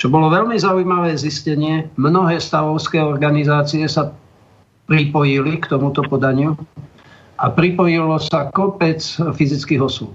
[0.00, 4.08] Čo bolo veľmi zaujímavé zistenie, mnohé stavovské organizácie sa
[4.88, 6.56] pripojili k tomuto podaniu
[7.38, 10.14] a pripojilo sa kopec fyzických osôb.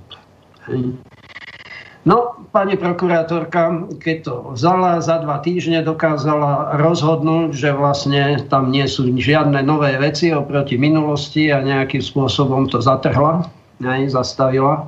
[2.07, 8.87] No, pani prokurátorka, keď to vzala, za dva týždne dokázala rozhodnúť, že vlastne tam nie
[8.87, 13.43] sú žiadne nové veci oproti minulosti a nejakým spôsobom to zatrhla,
[13.83, 14.87] aj zastavila.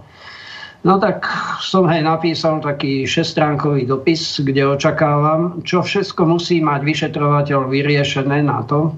[0.81, 1.29] No tak
[1.61, 8.65] som hej napísal taký šestránkový dopis, kde očakávam, čo všetko musí mať vyšetrovateľ vyriešené na
[8.65, 8.97] to,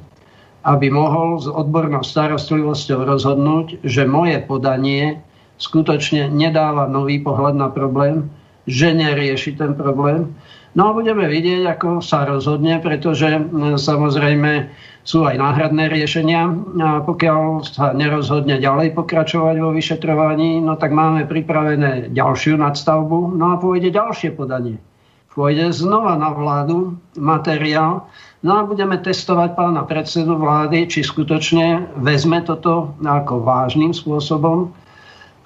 [0.64, 5.20] aby mohol s odbornou starostlivosťou rozhodnúť, že moje podanie
[5.60, 8.32] skutočne nedáva nový pohľad na problém
[8.68, 10.32] že nerieši ten problém.
[10.74, 13.30] No a budeme vidieť, ako sa rozhodne, pretože
[13.78, 14.74] samozrejme
[15.06, 16.50] sú aj náhradné riešenia.
[16.82, 23.54] A pokiaľ sa nerozhodne ďalej pokračovať vo vyšetrovaní, no tak máme pripravené ďalšiu nadstavbu, no
[23.54, 24.82] a pôjde ďalšie podanie.
[25.30, 28.10] Pôjde znova na vládu materiál,
[28.44, 34.70] no a budeme testovať pána predsedu vlády, či skutočne vezme toto ako vážnym spôsobom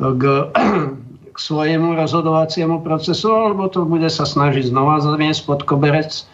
[0.02, 0.24] k
[1.38, 6.26] k svojemu rozhodovaciemu procesu, alebo to bude sa snažiť znova zamiesť pod koberec.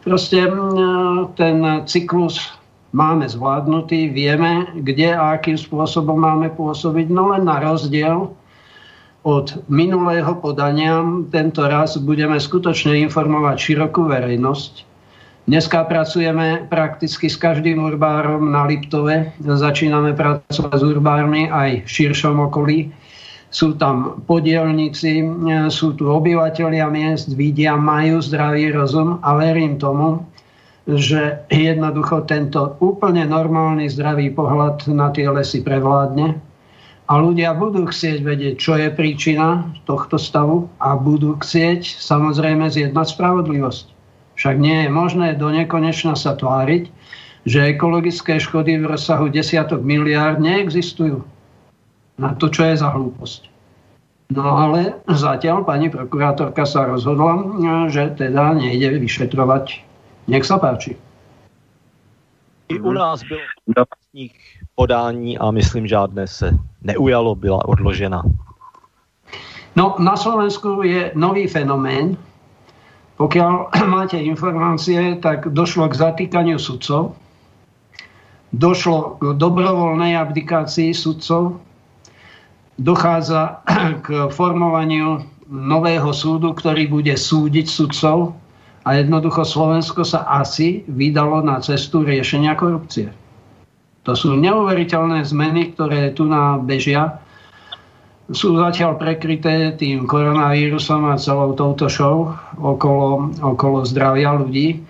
[0.00, 0.48] Proste
[1.36, 2.40] ten cyklus
[2.96, 8.32] máme zvládnutý, vieme, kde a akým spôsobom máme pôsobiť, no len na rozdiel
[9.28, 14.95] od minulého podania tento raz budeme skutočne informovať širokú verejnosť.
[15.46, 19.30] Dneska pracujeme prakticky s každým urbárom na Liptove.
[19.38, 22.90] Začíname pracovať s urbármi aj v širšom okolí
[23.56, 25.24] sú tam podielníci,
[25.72, 30.20] sú tu obyvateľia miest, vidia, majú zdravý rozum a verím tomu,
[30.84, 36.36] že jednoducho tento úplne normálny zdravý pohľad na tie lesy prevládne
[37.08, 43.06] a ľudia budú chcieť vedieť, čo je príčina tohto stavu a budú chcieť samozrejme zjednať
[43.08, 43.95] spravodlivosť.
[44.36, 46.92] Však nie je možné do nekonečna sa tváriť,
[47.48, 51.24] že ekologické škody v rozsahu desiatok miliárd neexistujú
[52.20, 53.48] na to, čo je za hlúposť.
[54.34, 57.46] No ale zatiaľ pani prokurátorka sa rozhodla,
[57.88, 59.86] že teda nejde vyšetrovať.
[60.26, 60.98] Nech sa páči.
[62.68, 63.40] I u nás bylo
[63.76, 64.34] vlastních
[64.74, 68.22] podání a myslím žádné se neujalo, byla odložena.
[69.76, 72.16] No, na Slovensku je nový fenomén.
[73.16, 73.52] Pokiaľ
[73.96, 77.16] máte informácie, tak došlo k zatýkaniu sudcov,
[78.52, 81.60] došlo k dobrovoľnej abdikácii sudcov,
[82.76, 83.64] dochádza
[84.04, 88.34] k formovaniu nového súdu, ktorý bude súdiť sudcov
[88.86, 93.10] a jednoducho Slovensko sa asi vydalo na cestu riešenia korupcie.
[94.06, 97.18] To sú neuveriteľné zmeny, ktoré tu na bežia.
[98.26, 104.82] Sú zatiaľ prekryté tým koronavírusom a celou touto show okolo, okolo zdravia ľudí.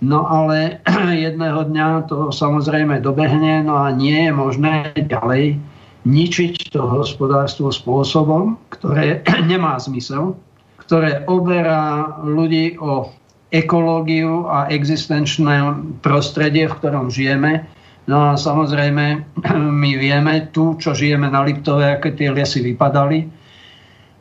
[0.00, 0.80] No ale
[1.28, 5.60] jedného dňa to samozrejme dobehne, no a nie je možné ďalej
[6.02, 9.20] ničiť to hospodárstvo spôsobom, ktoré
[9.52, 10.32] nemá zmysel,
[10.80, 13.12] ktoré oberá ľudí o
[13.52, 17.68] ekológiu a existenčné prostredie, v ktorom žijeme.
[18.10, 19.04] No a samozrejme,
[19.82, 23.28] my vieme tu, čo žijeme na Liptove, aké tie lesy vypadali.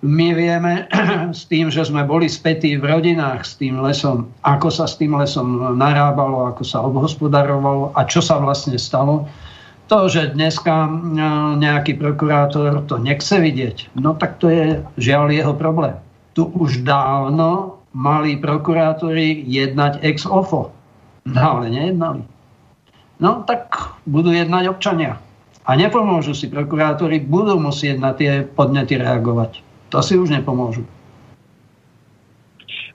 [0.02, 0.86] My vieme
[1.40, 5.14] s tým, že sme boli spätí v rodinách s tým lesom, ako sa s tým
[5.18, 9.30] lesom narábalo, ako sa obhospodarovalo a čo sa vlastne stalo
[9.92, 10.88] to, že dneska
[11.60, 16.00] nejaký prokurátor to nechce vidieť, no tak to je žiaľ jeho problém.
[16.32, 20.72] Tu už dávno mali prokurátori jednať ex ofo.
[21.28, 22.24] No ale nejednali.
[23.22, 23.70] No tak
[24.10, 25.22] budú jednať občania.
[25.62, 29.62] A nepomôžu si prokurátori, budú musieť na tie podnety reagovať.
[29.94, 30.82] To si už nepomôžu.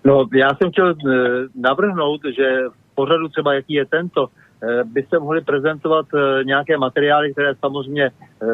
[0.04, 0.94] No, já jsem chtěl e,
[1.54, 4.30] navrhnout, že v pořadu třeba, jaký je tento,
[4.62, 8.10] Eh, by se mohli prezentovat eh, nějaké materiály, které samozřejmě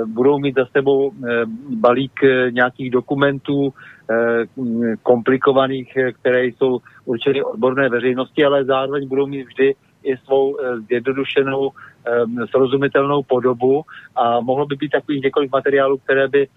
[0.07, 1.13] budou mít za sebou
[1.71, 2.13] balík
[2.51, 3.75] nějakých dokumentů
[5.03, 9.75] komplikovaných, které jsou určeny odborné veřejnosti, ale zároveň budou mít vždy
[10.05, 10.57] i svou
[10.89, 11.71] zjednodušenou,
[12.51, 13.83] srozumitelnou podobu
[14.17, 16.49] a mohlo by být takových několik materiálů, které by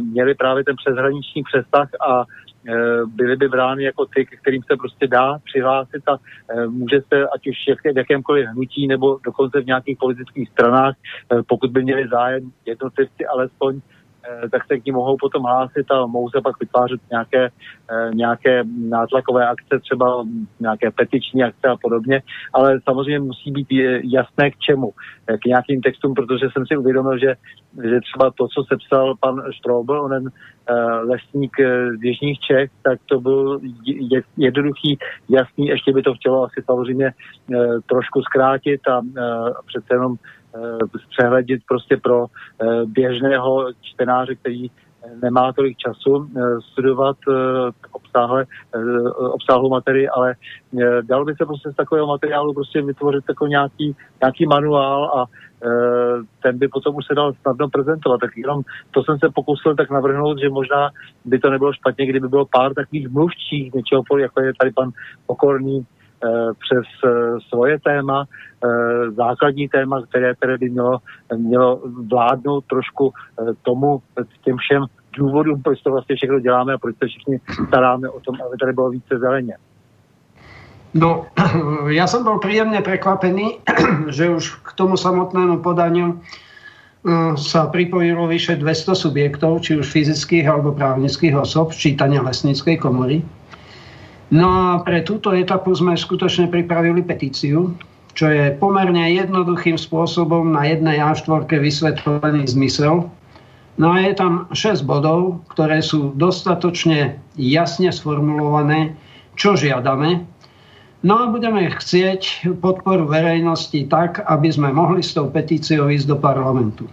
[0.00, 2.24] měly právě ten přeshraniční přesah a
[2.68, 6.18] Eh, byly by brány jako ty, kterým se prostě dá přihlásit a
[6.68, 7.56] může se, ať už
[7.92, 10.94] v jakémkoliv hnutí nebo dokonce v nějakých politických stranách,
[11.46, 13.80] pokud by měli zájem jednotlivci alespoň
[14.50, 17.48] tak se k ní mohou potom hlásit a mohou se pak vytvářet nějaké,
[17.90, 20.24] eh, nějaké nátlakové akce, třeba
[20.60, 22.22] nějaké petiční akce a podobně,
[22.52, 23.66] ale samozřejmě musí být
[24.04, 24.92] jasné k čemu,
[25.28, 27.34] eh, k nějakým textům, protože jsem si uvědomil, že,
[27.82, 30.30] že třeba to, co sepsal pan Štroubel, onen
[31.02, 31.56] lesník
[31.98, 33.60] z Jižních Čech, tak to byl
[34.36, 34.98] jednoduchý,
[35.28, 37.12] jasný, ještě by to chtělo asi samozřejmě
[37.86, 39.00] trošku zkrátit a
[39.66, 40.16] přece jenom
[40.54, 44.70] Eh, přehledit prostě pro eh, běžného čtenáře, který
[45.22, 47.16] nemá tolik času eh, studovat
[47.92, 48.46] obsáhle,
[49.30, 50.34] obsáhlou materii, ale
[51.02, 55.24] dalo by se prostě z takového materiálu prostě vytvořit jako nějaký, nějaký manuál a
[56.42, 58.20] ten by potom už se dal snadno prezentovat.
[58.20, 60.90] Tak jenom to jsem se pokusil tak navrhnout, že možná
[61.24, 64.90] by to nebylo špatně, kdyby bylo pár takových mluvčích něčeho, jako je tady pan
[65.26, 65.99] Pokorný, Eh,
[66.60, 70.98] přes eh, svoje téma, eh, základní téma, které, které by mělo,
[71.36, 73.12] mělo vládnout trošku
[73.62, 74.02] tomu,
[74.44, 74.84] těm všem
[75.16, 78.72] důvodům, proč to vlastně všechno děláme a proč se všichni staráme o tom, aby tady
[78.72, 79.56] bylo více zeleně.
[80.90, 81.30] No,
[81.86, 83.62] ja som bol príjemne prekvapený,
[84.16, 86.18] že už k tomu samotnému podaniu
[87.38, 93.24] sa pripojilo vyše 200 subjektov, či už fyzických alebo právnických osob, čítania lesníckej komory.
[94.30, 97.74] No a pre túto etapu sme skutočne pripravili petíciu,
[98.14, 103.10] čo je pomerne jednoduchým spôsobom na jednej A4 vysvetlený zmysel.
[103.74, 108.94] No a je tam 6 bodov, ktoré sú dostatočne jasne sformulované,
[109.34, 110.22] čo žiadame.
[111.00, 116.16] No a budeme chcieť podporu verejnosti tak, aby sme mohli s tou petíciou ísť do
[116.20, 116.84] parlamentu.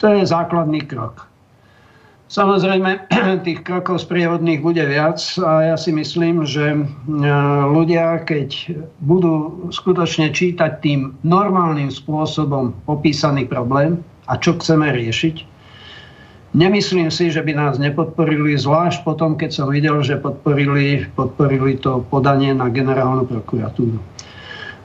[0.00, 1.28] To je základný krok.
[2.34, 3.06] Samozrejme,
[3.46, 6.82] tých krokov sprievodných bude viac a ja si myslím, že e,
[7.70, 8.74] ľudia, keď
[9.06, 15.46] budú skutočne čítať tým normálnym spôsobom popísaný problém a čo chceme riešiť,
[16.58, 22.02] nemyslím si, že by nás nepodporili, zvlášť potom, keď som videl, že podporili, podporili to
[22.10, 24.02] podanie na generálnu prokuratúru.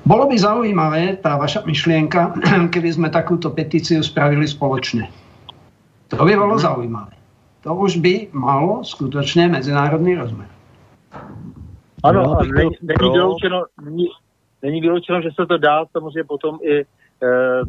[0.06, 2.38] Bolo by zaujímavé, tá vaša myšlienka,
[2.78, 5.10] keby sme takúto petíciu spravili spoločne.
[6.14, 7.19] To by bolo zaujímavé
[7.64, 10.48] to už by malo skutočne medzinárodný rozmer.
[12.04, 14.08] Ano, a není, není, vyloučeno, není,
[14.62, 16.86] není vyloučeno, že se to dá samozřejmě potom i e,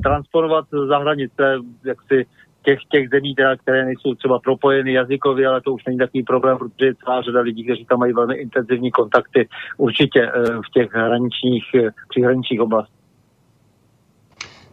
[0.03, 2.27] transponovat za hranice jaksi
[2.63, 6.59] těch, těch zemí, teda, které nejsou třeba propojeny jazykově, ale to už není takový problém,
[6.59, 10.93] protože je celá řada lidí, kteří tam mají velmi intenzivní kontakty určitě e, v těch
[10.93, 13.00] hraničních, e, přihraničních oblastech.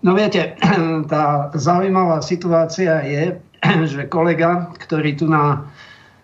[0.06, 0.54] No viete,
[1.12, 3.24] tá zaujímavá situácia je,
[3.92, 5.66] že kolega, ktorý tu na,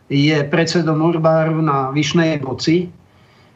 [0.10, 2.92] je predsedom Urbáru na Vyšnej Boci,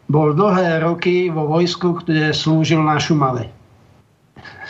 [0.07, 3.52] bol dlhé roky vo vojsku, kde slúžil na Šumave.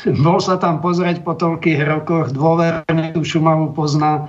[0.25, 4.25] Bol sa tam pozrieť po toľkých rokoch, dôverne tú Šumavu pozná,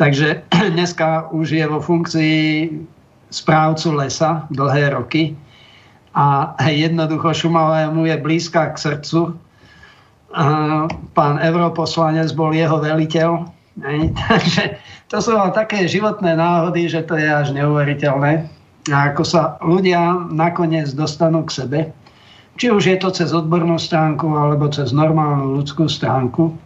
[0.00, 0.40] takže
[0.74, 2.40] dneska už je vo funkcii
[3.32, 5.36] správcu lesa dlhé roky
[6.12, 9.32] a jednoducho Šumava mu je blízka k srdcu.
[11.12, 13.44] Pán europoslanec bol jeho veliteľ.
[14.28, 18.48] Takže to sú také životné náhody, že to je až neuveriteľné.
[18.90, 21.80] A ako sa ľudia nakoniec dostanú k sebe,
[22.58, 26.52] či už je to cez odbornú stránku alebo cez normálnu ľudskú stránku.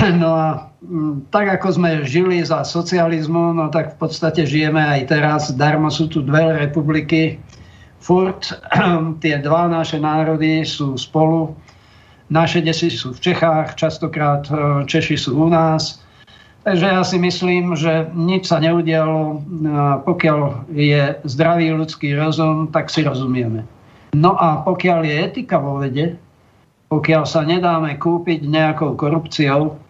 [0.00, 5.12] No a mm, tak ako sme žili za socializmu, no tak v podstate žijeme aj
[5.12, 5.42] teraz.
[5.52, 7.36] Darmo sú tu dve republiky.
[8.00, 8.48] Furt
[9.22, 11.52] tie dva naše národy sú spolu.
[12.30, 15.98] Naše desi sú v Čechách, častokrát e, Češi sú u nás
[16.60, 19.40] Takže ja si myslím, že nič sa neudialo.
[20.04, 23.64] Pokiaľ je zdravý ľudský rozum, tak si rozumieme.
[24.12, 26.20] No a pokiaľ je etika vo vede,
[26.92, 29.80] pokiaľ sa nedáme kúpiť nejakou korupciou,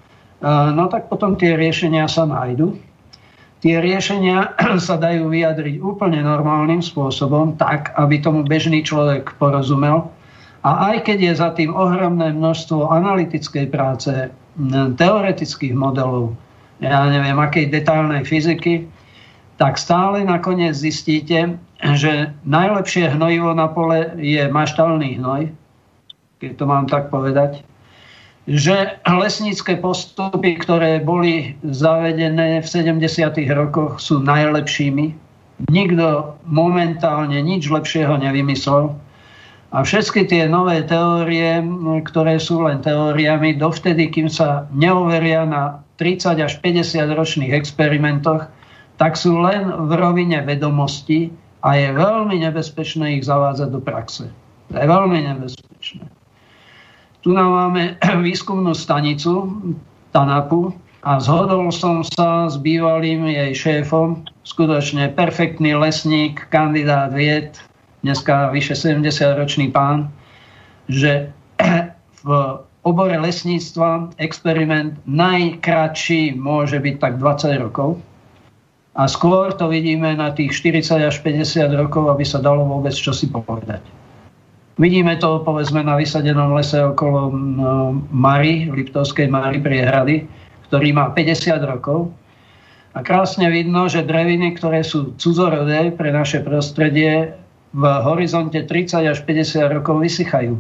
[0.47, 2.79] no tak potom tie riešenia sa nájdu.
[3.67, 4.55] Tie riešenia
[4.87, 10.07] sa dajú vyjadriť úplne normálnym spôsobom, tak, aby tomu bežný človek porozumel.
[10.61, 14.13] A aj keď je za tým ohromné množstvo analytickej práce,
[15.01, 16.37] teoretických modelov,
[16.85, 18.89] ja neviem, akej detailnej fyziky,
[19.57, 25.53] tak stále nakoniec zistíte, že najlepšie hnojivo na pole je maštalný hnoj,
[26.41, 27.65] keď to mám tak povedať,
[28.49, 33.05] že lesnícke postupy, ktoré boli zavedené v 70.
[33.53, 35.13] rokoch, sú najlepšími.
[35.69, 38.97] Nikto momentálne nič lepšieho nevymyslel.
[39.71, 41.63] A všetky tie nové teórie,
[42.03, 48.51] ktoré sú len teóriami, dovtedy, kým sa neoveria na 30 až 50 ročných experimentoch,
[48.99, 51.31] tak sú len v rovine vedomosti
[51.63, 54.27] a je veľmi nebezpečné ich zavádzať do praxe.
[54.73, 56.05] To je veľmi nebezpečné.
[57.23, 57.95] Tu nám máme
[58.27, 59.55] výskumnú stanicu
[60.11, 60.75] TANAPu
[61.07, 67.55] a zhodol som sa s bývalým jej šéfom, skutočne perfektný lesník, kandidát vied,
[68.03, 70.09] dneska vyše 70-ročný pán,
[70.89, 71.31] že
[72.27, 72.31] v
[72.83, 78.01] obore lesníctva experiment najkračší môže byť tak 20 rokov.
[78.99, 83.15] A skôr to vidíme na tých 40 až 50 rokov, aby sa dalo vôbec čo
[83.15, 83.81] si povedať.
[84.81, 87.29] Vidíme to povedzme na vysadenom lese okolo
[88.11, 90.25] Mary, Liptovskej Mary priehrady,
[90.73, 92.09] ktorý má 50 rokov.
[92.97, 97.37] A krásne vidno, že dreviny, ktoré sú cudzorodé pre naše prostredie,
[97.71, 100.59] v horizonte 30 až 50 rokov vysychajú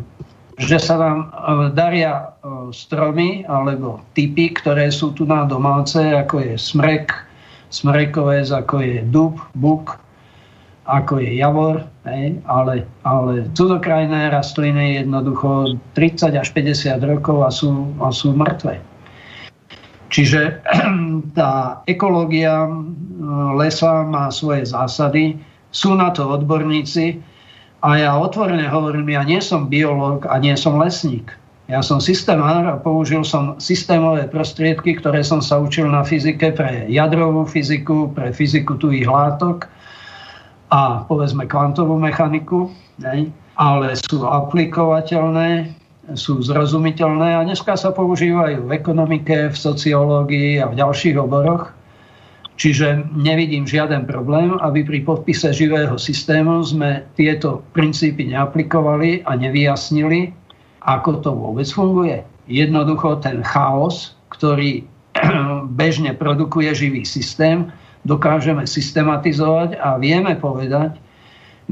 [0.61, 1.27] že sa nám e,
[1.73, 2.25] daria e,
[2.69, 7.17] stromy alebo typy, ktoré sú tu na domáce, ako je smrek,
[7.73, 9.97] smrekovec, ako je dub, buk,
[10.85, 11.87] ako je javor,
[12.45, 12.75] ale,
[13.07, 18.83] ale cudokrajné rastliny jednoducho 30 až 50 rokov a sú, a sú mŕtve.
[20.11, 20.61] Čiže
[21.39, 22.67] tá ekológia
[23.55, 25.39] lesa má svoje zásady,
[25.71, 27.23] sú na to odborníci
[27.81, 31.33] a ja otvorene hovorím, ja nie som biológ a nie som lesník.
[31.71, 36.91] Ja som systémár a použil som systémové prostriedky, ktoré som sa učil na fyzike pre
[36.91, 39.71] jadrovú fyziku, pre fyziku tuvých látok
[40.75, 43.31] a povedzme kvantovú mechaniku, ne?
[43.55, 45.71] ale sú aplikovateľné,
[46.19, 51.71] sú zrozumiteľné a dneska sa používajú v ekonomike, v sociológii a v ďalších oboroch.
[52.61, 60.37] Čiže nevidím žiaden problém, aby pri podpise živého systému sme tieto princípy neaplikovali a nevyjasnili,
[60.85, 62.21] ako to vôbec funguje.
[62.53, 64.85] Jednoducho ten chaos, ktorý
[65.81, 67.73] bežne produkuje živý systém,
[68.05, 71.01] dokážeme systematizovať a vieme povedať,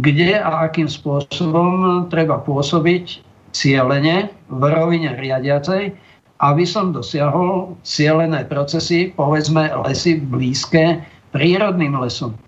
[0.00, 3.20] kde a akým spôsobom treba pôsobiť
[3.52, 6.07] cieľene v rovine riadiacej,
[6.38, 11.02] aby som dosiahol cieľené procesy, povedzme lesy blízke
[11.34, 12.38] prírodným lesom.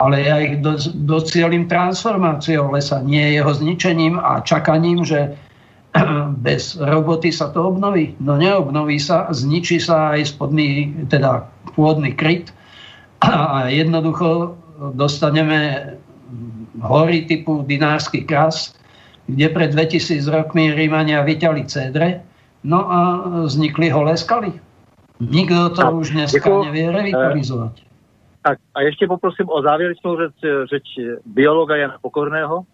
[0.00, 5.36] Ale ja ich do, docielím transformáciou lesa, nie jeho zničením a čakaním, že
[6.44, 8.16] bez roboty sa to obnoví.
[8.20, 11.44] No neobnoví sa, zničí sa aj spodný, teda
[11.76, 12.52] pôdny kryt
[13.22, 14.56] a jednoducho
[14.96, 15.92] dostaneme
[16.82, 18.74] hory typu dinársky kras,
[19.30, 22.24] kde pred 2000 rokmi Rímania vyťali cédre,
[22.64, 24.52] No a vznikli holé skaly.
[25.20, 26.64] Nikdo to tak, už dneska děkuji.
[26.64, 27.82] nevie revitalizovať.
[28.42, 30.34] Tak a ještě poprosím o závěrečnou řeč,
[30.70, 30.84] řeč
[31.26, 32.64] biologa Jana Pokorného.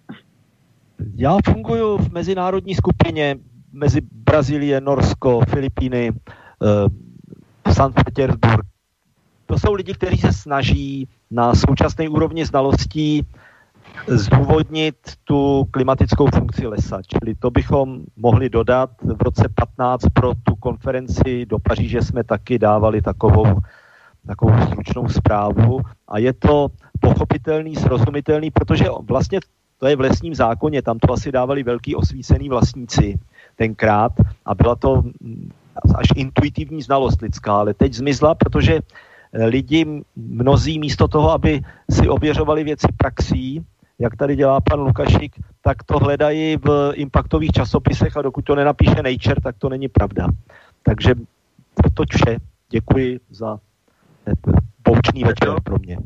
[1.16, 3.36] Já funguji v mezinárodní skupině
[3.72, 6.12] mezi Brazílie, Norsko, Filipíny,
[6.62, 7.94] eh, St.
[8.04, 8.66] Petersburg.
[9.46, 13.26] To jsou lidi, kteří se snaží na současné úrovni znalostí
[14.06, 17.00] zdůvodnit tu klimatickou funkci lesa.
[17.06, 18.90] Čili to bychom mohli dodat.
[19.02, 23.46] V roce 15 pro tu konferenci do Paříže jsme taky dávali takovou,
[24.26, 26.68] takovou stručnou zprávu a je to
[27.00, 29.40] pochopitelný, srozumitelný, protože vlastně
[29.78, 33.18] to je v lesním zákoně, tam to asi dávali velký osvícený vlastníci
[33.56, 34.12] tenkrát
[34.46, 35.02] a byla to
[35.94, 38.80] až intuitivní znalost lidská, ale teď zmizla, protože
[39.32, 43.64] lidi mnozí místo toho, aby si ověřovali věci praxí,
[44.00, 49.02] jak tady dělá pan Lukašik, tak to hledají v impactových časopisech a dokud to nenapíše
[49.02, 50.26] Nature, tak to není pravda.
[50.82, 51.14] Takže
[51.94, 52.36] to vše.
[52.70, 53.58] Děkuji za
[54.82, 55.96] poučný večer pro mě.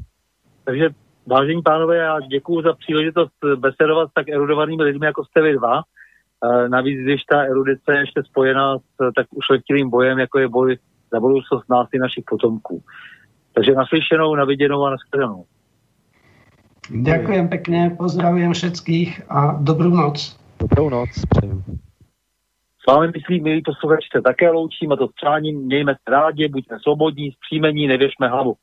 [0.64, 0.88] Takže
[1.26, 5.80] vážení pánové, já děkuji za příležitost besedovat s tak erudovanými lidmi, jako jste vy dva.
[5.80, 10.78] E, navíc, když ta erudice je ještě spojená s tak ušlechtilým bojem, jako je boj
[11.12, 12.82] za budoucnost nás i našich potomků.
[13.54, 15.44] Takže naslyšenou, naviděnou a nashledanou.
[16.90, 20.34] Ďakujem pekne, pozdravujem všetkých a dobrú noc.
[20.58, 21.62] Dobrou noc, přeju.
[22.82, 26.48] S vámi myslí, milí posluchači, se také loučím a to s přáním mějme se rádi,
[26.48, 28.54] buďme svobodní, zpříjmení, nevěšme hlavu.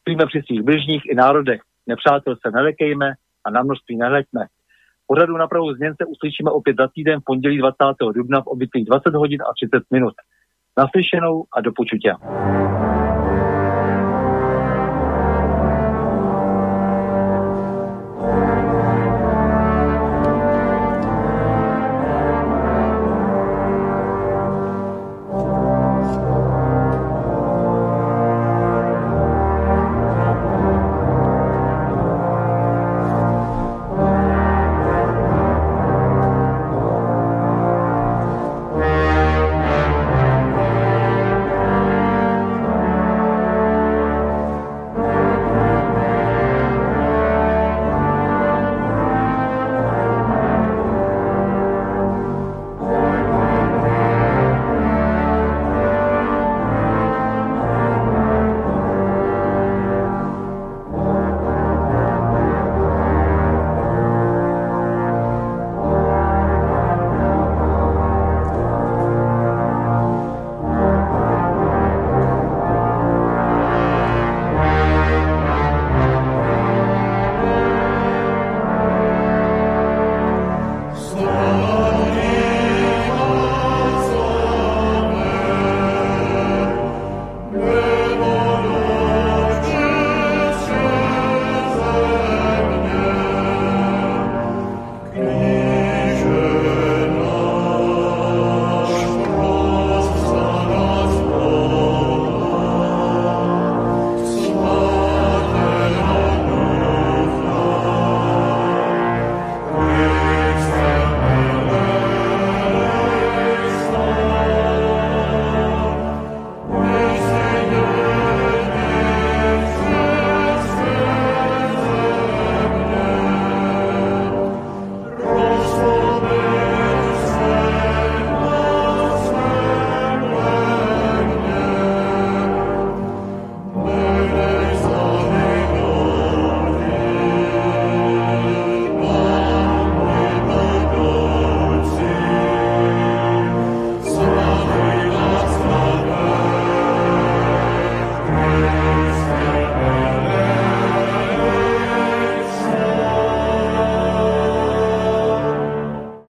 [0.00, 3.14] Spíme při svých bližních i národech, nepřátel se nelekejme
[3.44, 4.46] a na množství nehleďme.
[5.06, 7.76] Pořadu na pravou změn se uslyšíme opět za týden v pondělí 20.
[8.14, 10.14] dubna v obvyklých 20 hodin a 30 minut.
[10.78, 12.16] Naslyšenou a do počutia.